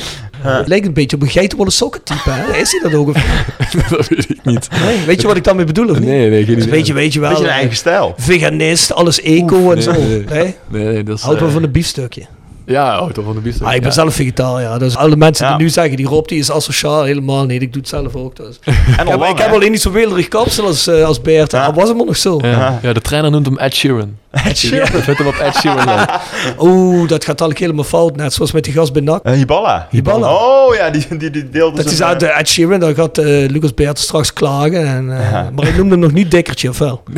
[0.47, 2.57] Het lijkt een beetje op een geitenwolle sokkentype, hè?
[2.57, 3.09] Is hij dat ook?
[3.09, 3.15] Of...
[3.91, 4.69] dat weet ik niet.
[4.85, 6.09] Nee, weet je wat ik daarmee bedoel, of niet?
[6.09, 6.77] Nee, nee, geen Dus idee.
[6.77, 8.15] weet je, weet je wel, Beetje een eh, eigen stijl.
[8.17, 9.93] veganist, alles eco en nee, zo.
[9.93, 10.25] nee.
[10.29, 10.55] Nee?
[10.69, 11.23] Nee, nee, dat is...
[11.23, 12.23] Houdt wel eh, van een biefstukje.
[12.67, 13.67] Ja, auto van de biefstuk.
[13.67, 13.95] Ah, ik ben ja.
[13.95, 14.79] zelf vegetariër.
[14.79, 15.57] Dus alle mensen Ja.
[15.57, 17.63] die nu zeggen, die Rob die is asociaal, helemaal niet.
[17.63, 18.37] Ik doe het zelf ook.
[18.37, 18.59] Dus.
[18.65, 21.21] En Ja, al maar lang, ik heb alleen niet zo weelderig kapsel als, eh, als
[21.21, 21.53] Bert.
[21.53, 21.67] Ja.
[21.67, 22.39] Dat was hem nog zo.
[22.43, 22.79] Ja.
[22.83, 24.17] ja, de trainer noemt hem Ed Sheeran.
[24.45, 24.87] Ed Sheeran.
[24.97, 26.09] Ik vind hem op Ed Sheeran.
[26.69, 28.17] Oeh, dat gaat eigenlijk helemaal fout.
[28.17, 29.23] Net zoals met die gast bij NAC.
[29.25, 29.87] Eh, Hiballa.
[29.91, 30.35] Hiballa.
[30.35, 33.19] Oh ja, die, die, die deelde Dat is uit eh, de Ed Sheeran, dan gaat
[33.19, 34.87] eh, Lucas Bert straks klagen.
[34.87, 35.51] En, eh, Ja.
[35.55, 37.03] Maar ik noemde hem nog niet dikkertje, of wel?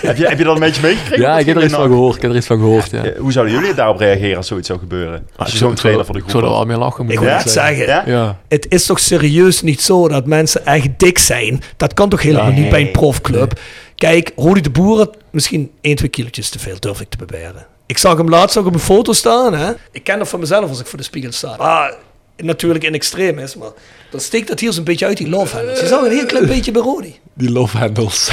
[0.00, 1.20] heb, je, heb je dat een beetje meegekregen?
[1.20, 2.16] Ja, ik heb er iets van gehoord.
[2.16, 3.04] Ik heb er iets van gehoord, ja.
[3.04, 5.26] Eh, Hoe zouden jullie daarop reageren als zoiets zou gebeuren?
[5.36, 7.04] Als je Ik zo'n trainer voor de Ik groep zou er wel mee lachen.
[7.04, 8.02] moet Ik ik wil net zeggen, Ja?
[8.06, 8.36] Ja.
[8.48, 11.62] het is toch serieus niet zo dat mensen echt dik zijn?
[11.76, 12.60] Dat kan toch helemaal Nee.
[12.60, 13.60] niet bij een profclub?
[14.00, 17.66] Kijk, Rodi de Boer had misschien 1, 2 kilootjes te veel, durf ik te beweren.
[17.86, 19.54] Ik zag hem laatst ook op een foto staan.
[19.54, 19.72] Hè?
[19.92, 21.56] Ik ken dat van mezelf als ik voor de spiegel sta.
[21.56, 21.94] Maar
[22.36, 23.70] natuurlijk in extreem is, maar
[24.10, 25.80] dan steekt dat hier zo'n beetje uit die love handles.
[25.80, 27.18] Je zag een heel klein beetje bij Rodi.
[27.40, 28.30] Die love handles.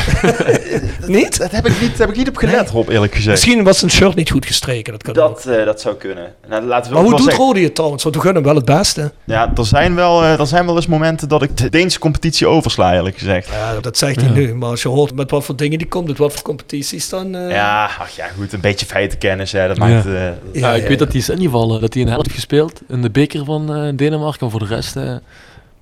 [1.08, 1.38] Niet?
[1.38, 3.32] Dat heb ik niet, heb ik niet op gelet, Rob, eerlijk gezegd.
[3.36, 4.92] Misschien was zijn shirt niet goed gestreken.
[4.94, 5.44] Dat kan ook.
[5.44, 6.34] Dat, eh, dat zou kunnen.
[6.50, 8.04] Nou, laten we Maar hoe doet zeggen- Rodi het trouwens?
[8.04, 9.12] Want we gunnen hem wel het beste.
[9.24, 12.48] Ja, er zijn, wel, eh, er zijn wel eens momenten dat ik de Deense competitie
[12.48, 13.50] oversla, eerlijk gezegd.
[13.50, 14.56] Ja, dat zegt hij nu.
[14.56, 17.36] Maar als je hoort met wat voor dingen die komt, met wat voor competities, dan...
[17.36, 20.06] eh, Ja, ach ja, goed, een beetje feitenkennis, hè, dat maakt...
[20.06, 21.82] eh, Ja, ik weet dat hij is ingevallen.
[21.82, 24.42] Dat hij een helft gespeeld in de beker van eh, Denemarken.
[24.46, 25.16] En voor de rest eh,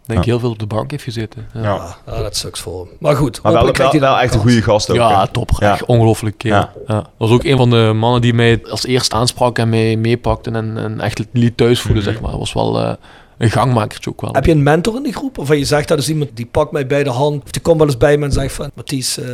[0.05, 1.47] denk ik heel veel op de bank heeft gezeten.
[1.53, 1.95] Ja, ja.
[2.05, 2.89] Ah, dat sucks voor hem.
[2.99, 4.95] Maar goed, Maar wel, wel, hij wel echt een goede gast ook.
[4.95, 5.49] Ja, top.
[5.59, 5.71] Ja.
[5.73, 6.37] Echt ongelooflijk.
[6.37, 6.57] kerel.
[6.87, 6.95] Ja.
[6.95, 10.51] Dat was ook een van de mannen die mij als eerste aansprak en mij meepakte.
[10.51, 12.11] En, en echt liet thuis voelen, Mhm.
[12.11, 12.37] zeg maar.
[12.37, 12.93] Was wel eh,
[13.37, 14.33] een gangmakertje ook wel.
[14.33, 15.37] Heb je een mentor in die groep?
[15.37, 17.43] Of je zegt dat is iemand die pakt mij bij de hand.
[17.43, 18.71] Of die komt wel eens bij me en zegt van...
[18.75, 19.25] Mathies, eh,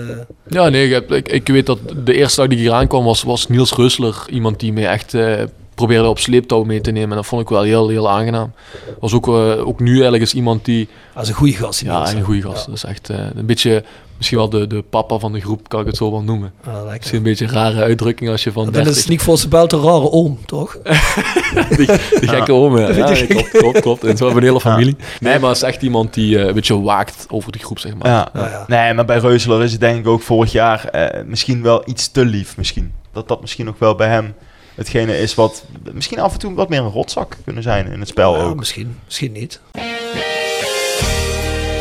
[0.47, 3.03] Ja, nee, ik, heb- ik, ik weet dat de eerste dag die ik hier aankwam
[3.03, 4.15] was, was Niels Rusler.
[4.29, 5.43] Iemand die mij echt eh,
[5.85, 7.09] probeerde op sleeptouw mee te nemen.
[7.09, 8.53] En dat vond ik wel heel, heel aangenaam.
[8.99, 10.87] Was ook, eh, ook nu eigenlijk eens iemand die...
[11.13, 11.81] dat is een goede gast.
[11.81, 12.65] Ja, een goede gast.
[12.65, 13.83] Dat is echt eh, een beetje...
[14.17, 16.53] Misschien wel de, de papa van de groep, kan ik het zo wel noemen.
[16.63, 16.91] Ah, lekker.
[16.97, 19.03] Misschien een beetje een rare uitdrukking als je van Dan is 30...
[19.03, 20.77] Sneak voor zijn een rare oom, toch?
[21.77, 21.85] die,
[22.19, 22.87] die gekke oom, ja.
[22.87, 24.03] Dat Ja, klopt, klopt, klopt.
[24.03, 24.95] En zo hebben we een hele familie.
[25.19, 27.95] Nee, maar het is echt iemand die eh, een beetje waakt over die groep, zeg
[27.95, 28.07] maar.
[28.11, 28.29] Ja.
[28.33, 28.65] Ja, ja.
[28.67, 32.11] Nee, maar bij Reuseler is het denk ik ook vorig jaar eh, misschien wel iets
[32.11, 32.57] te lief.
[32.57, 32.93] Misschien.
[33.13, 34.33] Dat dat misschien nog wel bij hem
[34.75, 38.07] hetgene is wat misschien af en toe wat meer een rotzak kunnen zijn in het
[38.09, 38.55] spel Ja, ook.
[38.55, 39.59] misschien, misschien niet.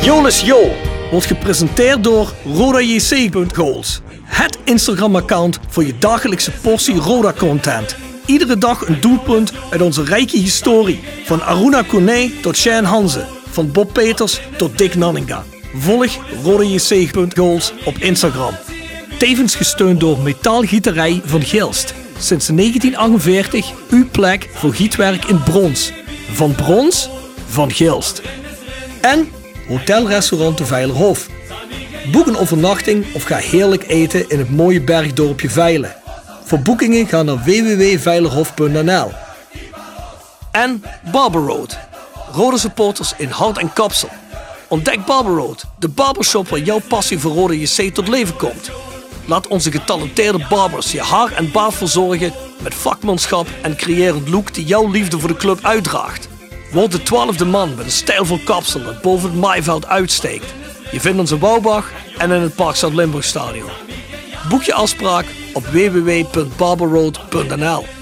[0.03, 0.71] Jolis Jo
[1.11, 4.01] wordt gepresenteerd door RodaJC.goals.
[4.23, 7.97] Het Instagram-account voor je dagelijkse portie Roda-content.
[8.27, 11.01] Iedere dag een doelpunt uit onze rijke historie.
[11.25, 13.25] Van Aruna Kone tot Shane Hanze.
[13.51, 15.45] Van Bob Peters tot Dick Nanninga.
[15.75, 18.55] Volg RodaJC.goals op Instagram.
[19.19, 21.95] Tevens gesteund door Metaalgieterij van Gilst.
[22.21, 25.93] Sinds 1948 uw plek voor gietwerk in brons.
[26.33, 27.11] Van brons,
[27.49, 28.23] van Gilst.
[29.01, 29.29] En
[29.69, 31.29] Hotelrestaurant de Veilerhof.
[32.13, 35.97] Boek een overnachting of ga heerlijk eten in het mooie bergdorpje Veilen.
[36.45, 39.11] Voor boekingen ga naar www.veilerhof.nl.
[40.51, 41.79] En Barber Road.
[42.33, 44.09] Rode supporters in hart en kapsel.
[44.69, 48.71] Ontdek Barber Road, de barbershop waar jouw passie voor rode JC tot leven komt.
[49.31, 52.33] Laat onze getalenteerde barbers je haar en baard verzorgen
[52.63, 56.29] met vakmanschap en creërend look die jouw liefde voor de club uitdraagt.
[56.73, 60.55] Word de twaalfde man met een stijlvol kapsel dat boven het maaiveld uitsteekt.
[60.93, 63.71] Je vindt ons in Bouwbach en in het Park Zuid-Limburg Stadion.
[64.49, 68.00] Boek je afspraak op www.barberroad.nl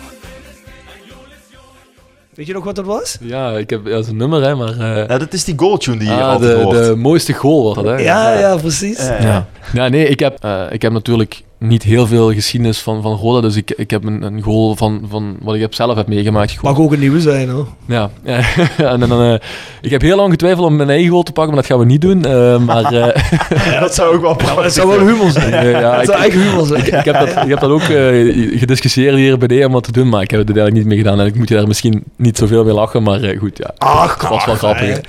[2.38, 3.18] Weet je nog wat dat was?
[3.20, 4.68] Ja, ik heb, ja, dat is een nummer, hè, maar...
[4.78, 6.84] eh, Ja, dat is die goaltune die je ah, altijd de, hoort.
[6.84, 7.96] de mooiste goal was dat, hè?
[7.96, 8.98] Ja, ja, precies.
[9.06, 9.46] Ja.
[9.72, 13.40] ja, nee, ik heb, eh, ik heb natuurlijk niet heel veel geschiedenis van, van Roda,
[13.40, 16.62] dus ik, ik heb een, een goal van, van wat ik heb zelf heb meegemaakt.
[16.62, 17.66] Mag ook een nieuwe zijn hoor.
[17.86, 18.40] Ja, ja.
[18.92, 19.34] en dan, eh,
[19.80, 21.90] ik heb heel lang getwijfeld om mijn eigen goal te pakken, maar dat gaan we
[21.92, 22.24] niet doen.
[22.24, 23.22] eh, maar eh,
[23.72, 25.66] Ja, dat zou ook wel Dat zou wel humor zijn.
[25.68, 26.80] ja, Dat ik, zou eigen humor zijn.
[26.80, 29.84] ik, ik heb dat, ik heb dat ook eh, gediscussieerd hier bij de om wat
[29.84, 31.20] te doen, maar ik heb het er eigenlijk niet mee gedaan.
[31.20, 33.70] En ik moet je daar misschien niet zoveel mee lachen, maar eh, goed, ja.
[33.78, 35.00] Ach, Het was wel grappig.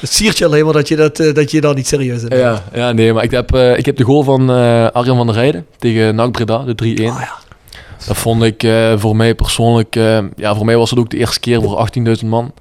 [0.00, 2.34] Het siert je alleen maar dat je, dat, eh, dat je daar niet serieus neemt.
[2.34, 5.26] Ja, ja, nee, maar ik heb, eh, ik heb de goal van eh Arjen van
[5.26, 6.88] der Rijden tegen NAC Breda, de 3-1.
[6.88, 7.32] Ah, ja.
[8.06, 9.96] Dat vond ik eh, voor mij persoonlijk...
[9.96, 11.88] eh, ja, voor mij was het ook de eerste keer voor
[12.22, 12.52] 18.000 man.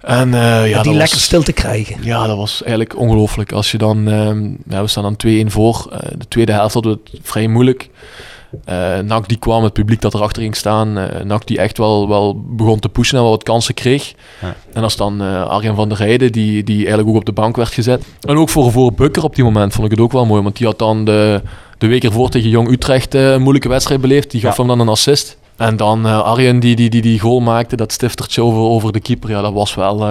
[0.00, 1.96] En eh, ja, die was- lekker stil te krijgen.
[2.02, 3.52] Ja, dat was eigenlijk ongelooflijk.
[3.52, 4.04] Als je dan...
[4.68, 5.86] ja, we staan dan 2-1 voor.
[6.18, 7.88] De tweede helft hadden we het vrij moeilijk.
[9.04, 10.92] NAC die kwam, het publiek dat erachter ging staan.
[11.24, 14.14] NAC die echt wel, wel begon te pushen en wel wat kansen kreeg.
[14.42, 14.54] Ja.
[14.72, 17.56] En als dan eh Arjen van der Heijden, die, die eigenlijk ook op de bank
[17.56, 18.04] werd gezet.
[18.20, 20.42] En ook voor, voor Bukker op die moment vond ik het ook wel mooi.
[20.42, 21.42] Want die had dan de,
[21.78, 24.30] de week ervoor tegen Jong Utrecht een moeilijke wedstrijd beleefd.
[24.30, 24.58] Die gaf Ja.
[24.58, 25.36] hem dan een assist.
[25.56, 29.30] En dan Arjen die, die, die die goal maakte, dat stiftertje over, over de keeper.
[29.30, 30.02] Ja, dat was wel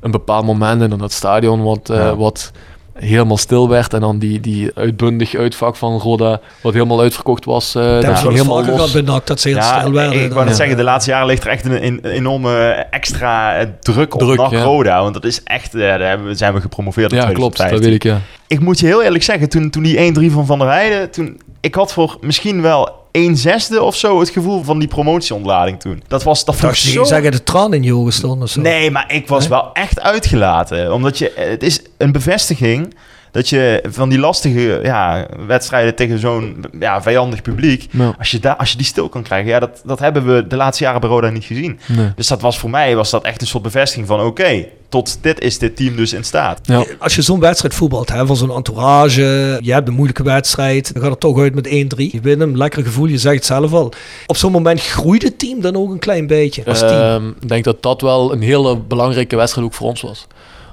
[0.00, 2.16] een bepaald moment in dat stadion wat, Ja.
[2.16, 2.52] wat
[3.00, 3.94] helemaal stil werd.
[3.94, 7.74] En dan die, die uitbundig uitvak van Roda, wat helemaal uitverkocht was.
[7.74, 8.92] eh Dat ging helemaal los.
[9.24, 10.24] dat ze heel Ja, stil werden.
[10.24, 13.66] ik wou net zeggen, de laatste jaren ligt er echt een, een enorme extra eh,
[13.80, 14.62] druk op Druk, NAC ja.
[14.62, 15.02] Roda.
[15.02, 17.66] Want dat is echt, eh, daar hebben we- zijn we gepromoveerd in Ja, klopt, dat
[17.68, 17.90] 2015.
[18.10, 18.56] weet ik, ja.
[18.56, 21.10] Ik moet je heel eerlijk zeggen, toen, toen die 1-3 van Van der Heijden...
[21.10, 25.80] Toen, ik had voor misschien wel 1 zesde of zo het gevoel van die promotieontlading
[25.80, 26.02] toen.
[26.08, 27.04] Dat was dat vond ik je zo...
[27.04, 28.60] zeggen de traan in je ogen stonden of zo.
[28.60, 30.92] Nee, maar ik was wel echt uitgelaten.
[30.92, 32.94] Omdat je, het is een bevestiging
[33.30, 37.86] dat je van die lastige ja, wedstrijden tegen zo'n ja, vijandig publiek...
[37.90, 38.14] Ja.
[38.18, 40.56] Als je, daar, als je die stil kan krijgen, ja, dat, dat hebben we de
[40.56, 41.78] laatste jaren bij Roda niet gezien.
[41.86, 42.12] Nee.
[42.16, 44.20] Dus dat was voor mij was dat echt een soort bevestiging van...
[44.20, 46.60] oké, tot dit is dit team dus in staat.
[46.62, 46.84] Ja.
[46.98, 51.02] Als je zo'n wedstrijd voetbalt, hè, van zo'n entourage, je hebt een moeilijke wedstrijd, dan
[51.02, 51.70] gaat het toch uit met 1-3.
[51.96, 53.92] Je wint hem, lekker gevoel, je zegt het zelf al.
[54.26, 57.22] Op zo'n moment groeit het team dan ook een klein beetje als team.
[57.22, 60.26] Ehm, Ik denk dat dat wel een hele belangrijke wedstrijd ook voor ons was.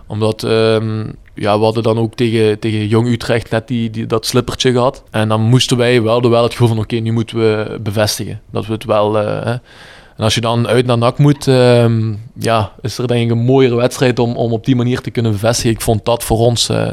[0.08, 1.06] Omdat ehm,
[1.36, 5.04] ja, we hadden dan ook tegen, tegen Jong Utrecht net die, die, dat slippertje gehad.
[5.12, 8.42] En dan moesten wij wel, wel het gevoel van oké, nu moeten we bevestigen.
[8.52, 9.20] Dat we het wel...
[9.20, 9.52] eh, hè.
[10.18, 13.44] En als je dan uit naar NAC moet, ehm, ja, is er denk ik een
[13.44, 15.72] mooiere wedstrijd om, om op die manier te kunnen bevestigen.
[15.72, 16.92] Ik vond dat voor ons, eh,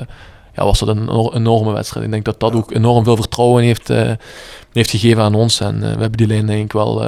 [0.55, 2.05] ja, was dat een enor- enorme wedstrijd.
[2.07, 4.11] Ik denk dat dat ook enorm veel vertrouwen heeft, eh,
[4.73, 5.61] heeft gegeven aan ons.
[5.61, 7.03] En we hebben die lijn denk ik wel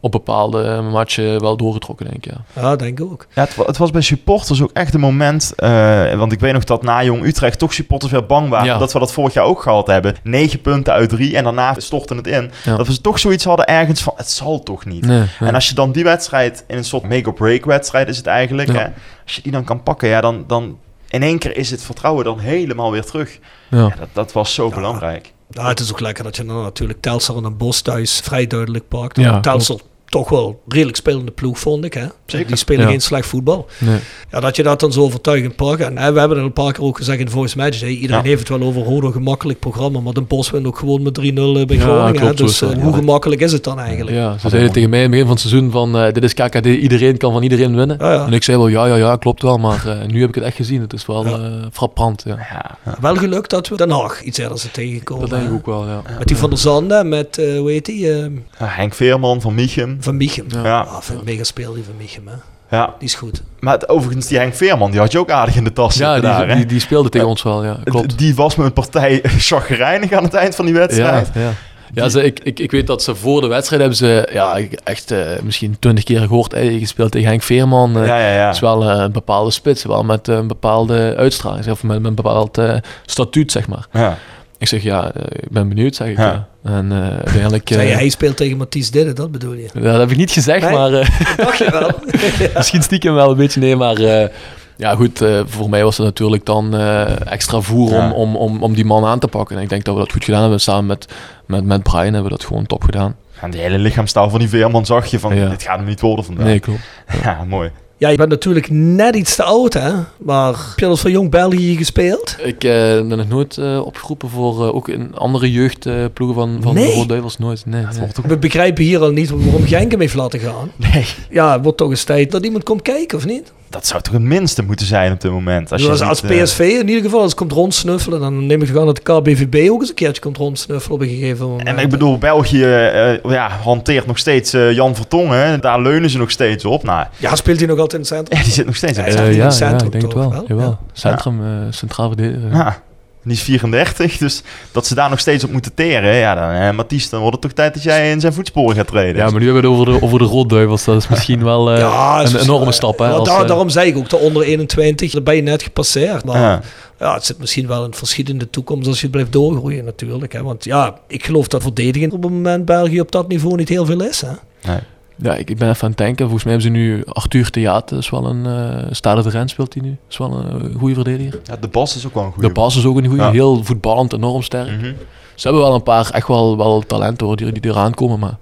[0.00, 2.32] op bepaalde matchen wel doorgetrokken, denk ik.
[2.32, 2.62] Ja.
[2.62, 3.26] Ja, denk ik ook.
[3.34, 5.52] Ja, het, het was bij supporters ook echt een moment...
[5.56, 8.66] eh, want ik weet nog dat na Jong Utrecht toch supporters weer bang waren...
[8.66, 8.78] Ja.
[8.78, 10.14] dat we dat vorig jaar ook gehad hebben.
[10.22, 12.50] 9 punten uit drie en daarna stortte het in.
[12.64, 12.76] Ja.
[12.76, 14.12] Dat we toch zoiets hadden ergens van...
[14.16, 15.06] het zal toch niet.
[15.06, 15.48] Nee, nee.
[15.48, 18.68] En als je dan die wedstrijd in een soort make-or-break wedstrijd is het eigenlijk.
[18.72, 18.78] Ja.
[18.78, 18.86] Hè?
[19.24, 20.78] Als je die dan kan pakken, ja, dan, dan
[21.08, 23.38] in één keer is het vertrouwen dan helemaal weer terug.
[23.68, 23.78] ja.
[23.78, 25.32] Ja, dat, dat was zo belangrijk.
[25.50, 28.46] Ja, het is ook lekker dat je dan natuurlijk Telstar en een Bos thuis vrij
[28.46, 29.16] duidelijk pakt.
[29.16, 31.94] Ja, Telstar toch wel redelijk spelende ploeg, vond ik.
[31.94, 32.06] Hè?
[32.26, 32.46] Zeker.
[32.46, 32.90] Die spelen Ja.
[32.90, 33.66] geen slecht voetbal.
[33.78, 33.98] Nee.
[34.30, 35.80] Ja, dat je dat dan zo overtuigend pakt.
[35.80, 37.80] En hè, we hebben het een paar keer ook gezegd in de Voice Match.
[37.80, 37.86] Hè.
[37.86, 38.28] Iedereen Ja.
[38.28, 40.00] heeft het wel over Rodo gemakkelijk programma.
[40.00, 42.20] Maar de Bos wint ook gewoon met 3-0 bij Ja, Groningen.
[42.20, 42.78] klopt, dus eh, ja.
[42.78, 44.16] hoe gemakkelijk is het dan eigenlijk?
[44.16, 46.34] Ja, ze zeiden tegen mij in het begin van het seizoen van eh, dit is
[46.34, 47.96] KKD, iedereen kan van iedereen winnen.
[48.00, 48.26] Ja, ja.
[48.26, 50.44] En ik zei wel ja, ja, ja, klopt wel, maar eh, nu heb ik het
[50.44, 50.80] echt gezien.
[50.80, 51.32] Het is wel Ja.
[51.32, 52.36] eh, frappant, ja.
[52.84, 55.28] Ja, Wel gelukt dat we Den Haag iets eerder zijn tegengekomen.
[55.28, 56.02] Dat denk ik ook wel, ja.
[56.18, 58.12] Met die Van der Zanden, met, eh hoe heet die?
[58.12, 58.18] eh,
[58.58, 59.98] Ja, Henk Veerman van Michem.
[60.00, 60.46] Van Michem.
[60.48, 60.80] Ja.
[60.80, 62.28] Ah, vind ik mega speel die van Michem.
[62.28, 62.76] Hè.
[62.76, 62.94] ja.
[62.98, 63.42] Die is goed.
[63.60, 66.12] Maar het- overigens, die Henk Veerman, die had je ook aardig in de tas Ja,
[66.14, 68.18] zitten die, daar, die, die speelde tegen ons wel, ja, klopt.
[68.18, 69.20] Die was met een partij
[69.50, 71.28] chagrijnig aan het eind van die Ja, wedstrijd.
[71.34, 71.50] ja.
[71.94, 75.10] Ja, ze, ik, ik, ik weet dat ze voor de wedstrijd hebben ze ja, echt
[75.10, 76.52] eh, misschien twintig keer gehoord.
[76.52, 77.96] Hey, gespeeld tegen Henk Veerman.
[78.00, 78.46] eh, Ja, ja, ja.
[78.46, 81.82] Het is wel eh, een bepaalde spits, wel met eh, een bepaalde uitstraling, zeg, of
[81.82, 82.74] met, met een bepaald eh,
[83.06, 83.86] statuut, zeg maar.
[83.92, 84.16] Ja.
[84.60, 86.16] Ik zeg ja, eh, ik ben benieuwd, zeg ik.
[86.18, 86.48] Ja.
[86.62, 87.68] En eh uiteindelijk.
[87.68, 89.68] Zei je, eh, hij speelt tegen Mathies Didde, dat bedoel je?
[89.74, 90.72] ja, dat heb ik niet gezegd, Nee?
[90.72, 91.90] maar eh, Dat dacht je wel.
[92.56, 93.60] misschien stiekem wel een beetje.
[93.60, 94.28] Nee, maar eh,
[94.76, 98.06] ja, goed, eh, voor mij was het natuurlijk dan eh, extra voer Ja.
[98.10, 99.56] om, om, om, om die man aan te pakken.
[99.56, 100.60] En ik denk dat we dat goed gedaan hebben.
[100.60, 101.06] Samen met,
[101.46, 103.16] met, met Brian hebben we dat gewoon top gedaan.
[103.40, 105.48] Aan die hele lichaamstaal van die Veerman zag je van, Ja.
[105.48, 106.44] dit gaat hem niet worden vandaag.
[106.44, 106.80] Nee, klopt.
[107.24, 107.70] Ja, mooi.
[108.00, 109.92] Ja, je bent natuurlijk net iets te oud, hè?
[110.18, 112.36] Maar heb je al eens voor Jong België gespeeld?
[112.44, 116.74] Ik eh, ben nog nooit eh, opgeroepen voor eh, ook in andere jeugdploegen van, van
[116.74, 116.86] Nee?
[116.86, 117.38] de Rode Duivels.
[117.38, 117.66] Nooit.
[117.66, 118.02] Nee, nee.
[118.18, 120.70] ook- We begrijpen hier al niet waarom Genk hem heeft laten gaan.
[120.76, 123.52] Nee, Ja, het wordt toch eens tijd dat iemand komt kijken, of niet?
[123.70, 125.72] Dat zou toch het minste moeten zijn op dit moment.
[125.72, 128.68] Als, Als, als ziet, eh, PSV in ieder geval eens komt rondsnuffelen, dan neem ik
[128.68, 131.68] toch aan dat de KBVB ook eens een keertje komt rondsnuffelen op een gegeven moment.
[131.68, 135.60] En ik bedoel, België eh, ja, hanteert nog steeds eh, Jan Vertongen.
[135.60, 136.82] Daar leunen ze nog steeds op.
[136.82, 138.38] Nou, Ja, speelt hij nog altijd in het centrum?
[138.38, 139.86] ja, die zit nog steeds in Ja, het hij zit in ja, het ja, centrum
[139.86, 140.32] ik denk het toch wel.
[140.32, 140.44] wel?
[140.48, 140.68] Jawel.
[140.68, 140.78] Ja.
[140.92, 141.40] Centrum,
[141.70, 142.52] centraal verdediger.
[142.52, 142.82] Ja,
[143.24, 144.42] die is 34, dus
[144.72, 146.14] dat ze daar nog steeds op moeten teren.
[146.14, 148.86] Ja, dan, eh, Mathies, dan wordt het toch tijd dat jij in zijn voetsporen gaat
[148.86, 149.16] treden.
[149.16, 150.84] Ja, maar nu hebben we het over de, over de Rotduivels.
[150.84, 152.98] Dat is misschien wel eh, Ja, is- een enorme stap.
[152.98, 155.42] Hè, Ja, als, daar- eh, daarom zei ik ook, de onder 21, daar ben je
[155.42, 156.24] net gepasseerd.
[156.24, 156.60] Maar Ja.
[156.98, 160.32] ja, het zit misschien wel een verschietende toekomst als je blijft doorgroeien natuurlijk.
[160.32, 160.42] Hè.
[160.42, 163.86] Want ja, ik geloof dat verdediging op het moment België op dat niveau niet heel
[163.86, 164.20] veel is.
[164.20, 164.32] Hè.
[164.70, 164.78] Nee.
[165.22, 166.24] Ja, ik, ik ben even aan het denken.
[166.28, 169.74] Volgens mij hebben ze nu Arthur Theater, is wel een uh, Stade de Rennes speelt
[169.74, 169.96] hij nu.
[170.10, 171.40] Is wel een goede verdediger.
[171.44, 172.48] Ja, de Bas is ook wel een goede.
[172.48, 173.30] De Bas is ook een goede, Ja.
[173.30, 174.70] heel voetballend, enorm sterk.
[174.70, 174.92] Mhm.
[175.34, 178.36] Ze hebben wel een paar echt wel, wel talenten hoor, die, die eraan komen, maar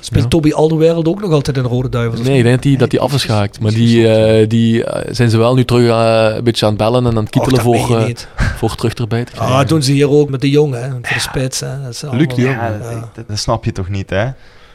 [0.00, 0.28] Speelt Ja.
[0.28, 2.20] Toby Alderweireld ook nog altijd in de Rode Duivels?
[2.20, 3.60] nee, ik denk dat die, dat die af is gehaakt.
[3.60, 6.80] Maar die, eh, die eh, zijn ze wel nu terug eh, een beetje aan het
[6.80, 8.14] bellen en aan het kietelen Och, voor, eh,
[8.58, 9.52] voor terug erbij te krijgen.
[9.54, 11.60] Ah, dat doen ze hier ook met de jongen, hè, voor de spits.
[11.60, 11.82] Hè.
[11.82, 12.54] Dat is Luc allemaal- de Jong.
[12.54, 12.78] Ja,
[13.14, 14.26] dat- dat snap je toch niet, hè?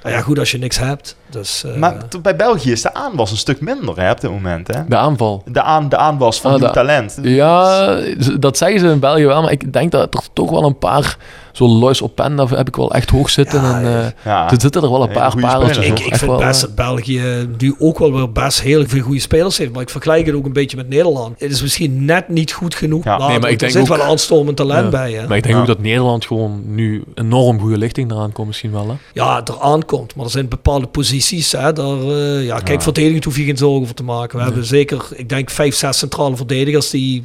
[0.03, 1.15] Nou ja, goed als je niks hebt.
[1.29, 4.67] Dus, eh, Maar bij België is de aanwas een stuk minder hè, op dit moment,
[4.67, 4.87] hè?
[4.87, 5.43] De aanval.
[5.45, 7.17] De, aan, de aanwas van Ah, nieuw talent.
[7.21, 7.95] Ja,
[8.39, 11.17] dat zeggen ze in België wel, maar ik denk dat er toch wel een paar,
[11.51, 13.61] zo Lois Openda heb ik wel echt hoog zitten.
[13.61, 14.51] Ja, en, eh, Ja.
[14.51, 15.69] er zitten er wel een paar hoor.
[15.69, 19.01] ik, ik vind wel, best eh, dat België nu ook wel weer best heel veel
[19.01, 19.71] goede spelers heeft.
[19.71, 21.39] Maar ik vergelijk het ook een beetje met Nederland.
[21.39, 23.03] Het is misschien net niet goed genoeg.
[23.03, 23.17] Ja.
[23.17, 24.89] maar, Nee, maar ik er denk zit ook- wel een aanstormend talent ja.
[24.89, 25.11] bij.
[25.13, 25.27] Hè.
[25.27, 25.61] Maar ik denk Ja.
[25.61, 28.87] ook dat Nederland gewoon nu enorm goede lichting eraan komt misschien wel.
[28.89, 28.93] Hè?
[29.13, 30.15] Ja, er aankomt.
[30.15, 31.51] Maar er zijn bepaalde posities.
[31.51, 32.81] Hè, daar, eh, ja, kijk, Ja.
[32.83, 34.37] verdedigend hoef je geen zorgen voor te maken.
[34.37, 37.23] We hebben zeker, ik denk, vijf, zes centrale verdedigers die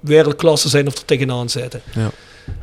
[0.00, 1.80] wereldklasse zijn of er tegenaan zitten.
[1.94, 2.10] Ja.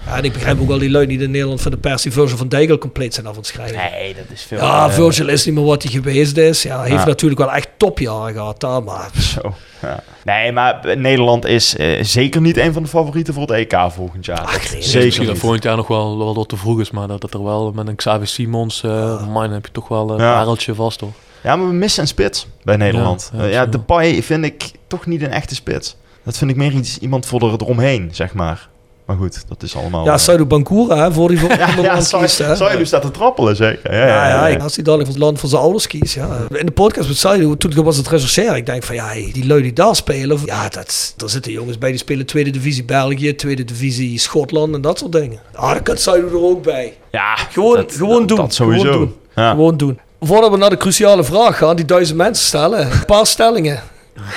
[0.06, 2.12] Ja, en ik begrijp ook wel die lui niet in Nederland van de pers die
[2.12, 3.78] Virgil van Dijk al compleet zijn af aan het schrijven.
[3.78, 4.58] Nee, dat is veel.
[4.58, 6.64] Ja, eh, Virgil is niet meer wat hij geweest is.
[6.64, 7.08] Ja, hij heeft Ja.
[7.08, 9.54] natuurlijk wel echt topjaren gehad daar, maar Zo.
[9.82, 10.04] Ja.
[10.24, 14.26] Nee, maar Nederland is eh, zeker niet een van de favorieten voor het EK volgend
[14.26, 14.52] jaar.
[14.52, 17.08] Dat nee, Zeker misschien dat volgend jaar nog wel, wel wat te vroeg is, maar
[17.08, 20.10] dat het er wel met een Xavi Simons, eh man, dan heb je toch wel
[20.12, 20.34] een Ja.
[20.34, 21.12] pareltje vast hoor.
[21.44, 23.30] Ja, maar we missen een spits bij Nederland.
[23.34, 23.70] Ja, Ja, ja, ja zo.
[23.70, 25.96] Depay vind ik toch niet een echte spits.
[26.24, 28.70] Dat vind ik meer iets, iemand voor er, eromheen, zeg maar.
[29.06, 30.06] Maar goed, dat is allemaal...
[30.06, 32.02] ja, eh, Saidu Bankura, hè, voor die voor ja, ja,
[32.56, 33.94] Saidu staat te trappelen, zeker.
[33.94, 36.14] Ja, Ja, ja, als hij dadelijk voor het land van zijn ouders kiest.
[36.16, 36.38] Ja.
[36.50, 39.62] In de podcast met Saidu, toen was het rechercheren, ik denk van ja, die lui
[39.62, 43.64] die daar spelen, ja, dat, er zitten jongens bij die spelen tweede divisie België, tweede
[43.64, 45.40] divisie Schotland en dat soort dingen.
[45.54, 46.94] Ah, dan kan Saidu er ook bij.
[47.12, 48.38] Ja, Gewoon, dat- gewoon dat- doen.
[48.38, 48.84] Dat sowieso.
[48.84, 49.16] Gewoon doen.
[49.36, 49.50] Ja.
[49.50, 50.00] Gewoon doen.
[50.22, 53.82] Voordat we naar de cruciale vraag gaan, die duizend mensen stellen, een paar stellingen.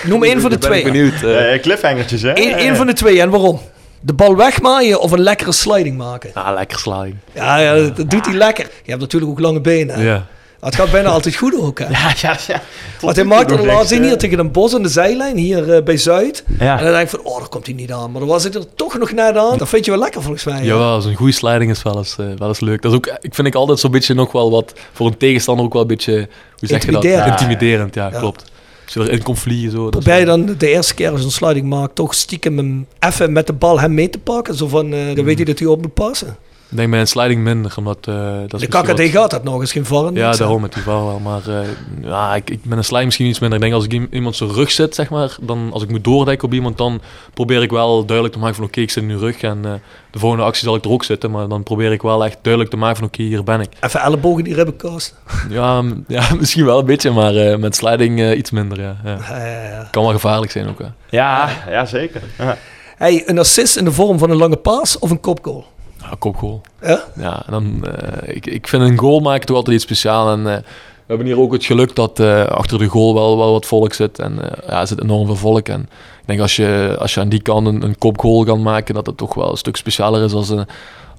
[0.04, 0.92] Noem één van de Ben ik twee.
[0.92, 1.22] benieuwd.
[1.22, 1.60] eh.
[1.60, 2.30] Cliffhangertjes, hè?
[2.38, 2.74] Eén Ja, één ja.
[2.76, 3.60] van de twee en waarom?
[4.00, 6.30] De bal wegmaaien of een lekkere sliding maken?
[6.34, 7.16] Ah, lekker sliding.
[7.32, 8.64] Ja, ja dat, dat doet hij lekker.
[8.82, 10.00] Je hebt natuurlijk ook lange benen.
[10.00, 10.26] Ja.
[10.60, 11.78] Het gaat bijna altijd goed ook.
[11.78, 11.86] Hè?
[11.90, 12.60] Ja, ja, ja.
[13.00, 14.02] Want hij maakte de laatste hè?
[14.02, 16.44] hier tegen een bos aan de zijlijn, hier eh, bij Zuid.
[16.58, 16.78] Ja.
[16.78, 18.10] En dan denk ik van, oh, daar komt hij niet aan.
[18.10, 19.58] Maar dan was hij er toch nog net aan.
[19.58, 20.62] Dat vind je wel lekker volgens mij.
[20.62, 22.82] Jawel, zo'n goede sliding is wel eens, eh, wel eens leuk.
[22.82, 25.64] Dat is ook, ik vind ik altijd zo'n beetje nog wel wat, voor een tegenstander
[25.64, 26.12] ook wel een beetje,
[26.58, 27.04] hoe zeg je dat?
[27.04, 27.40] Intimiderend.
[27.40, 28.08] Intimiderend, Ja.
[28.08, 28.44] klopt.
[28.86, 29.88] Je erin komt vliegen zo.
[29.88, 33.32] Probeer je dan de eerste keer als je een sliding maakt, toch stiekem hem even
[33.32, 34.54] met de bal hem mee te pakken.
[34.54, 36.36] Zo van, eh, dan weet hij dat hij op moet passen.
[36.68, 38.14] Ik denk bij een sliding minder, omdat eh,
[38.46, 40.14] dat is De KKD wat- gaat dat nog eens, geen varren.
[40.14, 41.20] Ja, daarom met die wel.
[41.22, 41.58] Maar eh,
[42.02, 43.58] ja, ik, ik ben een sliding misschien iets minder.
[43.58, 46.04] Ik denk als ik iem- iemand zijn rug zit, zeg maar, dan als ik moet
[46.04, 47.00] doordekken op iemand, dan
[47.34, 49.72] probeer ik wel duidelijk te maken van oké, ik zit in uw rug en eh,
[50.10, 51.30] de volgende actie zal ik er ook zitten.
[51.30, 53.68] Maar dan probeer ik wel echt duidelijk te maken van oké, hier ben ik.
[53.80, 55.14] Even elleboog in die ribbenkast.
[55.48, 58.80] Ja, m- ja misschien wel een beetje, maar eh, met sliding eh, iets minder.
[58.80, 59.18] Ja, ja.
[59.28, 59.88] Ja, ja, ja.
[59.90, 60.78] Kan wel gevaarlijk zijn ook.
[60.78, 60.86] Hè.
[61.10, 62.22] Ja, ja, zeker.
[62.38, 62.56] Ja.
[62.96, 65.64] Hey, een assist in de vorm van een lange paas of een kopgoal?
[66.10, 66.60] Ja, kopgoal.
[66.82, 67.04] Ja?
[67.16, 70.38] Ja, en dan, eh, ik, ik vind een goal maken toch altijd iets speciaals.
[70.38, 73.52] En eh, we hebben hier ook het geluk dat eh, achter de goal wel, wel
[73.52, 74.18] wat volk zit.
[74.18, 75.68] En ja, er zit enorm veel volk.
[75.68, 75.80] En
[76.20, 79.06] ik denk als je, als je aan die kant een, een kopgoal kan maken, dat
[79.06, 80.66] het toch wel een stuk specialer is als een,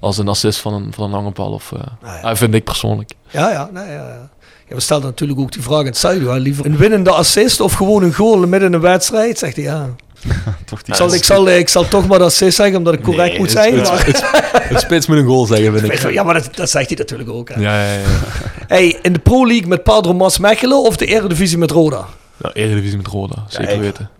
[0.00, 1.52] als een assist van een, van een lange bal.
[1.52, 2.28] Of, Ah, ja.
[2.28, 3.10] ja, vind ik persoonlijk.
[3.30, 4.28] Ja, ja, nee, ja, ja.
[4.68, 6.38] Ja, we stelden natuurlijk ook die vraag in het zuiden.
[6.40, 9.38] Liever een winnende assist of gewoon een goal midden in een wedstrijd?
[9.38, 9.88] Zegt hij ja.
[10.64, 13.02] Toch die Ik zal, ik, zal, ik zal toch maar de assist zeggen omdat ik
[13.02, 13.78] correct Nee, moet zijn.
[13.78, 14.22] het- maar, het-
[14.68, 16.12] Het spits moet een goal zeggen, vind ik.
[16.12, 17.48] ja, maar dat, dat zegt hij natuurlijk ook.
[17.48, 17.60] Hè.
[17.60, 18.06] Ja, ja, ja.
[18.68, 22.06] Hey, in de Pro League met Padro Mas Mechelen of de Eredivisie met Roda?
[22.36, 23.80] Nou, Eredivisie met Roda, zeker Kijk.
[23.80, 24.10] weten.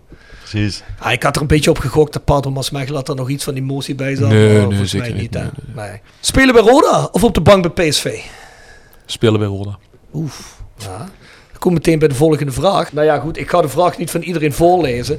[0.49, 0.83] Precies.
[0.99, 3.29] Ah, ik had er een beetje op gegokt dat Padro Mas Mechelen had er nog
[3.29, 4.29] iets van emotie bij zat.
[4.29, 5.31] Nee, nee, volgens zeker mij niet.
[5.31, 5.45] Nee,
[5.75, 6.01] Nee.
[6.21, 8.19] Spelen bij Roda of op de bank bij PSV?
[9.07, 9.79] Spelen bij Roda.
[10.15, 10.57] Oef.
[10.79, 11.09] Ja.
[11.59, 12.93] Ik kom meteen bij de volgende vraag.
[12.93, 15.19] Nou ja, goed, ik ga de vraag niet van iedereen voorlezen.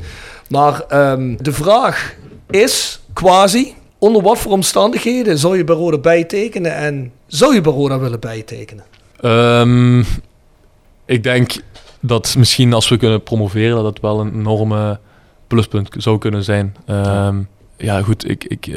[0.49, 2.15] Maar ehm, de vraag
[2.49, 8.19] is, quasi, onder wat voor omstandigheden zou je bij bijtekenen en zou je bij willen
[8.19, 8.83] bijtekenen?
[9.19, 9.99] Ehm,
[11.05, 11.55] ik denk
[11.99, 14.99] dat misschien als we kunnen promoveren, dat het wel een enorme
[15.47, 16.75] pluspunt zou kunnen zijn.
[16.85, 17.37] Ehm,
[17.77, 18.67] ja, goed, ik, ik,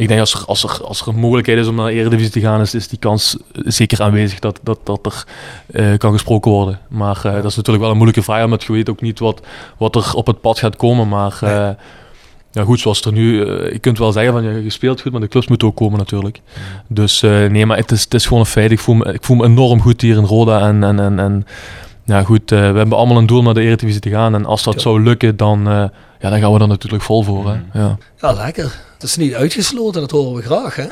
[0.00, 2.32] ik denk als er, als, er, als er een mogelijkheid is om naar de Eredivisie
[2.32, 5.24] te gaan, is, is die kans zeker aanwezig dat, dat, dat er
[5.66, 6.78] eh, kan gesproken worden.
[6.88, 9.40] Maar eh, dat is natuurlijk wel een moeilijke vraag, omdat je weet ook niet wat,
[9.76, 11.08] wat er op het pad gaat komen.
[11.08, 11.68] Maar eh,
[12.52, 15.20] ja, goed, zoals het er nu, je kunt wel zeggen van je speelt goed, maar
[15.20, 16.40] de clubs moeten ook komen natuurlijk.
[16.86, 18.70] Dus nee, maar het is, het is gewoon een feit.
[18.70, 20.60] Ik voel, me, ik voel me enorm goed hier in Roda.
[20.68, 21.46] En, en, en, en
[22.10, 24.34] ja, goed, eh, we hebben allemaal een doel om naar de Eredivisie te gaan.
[24.34, 24.80] En als dat Ja.
[24.80, 25.84] zou lukken, dan, eh,
[26.20, 27.50] ja, dan gaan we er natuurlijk vol voor.
[27.52, 27.80] Hè?
[27.80, 27.96] Ja.
[28.20, 28.78] Ja, lekker.
[28.98, 30.86] Dat is niet uitgesloten, dat horen we graag, hè?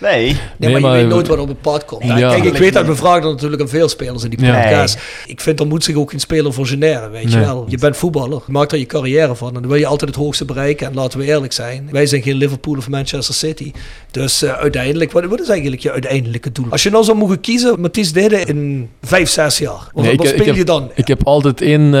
[0.00, 0.24] Nee.
[0.24, 2.04] Nee, Nee, maar, maar- je weet nooit wat op het pad komt.
[2.04, 2.30] Ja.
[2.30, 4.98] Kijk, ik weet dat we vragen dat natuurlijk aan veel spelers in die podcast.
[5.26, 7.64] Ik vind, er moet zich ook geen speler voor generen, weet je wel.
[7.68, 9.48] Je bent voetballer, je maakt er je carrière van.
[9.48, 10.86] En dan wil je altijd het hoogste bereiken.
[10.86, 13.72] En laten we eerlijk zijn, wij zijn geen Liverpool of Manchester City.
[14.10, 16.66] Dus eh, uiteindelijk, wat, wat is eigenlijk je uiteindelijke doel?
[16.70, 19.88] Als je nou zou mogen kiezen, Mathies Dede in vijf, zes jaar.
[19.92, 20.90] Wat, Nee, ik- wat ik speel heb- je dan?
[20.94, 21.94] Ik heb altijd in...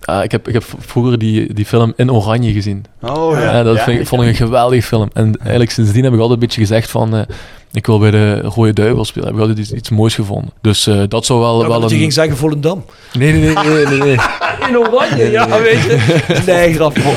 [0.00, 2.84] eh, ah, ik, heb, ik heb vroeger die, die film In Oranje gezien.
[3.00, 3.40] Oh ja.
[3.42, 5.08] Ja, dat Ja, vind ik, ik- vond ik een geweldige film.
[5.12, 7.26] En eigenlijk sindsdien heb ik altijd een beetje gezegd van...
[7.72, 9.26] ik wil bij de Rode Duivel spelen.
[9.26, 10.50] Heb ik altijd iets, iets moois gevonden.
[10.60, 12.84] Dus eh, dat zou wel, Ja, wel dat je ging zeggen Volendam.
[13.12, 14.16] Nee, nee, nee, nee, nee, nee.
[14.68, 15.98] In oranje, ja, weet je.
[16.46, 16.74] Nee,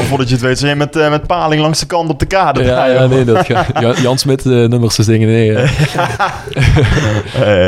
[0.08, 2.26] Voordat je het weet, zijn je met, eh, met paling langs de kant op de
[2.26, 2.64] kade.
[2.64, 3.68] Ja, ja, nee, dat gaat...
[3.82, 5.52] Ja, Jan Smit eh, nummers te zingen, nee.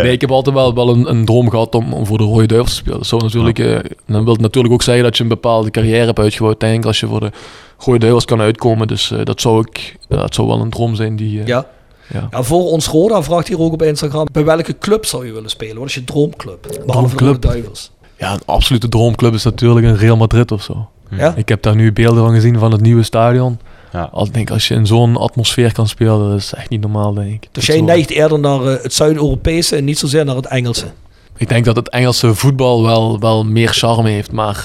[0.01, 2.45] Nee, ik heb altijd wel, wel een, een droom gehad om, om voor de Rode
[2.45, 2.97] Duivels te spelen.
[2.97, 6.05] Dat zou natuurlijk, eh, dan wil het natuurlijk ook zeggen dat je een bepaalde carrière
[6.05, 6.59] hebt uitgebouwd.
[6.59, 7.31] Denk ik, als je voor de
[7.77, 8.87] Rode Duivels kan uitkomen.
[8.87, 11.39] Dus eh, dat, zou ik, dat zou wel een droom zijn die...
[11.41, 11.65] eh, Ja.
[12.13, 12.27] Ja.
[12.31, 14.27] Ja, voor ons Roda vraagt hier ook op Instagram.
[14.31, 15.77] Bij welke club zou je willen spelen?
[15.77, 16.81] Wat is je droomclub?
[16.85, 17.91] Behalve de Duivels.
[18.17, 20.89] Ja, een absolute droomclub is natuurlijk een Real Madrid of zo.
[21.09, 21.33] Ja?
[21.35, 23.59] Ik heb daar nu beelden van gezien van het nieuwe stadion.
[23.93, 24.09] Ja.
[24.11, 27.13] Als, ik denk, als je in zo'n atmosfeer kan spelen, dat is echt niet normaal,
[27.13, 27.49] denk ik.
[27.51, 30.85] Dus jij neigt eerder naar eh, het Zuid-Europese en niet zozeer naar het Engelse.
[31.37, 34.31] Ik denk dat het Engelse voetbal wel, wel meer charme heeft.
[34.31, 34.63] Maar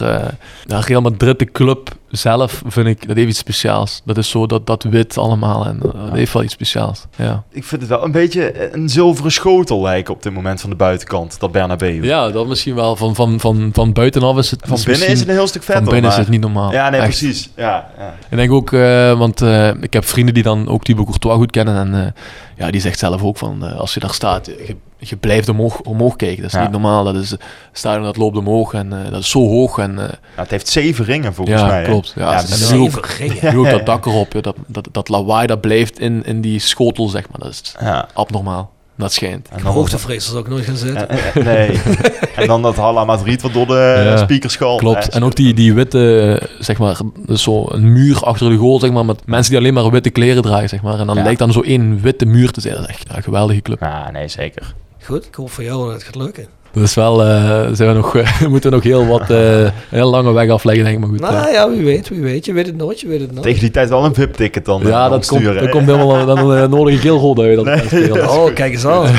[0.67, 4.03] ja, Real Madrid, de club zelf, vind ik, dat heeft iets speciaals.
[4.05, 7.07] Dat is zo dat, dat wit allemaal en eh, dat heeft wel iets speciaals.
[7.17, 10.71] Ja, Ik vind het wel een beetje een zilveren schotel lijken op dit moment van
[10.71, 12.03] de buitenkant, dat Bernabeu.
[12.03, 12.97] ja dat misschien wel.
[12.97, 15.85] Van, van, van, van buitenaf is het Van binnen is het een heel stuk vetter.
[15.85, 16.73] Van binnen is maar- het niet normaal.
[16.73, 17.19] Ja, nee, Echt.
[17.19, 17.51] precies.
[17.57, 18.15] Ja, ja.
[18.31, 19.41] Ik denk ook, eh, want
[19.81, 21.77] ik heb vrienden die dan ook Thibaut Courtois goed kennen.
[21.95, 22.15] En
[22.57, 26.17] ja, die zegt zelf ook van, als je daar staat, je, je blijft omhoog, omhoog
[26.17, 26.37] kijken.
[26.43, 26.63] Dat is Ja.
[26.63, 27.05] niet normaal.
[27.05, 27.41] Dat is, het
[27.73, 29.79] stadion dat loopt omhoog en eh, dat is zo hoog.
[29.79, 30.05] En, eh,
[30.37, 31.85] Ja, het heeft zeven ringen volgens ja, mij.
[31.85, 32.13] klopt.
[32.17, 33.57] Ja, Ja, nu ook, Zeven ringen.
[33.59, 37.09] ook dat dak erop, ja, dat, dat, dat lawaai dat blijft in, in die schotel,
[37.09, 37.41] zeg maar.
[37.41, 38.09] Dat is Ja.
[38.15, 38.71] abnormaal.
[38.97, 39.49] Dat schijnt.
[39.49, 41.07] En dan, Hoogtevrees zou ik nooit gaan zitten.
[41.45, 41.81] Nee.
[42.37, 44.57] en dan dat Halla Madrid wat door de Ja, speakers.
[44.57, 45.05] Klopt.
[45.05, 48.79] Ja, En ook die, die witte, zeg maar, dus zo een muur achter de goal,
[48.81, 50.99] zeg maar, met mensen die alleen maar witte kleren dragen, zeg maar.
[50.99, 51.23] En dan Ja.
[51.23, 52.75] lijkt dan zo één witte muur te zijn.
[52.75, 53.81] Dat is echt ja, een geweldige club.
[53.81, 54.75] Ja, nee, zeker.
[55.05, 56.49] Goed, ik hoop voor jou dat het gaat lukken.
[56.73, 60.11] Dat is wel, eh, zijn we nog, we moeten nog heel wat, eh, een heel
[60.11, 61.01] lange weg afleggen, denk ik.
[61.01, 61.21] Maar goed.
[61.21, 61.53] Nou eh.
[61.53, 62.45] ja, wie weet, wie weet.
[62.45, 63.43] Je weet het nooit, je weet het nooit.
[63.43, 64.81] Tegen die tijd wel een VIP-ticket dan.
[64.85, 67.57] ja, dan dat komt, dat komt helemaal, dan uh, nodig ik heel goed uit.
[67.57, 68.27] Dat Nee, we ja.
[68.37, 69.13] Oh, kijk eens aan.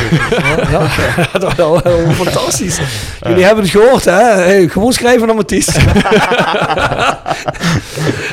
[0.72, 0.88] ja,
[1.34, 2.82] dat was wel wel fantastisch.
[3.28, 4.12] Jullie hebben het gehoord, hè?
[4.22, 5.68] Hey, gewoon schrijven naar Mathies.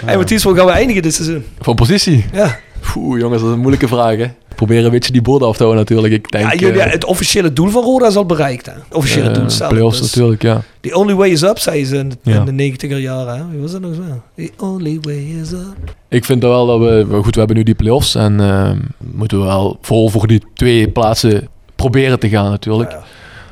[0.05, 1.45] hey, Mathies, hoe gaan we eindigen dit seizoen?
[1.61, 2.25] Van positie?
[2.33, 2.59] Ja.
[2.97, 4.27] Oeh, jongens, dat is een moeilijke vraag, hè.
[4.55, 6.15] Proberen een beetje die borden af te houden, natuurlijk.
[6.15, 8.73] Ik denk, ja jullie, eh, het officiële doel van Roda is al bereikt, hè?
[8.93, 9.71] Officiële eh, doel zelf.
[9.71, 10.63] Playoffs Dus natuurlijk, ja.
[10.81, 12.45] The only way is up, zei ze in de, Ja.
[12.45, 13.37] in de 90er jaren.
[13.37, 13.43] Hè?
[13.51, 14.03] Wie was dat nog zo?
[14.37, 15.75] The only way is up.
[16.09, 19.39] Ik vind wel dat we, we- goed, we hebben nu die play-offs en eh, moeten
[19.39, 22.91] we wel vooral voor die twee plaatsen proberen te gaan natuurlijk.
[22.91, 23.03] Ja.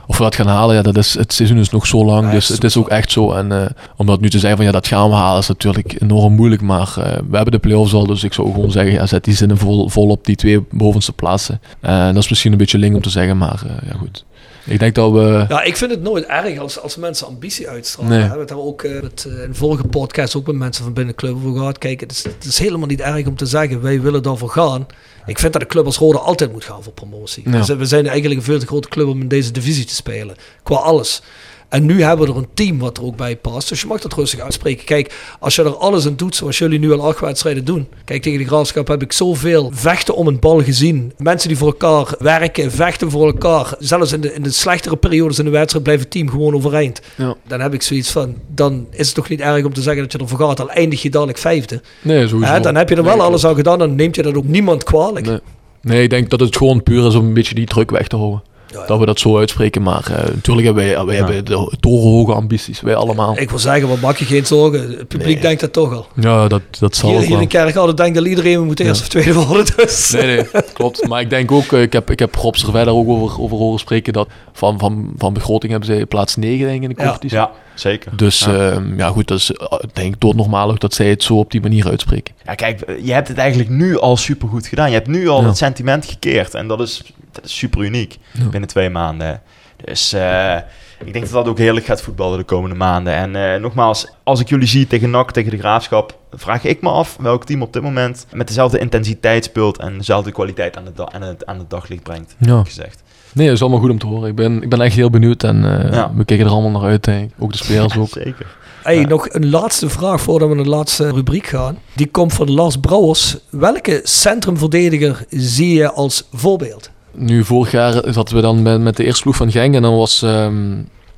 [0.06, 2.30] Of we dat gaan halen, ja, dat is, het seizoen is nog zo lang, Ja,
[2.30, 3.32] dus het is ook echt zo.
[3.32, 3.66] En eh,
[3.96, 6.62] om dat nu te zeggen van ja, dat gaan we halen, is natuurlijk enorm moeilijk.
[6.62, 9.34] Maar eh, we hebben de play-offs al, dus ik zou gewoon zeggen, ja, zet die
[9.34, 11.60] zinnen vol, vol op die twee bovenste plaatsen.
[11.80, 14.24] En dat is misschien een beetje link om te zeggen, maar eh, ja goed.
[14.66, 15.44] Ik denk dat we...
[15.48, 18.18] Ja, ik vind het nooit erg als, als mensen ambitie uitstralen.
[18.18, 18.28] Nee.
[18.28, 21.20] We hebben ook eh, met, eh, in vorige podcast ook met mensen van binnen de
[21.20, 21.78] club over gehad.
[21.78, 24.86] Kijk, het is, het is helemaal niet erg om te zeggen, wij willen daarvoor gaan.
[25.27, 27.51] Ik vind dat de club als Rode altijd moet gaan voor promotie.
[27.51, 27.62] Ja.
[27.62, 30.36] Zijn, we zijn eigenlijk een veel te grote club om in deze divisie te spelen.
[30.62, 31.23] Qua alles.
[31.68, 33.68] En nu hebben we er een team wat er ook bij past.
[33.68, 34.84] Dus je mag dat rustig uitspreken.
[34.84, 37.88] Kijk, als je er alles aan doet zoals jullie nu al acht wedstrijden doen.
[38.05, 41.12] Kijk, tegen de Graafschap heb ik zoveel vechten om een bal gezien.
[41.18, 43.74] Mensen die voor elkaar werken, vechten voor elkaar.
[43.78, 47.01] Zelfs in de, in de slechtere periodes in de wedstrijd blijft het team gewoon overeind.
[47.14, 47.36] Ja.
[47.47, 50.12] Dan heb ik zoiets van, dan is het toch niet erg om te zeggen dat
[50.12, 50.60] je ervoor gaat.
[50.60, 51.80] Al eindig je dadelijk vijfde.
[52.02, 52.60] Nee, sowieso.
[52.60, 53.78] Dan heb je er wel Nee, alles aan gedaan.
[53.78, 55.26] Dan neemt je dat ook niemand kwalijk.
[55.26, 55.38] Nee.
[55.80, 58.16] nee, ik denk dat het gewoon puur is om een beetje die druk weg te
[58.16, 58.43] houden.
[58.72, 58.86] Ja, ja.
[58.86, 62.80] Dat we dat zo uitspreken, maar eh, natuurlijk hebben wij, wij hebben de torenhoge ambities,
[62.80, 63.38] wij allemaal.
[63.38, 64.80] Ik wil zeggen, wat maak je geen zorgen.
[64.80, 65.40] Het publiek Nee.
[65.40, 66.06] denkt dat toch al.
[66.20, 67.40] Ja, dat, dat zal Hier, ook hier wel.
[67.43, 69.02] in Kerkrade denkt dat iedereen moet eerst Ja.
[69.02, 69.76] of tweede worden.
[69.76, 70.10] Dus.
[70.10, 71.09] Nee, nee, klopt.
[71.09, 73.56] Maar ik denk ook, eh, ik heb, ik heb Rob Servet daar ook over, over
[73.56, 77.02] horen spreken, dat van, van, van begroting hebben zij plaats 9 denk ik in de
[77.02, 77.05] Ja.
[77.06, 77.38] competitie.
[77.38, 78.16] Ja, zeker.
[78.16, 78.52] Dus ja.
[78.55, 78.82] ja.
[78.97, 81.60] ja goed, dat is eh, denk ik doodnormaal ook dat zij het zo op die
[81.60, 82.34] manier uitspreken.
[82.44, 84.88] Ja, kijk, je hebt het eigenlijk nu al supergoed gedaan.
[84.88, 85.47] Je hebt nu al Ja.
[85.47, 86.55] het sentiment gekeerd.
[86.55, 87.02] En dat is,
[87.36, 88.48] dat is super uniek Ja.
[88.48, 89.40] binnen twee maanden.
[89.84, 90.56] Dus eh,
[91.04, 93.12] ik denk dat dat ook heerlijk gaat voetballen de komende maanden.
[93.14, 96.18] En eh, nogmaals, als ik jullie zie tegen NAC, tegen de Graafschap...
[96.32, 99.78] vraag ik me af welk team op dit moment met dezelfde intensiteit speelt...
[99.78, 102.64] en dezelfde kwaliteit aan, de da- aan, het, aan het daglicht brengt, Ja.
[102.64, 103.02] gezegd.
[103.32, 104.28] Nee, dat is allemaal goed om te horen.
[104.28, 106.12] Ik ben, ik ben echt heel benieuwd en eh, Ja.
[106.14, 107.34] we kijken er allemaal naar uit, denk ik.
[107.38, 108.08] Ook de spelers ook.
[108.08, 108.56] Zeker.
[108.82, 109.06] Hey, Ja.
[109.06, 111.78] nog een laatste vraag voordat we naar de laatste rubriek gaan.
[111.92, 113.36] Die komt van Lars Brouwers.
[113.50, 116.90] Welke centrumverdediger zie je als voorbeeld?
[117.16, 119.97] Nu, vorig jaar zaten we dan met, met de eerste ploeg van Genk en dan
[119.97, 120.55] was ehm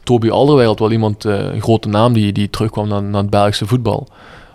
[0.03, 3.67] Toby Alderweireld wel iemand, eh, een grote naam die, die terugkwam naar, naar het Belgische
[3.67, 4.09] voetbal.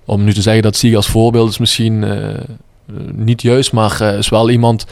[0.05, 2.39] Om nu te zeggen dat zie ik als voorbeeld is misschien eh, eh,
[3.13, 4.85] niet juist, maar eh, is wel iemand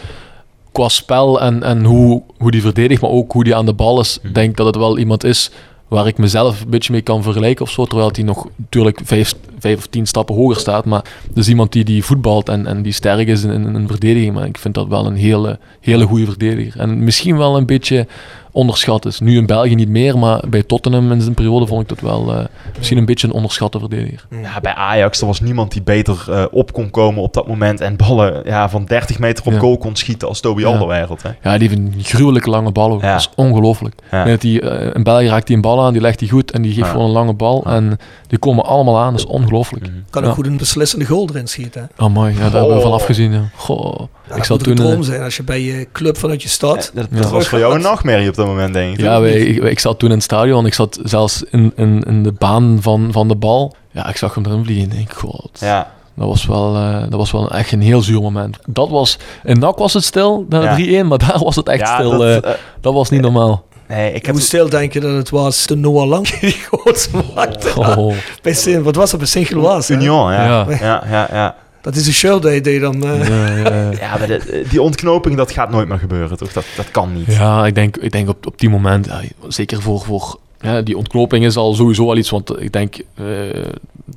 [0.71, 3.99] qua spel en, en hoe, hoe die verdedigt, maar ook hoe die aan de bal
[3.99, 4.19] is.
[4.21, 5.51] Ik denk dat het wel iemand is
[5.91, 9.33] waar ik mezelf een beetje mee kan vergelijken of zo, terwijl hij nog natuurlijk vijf,
[9.59, 10.85] vijf of tien stappen hoger staat.
[10.85, 11.03] Maar
[11.33, 14.33] dus iemand die, die voetbalt en, en die sterk is in, in een verdediging.
[14.33, 16.81] Maar ik vind dat wel een hele, hele goede verdediger.
[16.81, 18.07] En misschien wel een beetje
[18.51, 19.19] onderschat is.
[19.19, 22.33] Nu in België niet meer, maar bij Tottenham in zijn periode vond ik dat wel
[22.35, 22.45] eh,
[22.77, 24.25] misschien een beetje een onderschatte verdediger.
[24.41, 27.81] Ja, bij Ajax er was niemand die beter eh, op kon komen op dat moment
[27.81, 29.59] en ballen ja, van 30 meter op Ja.
[29.59, 30.67] goal kon schieten als Toby Ja.
[30.67, 31.23] Alderweireld.
[31.23, 31.29] Hè?
[31.43, 33.01] Ja, die heeft een gruwelijke lange bal ook.
[33.01, 33.11] Ja.
[33.11, 33.95] Dat is ongelooflijk.
[34.39, 36.73] Die, eh, in België raakt hij een bal aan, die legt hij goed en die
[36.73, 36.91] geeft Ja.
[36.91, 37.63] gewoon een lange bal.
[37.65, 37.97] En
[38.27, 39.85] die komen allemaal aan, dat is ongelooflijk.
[40.09, 40.27] Kan Ja.
[40.29, 41.89] ook goed een beslissende goal erin schieten.
[41.95, 42.03] hè?
[42.05, 42.81] Oh mooi, ja, daar hebben we Oh.
[42.81, 43.31] van afgezien.
[43.31, 43.49] Ja.
[43.55, 43.99] Goh,
[44.31, 44.77] Ja, ik een toen...
[44.77, 46.91] eh, droom zijn als je bij je club vanuit je stad...
[46.93, 47.21] Dat, Ja.
[47.21, 48.99] dat was voor jou een nachtmerrie op dat moment, denk ik.
[48.99, 50.65] Ja, wij, ik, ik zat toen in het stadion.
[50.65, 53.75] Ik zat zelfs in, in, in de baan van, van de bal.
[53.91, 54.85] Ja, ik zag hem erin vliegen.
[54.85, 55.49] Ik denk, god.
[55.59, 58.57] Ja, Dat was wel, eh, dat was wel echt een heel zuur moment.
[58.65, 61.03] Dat was, in NAC was het stil, na Ja.
[61.03, 62.09] 3-1, maar daar was het echt ja stil.
[62.17, 62.51] dat, eh,
[62.81, 63.63] dat was niet normaal.
[63.87, 67.09] nee, ik Ik heb moest stil denken dat het was de Noah Lang die goals
[67.35, 67.71] maakte.
[67.75, 69.93] Oh, Bij Sint, wat was dat bij Sint-Gilloise?
[69.93, 69.99] hè?
[69.99, 70.31] Union.
[70.31, 71.27] Ja, ja, ja.
[71.31, 71.55] ja.
[71.81, 73.03] Dat is een shirt die je dan...
[73.05, 73.91] eh, ja, ja.
[73.99, 76.51] Ja, maar de- die ontknoping, dat gaat nooit meer gebeuren, toch?
[76.53, 77.25] Dat, dat kan niet.
[77.35, 80.97] Ja, ik denk, ik denk op, op die moment, ja, zeker voor, voor ja, die
[80.97, 82.29] ontknoping is al sowieso al iets.
[82.29, 83.25] Want ik denk eh,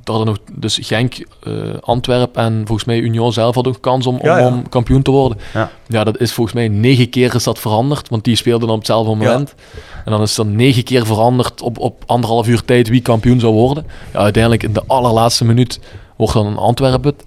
[0.03, 1.51] dat er nog, dus Genk, eh
[1.81, 4.47] Antwerpen en volgens mij Union zelf had ook kans om, om, Ja, ja.
[4.47, 5.37] om kampioen te worden.
[5.53, 5.71] Ja.
[5.87, 8.77] Ja, dat is volgens mij negen keer is dat veranderd, want die speelden dan op
[8.83, 9.55] hetzelfde moment.
[10.05, 13.53] En dan is er negen keer veranderd op, op anderhalf uur tijd wie kampioen zou
[13.53, 13.85] worden.
[14.13, 15.79] Ja, uiteindelijk in de allerlaatste minuut
[16.15, 17.25] wordt dan een Antwerpen het.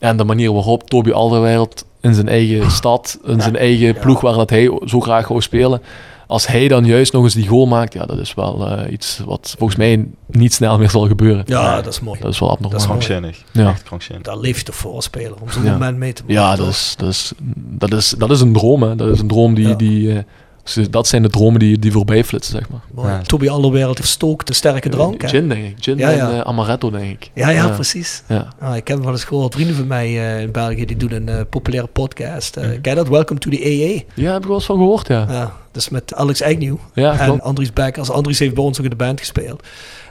[0.00, 4.34] En de manier waarop Toby Alderweireld in zijn eigen stad, in zijn eigen ploeg waar
[4.34, 5.82] dat hij zo graag wou spelen,
[6.26, 9.20] als hij dan juist nog eens die goal maakt, ja, dat is wel eh, iets
[9.26, 11.42] wat volgens mij niet snel meer zal gebeuren.
[11.46, 12.20] ja, dat is mooi.
[12.20, 12.70] Dat is wel abnormaal.
[12.78, 12.86] Dat is.
[12.86, 13.42] Krankzinnig.
[13.52, 13.68] Ja.
[13.70, 14.22] Echt krankzinnig.
[14.24, 15.72] Daar leef je toch voor als speler, om zo'n Ja.
[15.72, 16.36] moment mee te maken.
[16.42, 18.82] Ja, dat is, dat, is, dat, is, dat is een droom.
[18.82, 18.96] Hè.
[18.96, 19.68] Dat is een droom die.
[19.68, 19.74] Ja.
[19.74, 20.24] die
[20.64, 23.10] eh, dat zijn de dromen die, die voorbij flitsen, zeg maar.
[23.10, 23.22] Ja.
[23.22, 25.22] Toby Alderweireld heeft stookt de sterke drank.
[25.22, 25.28] hè?
[25.28, 25.74] Gin, denk ik.
[25.80, 26.28] Gin Ja, ja.
[26.30, 27.30] en eh, amaretto, denk ik.
[27.34, 28.22] Ja, ja, precies.
[28.26, 28.48] Ja.
[28.58, 29.54] Ah, ik heb wel eens gehoord.
[29.54, 32.56] Vrienden van mij eh, in België die doen een eh, populaire podcast.
[32.56, 32.64] Mhm.
[32.64, 33.08] Eh Ken je dat?
[33.08, 34.02] Welcome to the AA.
[34.22, 35.26] ja, heb ik wel eens van gehoord, ja.
[35.28, 37.42] Ja, dus met Alex Agnew Ja, en klopt.
[37.42, 38.10] Andries Beckers.
[38.10, 39.62] Andries heeft bij ons ook in de band gespeeld.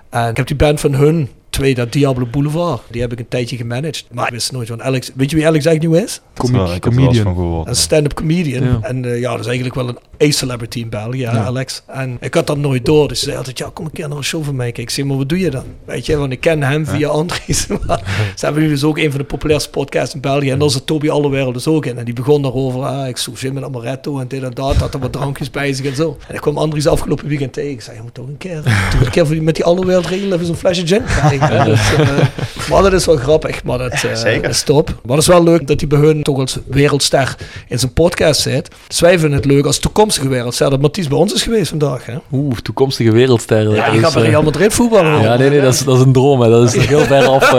[0.09, 3.27] En ik heb die band van hun, twee, dat Diablo Boulevard, die heb ik een
[3.27, 4.05] tijdje gemanaged.
[4.11, 5.11] Maar ik wist nooit van Alex.
[5.15, 5.73] Weet je wie Alex is?
[5.75, 7.67] Ik er wel eens van gehoord.
[7.67, 8.63] Een stand-up comedian.
[8.63, 8.79] Ja.
[8.81, 11.31] En eh, ja, dat is eigenlijk wel een A-celebrity in België, ja.
[11.31, 11.83] Alex.
[11.87, 13.07] En ik had dat nooit door.
[13.07, 14.83] Dus ze zei altijd, ja, kom een keer naar een show van mij kijken.
[14.83, 15.63] Ik zei, maar wat doe je dan?
[15.85, 17.67] Weet je, want ik ken hem via Andries.
[17.87, 20.49] Maar ze hebben nu dus ook een van de populairste podcasts in België.
[20.49, 21.97] En daar zit Toby Allewereld dus ook in.
[21.97, 24.75] En die begon daarover, ah, ik zoek zin met amaretto en dit en dat.
[24.75, 26.17] Had er wat drankjes bij zich en zo.
[26.27, 27.71] En ik kwam Andries afgelopen weekend tegen.
[27.71, 28.61] Ik zei, je moet toch een keer,
[28.91, 31.38] toch een keer met die Allewereld regelen even zo'n flesje gin krijgen.
[31.65, 32.07] Dus, eh,
[32.69, 34.49] maar dat is wel grappig, maar dat eh, zeker.
[34.49, 34.87] is top.
[34.87, 37.35] Maar het is wel leuk dat hij bij hun toch als wereldster
[37.67, 38.69] in zijn podcast zit.
[38.87, 42.05] Dus wij vinden het leuk als toekomstige wereldster dat Mathies bij ons is geweest vandaag.
[42.05, 42.15] Hè?
[42.31, 43.73] Oeh, toekomstige wereldsterren.
[43.75, 45.21] Ja, is, gaat bij eh, Real Madrid voetballen.
[45.21, 46.41] Ja, nee, nee, dat is, dat is een droom.
[46.41, 46.49] Hè.
[46.49, 47.51] Dat is nog heel ver af.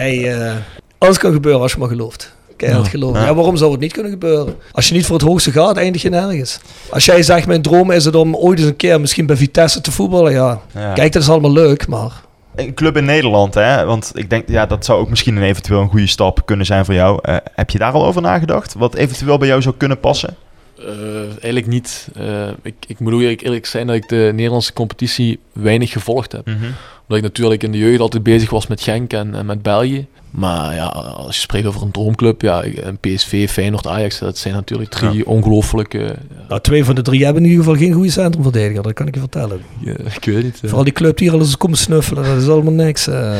[0.00, 0.52] Nee, eh,
[0.98, 2.34] alles kan gebeuren als je maar gelooft.
[2.60, 2.90] Keihard Ja.
[2.90, 3.20] geloven.
[3.20, 3.34] Ja.
[3.34, 4.54] waarom zou het niet kunnen gebeuren?
[4.72, 6.60] Als je niet voor het hoogste gaat, eindig je nergens.
[6.90, 9.80] Als jij zegt, mijn droom is het om ooit eens een keer misschien bij Vitesse
[9.80, 10.32] te voetballen.
[10.32, 10.92] Ja, Ja.
[10.92, 12.12] kijk, dat is allemaal leuk, maar...
[12.54, 13.84] Een club in Nederland, hè?
[13.84, 16.84] Want ik denk, ja, dat zou ook misschien een eventueel een goede stap kunnen zijn
[16.84, 17.18] voor jou.
[17.22, 18.74] Eh, heb je daar al over nagedacht?
[18.74, 20.36] Wat eventueel bij jou zou kunnen passen?
[20.78, 20.86] Eh,
[21.30, 22.08] eigenlijk niet.
[22.16, 26.32] Eh, ik, ik moet ook eerlijk, eerlijk zijn dat ik de Nederlandse competitie weinig gevolgd
[26.32, 26.46] heb.
[26.46, 30.06] Omdat ik natuurlijk in de jeugd altijd bezig was met Genk en, en met België.
[30.30, 34.54] Maar ja, als je spreekt over een droomclub, ja, een PSV, Feyenoord, Ajax, dat zijn
[34.54, 36.16] natuurlijk drie ongelooflijke...
[36.48, 39.14] Nou, twee van de drie hebben in ieder geval geen goede centrumverdediger, dat kan ik
[39.14, 39.60] je vertellen.
[39.78, 40.58] Ja, ik weet niet.
[40.62, 43.06] Vooral die club die hier al eens komt snuffelen, dat is allemaal niks.
[43.06, 43.32] eh.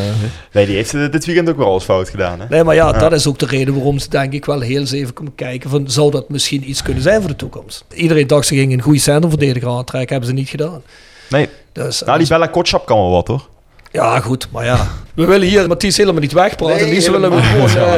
[0.53, 2.47] Nee, die heeft eh, dit weekend ook wel eens fout gedaan, hè?
[2.49, 2.99] Nee, maar ja, Ja.
[2.99, 5.71] dat is ook de reden waarom ze denk ik wel heel eens even komen kijken
[5.71, 7.85] van, zou dat misschien iets kunnen zijn voor de toekomst?
[7.95, 10.83] Iedereen dacht ze gingen een goede centrumverdediger aantrekken, hebben ze niet gedaan.
[11.31, 11.49] Nee.
[11.73, 13.49] Dus, Nou, die Bella Kotschap kan wel wat, hoor.
[13.93, 14.87] Ja, goed, maar ja.
[15.15, 16.77] We willen hier Mathies helemaal niet wegpraten.
[16.77, 17.95] Nee, Liefst willen we gewoon eh,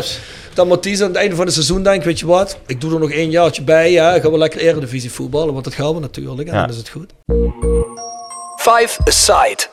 [0.54, 3.00] dat Mathies aan het einde van het seizoen denkt, weet je wat, ik doe er
[3.00, 6.48] nog één jaartje bij, ja, gaan we lekker Eredivisie voetballen, want dat gaan we natuurlijk
[6.48, 6.60] en Ja.
[6.60, 7.12] dan is het goed.
[8.56, 9.66] Five Aside.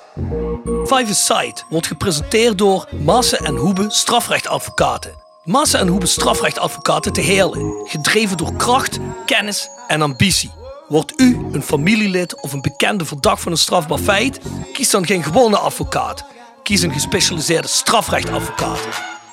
[0.85, 5.11] Five Aside wordt gepresenteerd door Maassen en Hoebe strafrechtadvocaten.
[5.43, 7.73] Massa en Hoebe strafrechtadvocaten te Heerlen.
[7.85, 10.51] Gedreven door kracht, kennis en ambitie.
[10.89, 14.39] Wordt u een familielid of een bekende verdacht van een strafbaar feit?
[14.73, 16.25] Kies dan geen gewone advocaat.
[16.63, 18.79] Kies een gespecialiseerde strafrechtadvocaat.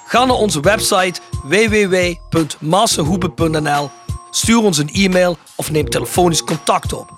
[0.06, 3.90] Ga naar onze website www.massahoebe.nl,
[4.30, 7.10] stuur ons een e-mail of neem telefonisch contact op.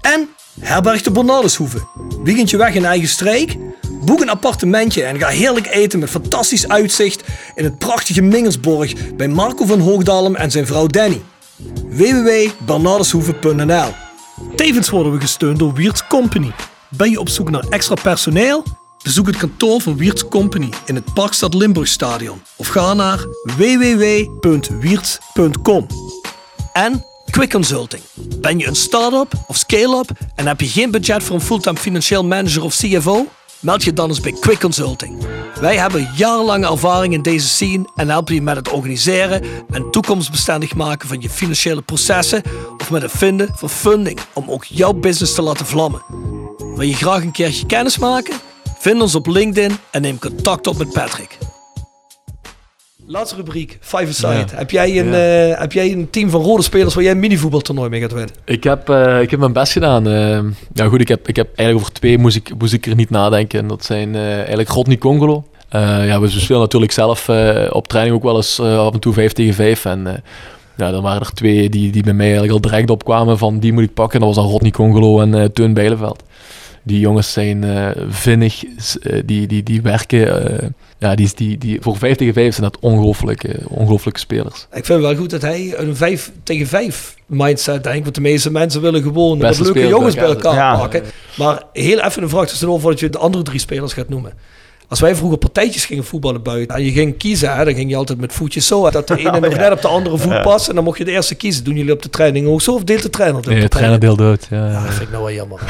[0.00, 0.28] En
[0.60, 1.86] herberg de Bernardeshoeve.
[2.24, 3.56] Weekendje weg in eigen streek?
[4.04, 7.22] Boek een appartementje en ga heerlijk eten met fantastisch uitzicht
[7.54, 11.22] in het prachtige Mingelsborg bij Marco van Hoogdalem en zijn vrouw Danny.
[11.84, 13.94] www.bernardeshoeve.nl
[14.56, 16.52] Tevens worden we gesteund door Wiert's Company.
[16.88, 18.64] Ben je op zoek naar extra personeel?
[19.02, 23.24] Bezoek het kantoor van Wiert's Company in het Parkstad Limburgstadion of ga naar
[23.56, 25.86] www.wierts.com.
[26.72, 28.02] En Quick Consulting.
[28.14, 32.24] Ben je een start-up of scale-up en heb je geen budget voor een fulltime financieel
[32.24, 33.26] manager of CFO?
[33.62, 35.26] Meld je dan eens bij Quick Consulting.
[35.60, 40.74] Wij hebben jarenlange ervaring in deze scene en helpen je met het organiseren en toekomstbestendig
[40.74, 42.42] maken van je financiële processen
[42.78, 46.02] of met het vinden van funding om ook jouw business te laten vlammen.
[46.58, 48.34] Wil je graag een keertje kennis maken?
[48.78, 51.38] Vind ons op LinkedIn en neem contact op met Patrick.
[53.06, 54.28] Laatste rubriek, Five Aside.
[54.28, 54.44] Ja.
[54.56, 57.88] Heb, jij een, eh, heb jij een team van rode spelers waar jij een minivoetbaltoernooi
[57.88, 58.34] mee gaat winnen?
[58.44, 60.06] Ik heb, eh, ik heb mijn best gedaan.
[60.06, 60.40] eh.
[60.72, 63.10] ja, goed, ik heb, ik heb eigenlijk over twee moest ik, moest ik er niet
[63.10, 63.58] nadenken.
[63.58, 65.44] En dat zijn eigenlijk Rodney Congolo.
[65.70, 67.28] Ja, we spelen natuurlijk zelf
[67.70, 69.84] op training ook wel eens af en toe 5 tegen 5.
[69.84, 70.22] En
[70.76, 73.72] ja, dan waren er twee die, die bij mij eigenlijk al direct opkwamen van die
[73.72, 74.20] moet ik pakken.
[74.20, 76.22] Dat was dan Rodney Congolo en Teun Bijleveld.
[76.82, 80.60] Die jongens zijn eh, vinnig, eh, die, die, die werken.
[80.60, 80.68] eh,
[80.98, 84.66] ja, die, die, die, voor 5 tegen 5 zijn dat ongelooflijke, ongelooflijke spelers.
[84.72, 88.02] Ik vind het wel goed dat hij een 5 tegen 5 mindset denkt.
[88.02, 90.76] Want de meeste mensen willen gewoon wat leuke jongens bij bij elkaar Ja.
[90.76, 91.02] pakken.
[91.36, 94.32] Maar heel even een vraag tussendoor voordat je de andere drie spelers gaat noemen.
[94.92, 97.96] Als wij vroeger partijtjes gingen voetballen buiten en je ging kiezen, hè, dan ging je
[97.96, 98.90] altijd met voetjes zo.
[98.90, 99.58] Dat de ene Oh, nog ja.
[99.58, 101.64] net op de andere voet past en dan mocht je de eerste kiezen.
[101.64, 103.68] Doen jullie op de training ook zo of deelt de trainer op Nee, de de
[103.68, 104.46] trainer deelt uit.
[104.50, 104.72] Ja, ja.
[104.72, 105.60] Ja, dat vind ik nou wel jammer.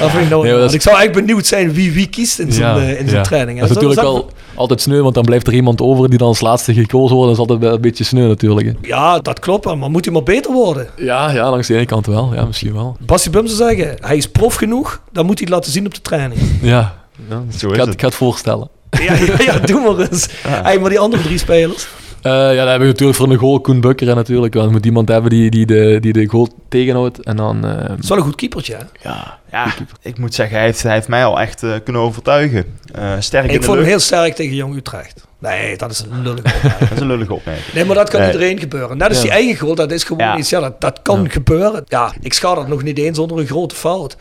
[0.00, 0.58] dat vind ik nou wel Nee, maar jammer.
[0.60, 3.58] dat is- Ik zou eigenlijk benieuwd zijn wie wie kiest in Ja, eh, in training.
[3.60, 3.66] hè.
[3.66, 6.28] Dat is natuurlijk dat- wel altijd sneu, want dan blijft er iemand over die dan
[6.28, 7.30] als laatste gekozen wordt.
[7.30, 8.66] Dat is altijd wel een beetje sneu natuurlijk.
[8.66, 8.72] hè.
[8.82, 10.86] Ja, dat klopt, maar moet hij maar beter worden.
[10.96, 12.34] Ja, ja, langs de ene kant wel.
[12.34, 12.96] Ja, misschien wel.
[13.00, 15.94] Bassie Bum zou zeggen, hij is prof genoeg, dan moet hij het laten zien op
[15.94, 16.40] de training.
[16.62, 16.98] Ja,
[17.28, 17.42] ja.
[17.58, 17.92] Zo ik, ga, het.
[17.92, 18.68] ik ga het voorstellen.
[18.90, 20.28] Ja, ja, ja doe maar eens.
[20.46, 21.86] Hey, maar die andere drie spelers.
[22.22, 24.54] Eh, ja, dan heb ik natuurlijk voor een goal Koen Bukker en natuurlijk.
[24.54, 27.20] Want je moet iemand hebben die, die, de, die de goal tegenhoudt.
[27.22, 27.64] En dan...
[27.66, 29.08] eh, Dat is wel een goed keepertje, hè?
[29.08, 29.66] ja, Ja,
[30.02, 32.64] ik moet zeggen, hij heeft, hij heeft mij al echt eh, kunnen overtuigen.
[32.92, 35.24] Eh, sterk in Ik de vond hem heel sterk tegen Jong Utrecht.
[35.38, 36.78] Nee, dat is een lullige opmerking.
[36.80, 37.74] Dat is een lullige opmerking.
[37.74, 38.32] Nee, maar dat kan Nee.
[38.32, 38.96] iedereen gebeuren.
[38.96, 39.22] Net als Ja.
[39.22, 40.36] die eigen goal, dat is gewoon Ja.
[40.38, 41.28] iets, ja, dat, dat kan Ja.
[41.28, 41.84] gebeuren.
[41.88, 44.16] Ja, ik schaar dat nog niet eens onder een grote fout.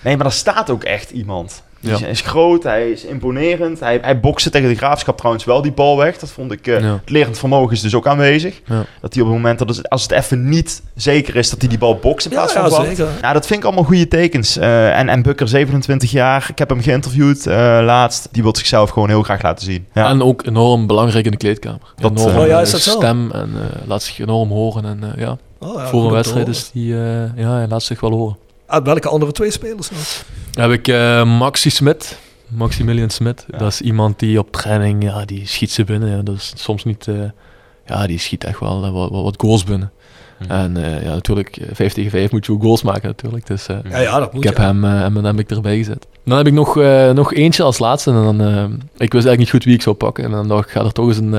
[0.00, 1.62] Nee, maar er staat ook echt iemand.
[1.86, 1.98] Ja.
[1.98, 3.80] Hij is groot, hij is imponerend.
[3.80, 6.18] Hij, hij bokste tegen de graafschap trouwens wel die bal weg.
[6.18, 6.66] Dat vond ik.
[6.66, 6.92] eh, Ja.
[7.00, 8.60] Het lerend vermogen is dus ook aanwezig.
[8.66, 8.84] Ja.
[9.00, 11.68] Dat hij op het moment dat het, als het even niet zeker is dat hij
[11.68, 13.08] die bal bokst in plaats ja, van zeker.
[13.20, 14.56] Ja, dat vind ik allemaal goede tekens.
[14.56, 16.46] Eh, en, en Bukker, 27 jaar.
[16.50, 17.54] Ik heb hem geïnterviewd eh,
[17.84, 18.28] laatst.
[18.32, 19.86] Die wil zichzelf gewoon heel graag laten zien.
[19.94, 20.08] Ja.
[20.08, 21.80] En ook enorm belangrijk in de kleedkamer.
[21.96, 22.90] Dat, enorm Oh ja, is dat zo?
[22.96, 23.50] stem en
[23.86, 24.84] laat zich enorm horen.
[24.84, 26.94] En ja, Oh, ja, voor een wedstrijd is die...
[26.94, 28.36] eh, ja, hij laat zich wel horen.
[28.74, 30.24] Ah, welke andere twee spelers nog?
[30.50, 32.18] Dan heb ik eh, Maxi Smit.
[32.48, 33.44] Maximilian Smit.
[33.50, 33.58] Ja.
[33.58, 36.16] Dat is iemand die op training, ja, die schiet ze binnen.
[36.16, 36.22] Ja.
[36.22, 37.08] Dat is soms niet...
[37.08, 37.14] eh,
[37.86, 39.92] ja, die schiet echt wel eh, wat, goals binnen.
[40.38, 40.50] Hm.
[40.50, 43.46] En eh, ja, natuurlijk, eh, 5 tegen 5 moet je ook goals maken natuurlijk.
[43.46, 44.62] Dus eh, Ja, ja, dat moet ik heb je.
[44.64, 46.06] hem, hem, hem heb ik erbij gezet.
[46.24, 48.10] Dan heb ik nog, eh, nog eentje als laatste.
[48.10, 48.62] En dan, eh,
[48.96, 50.24] ik wist eigenlijk niet goed wie ik zou pakken.
[50.24, 51.32] En dan dacht ik, ga er toch eens een,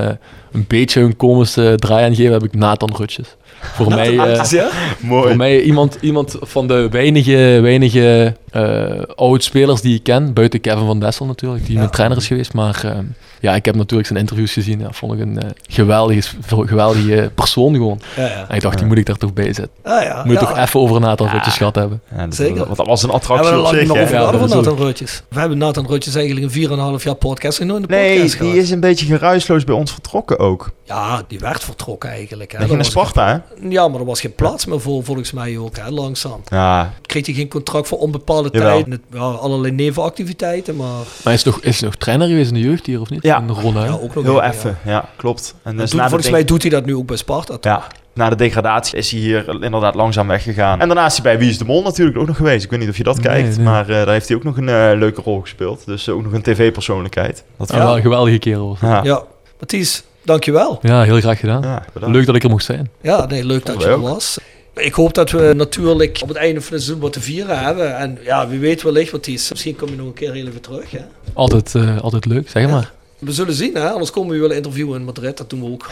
[0.52, 2.32] een beetje een komische draai aan geven.
[2.32, 3.36] heb ik Nathan Rutjes.
[3.60, 4.18] Voor mij...
[4.18, 4.68] eh, ja?
[5.00, 5.26] Mooi.
[5.28, 10.86] voor mij iemand, iemand van de weinige, weinige eh oud-spelers die ik ken, buiten Kevin
[10.86, 11.78] van Dessel natuurlijk, die Ja.
[11.78, 12.52] mijn trainer is geweest.
[12.52, 12.98] Maar eh,
[13.40, 14.80] ja, ik heb natuurlijk zijn interviews gezien.
[14.80, 18.00] Ja, vond ik een eh, geweldige, geweldige persoon gewoon.
[18.16, 18.44] Ja, ja.
[18.48, 19.70] En ik dacht, die moet ik daar toch bij zetten.
[19.82, 20.16] Ah, ja.
[20.24, 20.52] Moet je ja.
[20.52, 22.00] toch even over Nathan Rutjes gehad hebben.
[22.16, 22.64] Ja, dat, Zeker.
[22.64, 23.86] Want dat was een Hebben attractie we op zich.
[23.88, 24.26] nog hè?
[24.34, 25.22] over Nathan Rutjes?
[25.28, 28.38] We hebben Nathan Rutjes eigenlijk een 4,5 jaar podcast en nooit in de Nee, podcast
[28.38, 28.62] die gehad.
[28.64, 30.70] is een beetje geruisloos bij ons vertrokken ook.
[30.84, 32.52] Ja, die werd vertrokken eigenlijk.
[32.52, 32.58] Hè.
[32.58, 33.45] Dat ging naar Sparta, hè?
[33.68, 36.40] Ja, maar er was geen plaats meer voor, volgens mij ook, hè, langzaam.
[36.48, 38.72] Ja, Kreeg hij geen contract voor onbepaalde Jawel.
[38.72, 38.86] tijd.
[38.86, 42.86] Met, ja, allerlei nevenactiviteiten, maar Maar is nog, is nog trainer geweest in de jeugd
[42.86, 43.22] hier, of niet?
[43.22, 43.38] Ja.
[43.38, 43.86] In Ronda, hè?
[43.86, 44.78] ja, ook nog heel even, even.
[44.84, 45.54] Ja, klopt.
[45.62, 47.56] En En dus doet- na de volgens mij doet hij dat nu ook bij Sparta.
[47.58, 47.72] toch?
[47.72, 50.80] Ja, na de degradatie is hij hier inderdaad langzaam weggegaan.
[50.80, 52.64] En daarna is hij bij Wie is de Mol natuurlijk ook nog geweest.
[52.64, 53.64] Ik weet niet of je dat Nee, kijkt, nee.
[53.66, 55.86] maar eh, daar heeft hij ook nog een eh, leuke rol gespeeld.
[55.86, 57.44] Dus ook nog een tv-persoonlijkheid.
[57.58, 58.76] Dat Ja, wel een geweldige kerel.
[58.80, 59.00] Ja, ja.
[59.04, 59.22] Ja,
[59.60, 60.78] Mathies, dankjewel.
[60.82, 61.82] Ja, heel graag gedaan.
[61.94, 62.90] Leuk dat ik er mocht zijn.
[63.02, 64.38] Ja, nee, leuk dat je er was.
[64.74, 67.96] Ik hoop dat we natuurlijk op het einde van het seizoen wat te vieren hebben.
[67.96, 69.50] En ja, wie weet wellicht, Mathies.
[69.50, 70.90] Misschien kom je nog een keer heel even terug.
[70.90, 71.00] Hè?
[71.32, 72.68] Altijd, eh, altijd leuk, zeg Ja.
[72.70, 72.92] maar.
[73.18, 73.90] We zullen zien, hè?
[73.90, 75.36] anders komen we willen interviewen in Madrid.
[75.36, 75.88] Dat doen we ook.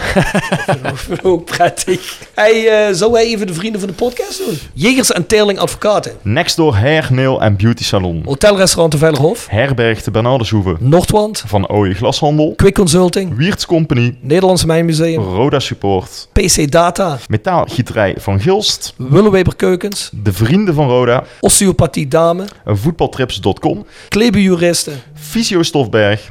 [0.82, 2.18] dat vinden we ook prettig.
[2.34, 4.58] Hey, eh, zou wij even de vrienden van de podcast doen?
[4.72, 6.12] Jegers en Teerling Advocaten.
[6.22, 8.22] Next door Hair, Nail en Beauty Salon.
[8.24, 9.46] Hotelrestaurant de Veilerhof.
[9.50, 10.76] Herberg de Bernardeshoeve.
[10.80, 11.44] Noordwand.
[11.46, 12.52] Van Ooie Glashandel.
[12.56, 13.36] Quick Consulting.
[13.36, 14.16] Wiertz Company.
[14.20, 15.22] Nederlandse Mijnmuseum.
[15.22, 16.28] Roda Support.
[16.32, 17.18] PC Data.
[17.28, 18.94] Metaalgieterij van Gilst.
[18.96, 20.10] Willeweber Keukens.
[20.12, 21.24] De Vrienden van Roda.
[21.40, 22.44] Osteopathie Dame.
[22.64, 23.86] Voetbaltrips.com.
[24.08, 25.02] Klebenjuristen.
[25.14, 26.30] Fysio Stofberg.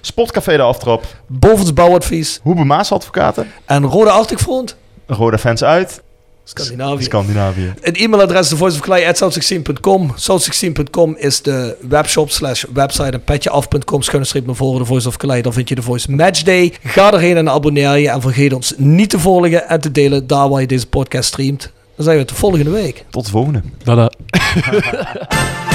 [0.00, 1.04] Sportcafé De Aftrap.
[1.26, 2.40] Bovens Bouwadvies.
[2.42, 3.52] Hoebe Maas Advocaten.
[3.66, 4.76] En Rode Arctic Front.
[5.06, 6.02] Roda Fans uit.
[6.44, 7.02] Scandinavië.
[7.04, 7.74] Scandinavië.
[7.80, 10.14] Het e-mailadres de voiceofclay.south16.com.
[10.16, 15.16] South16.com is de webshop slash website en petjeaf.com schuine streep naar voren de Voice of
[15.16, 15.42] Clay.
[15.42, 16.72] Dan vind je de Voice Matchday.
[16.82, 18.10] Ga erheen en abonneer je.
[18.10, 21.72] En vergeet ons niet te volgen en te delen daar waar je deze podcast streamt.
[21.96, 23.04] Dan zijn we de volgende week.
[23.10, 23.62] Tot de volgende.
[23.84, 24.10] Tada.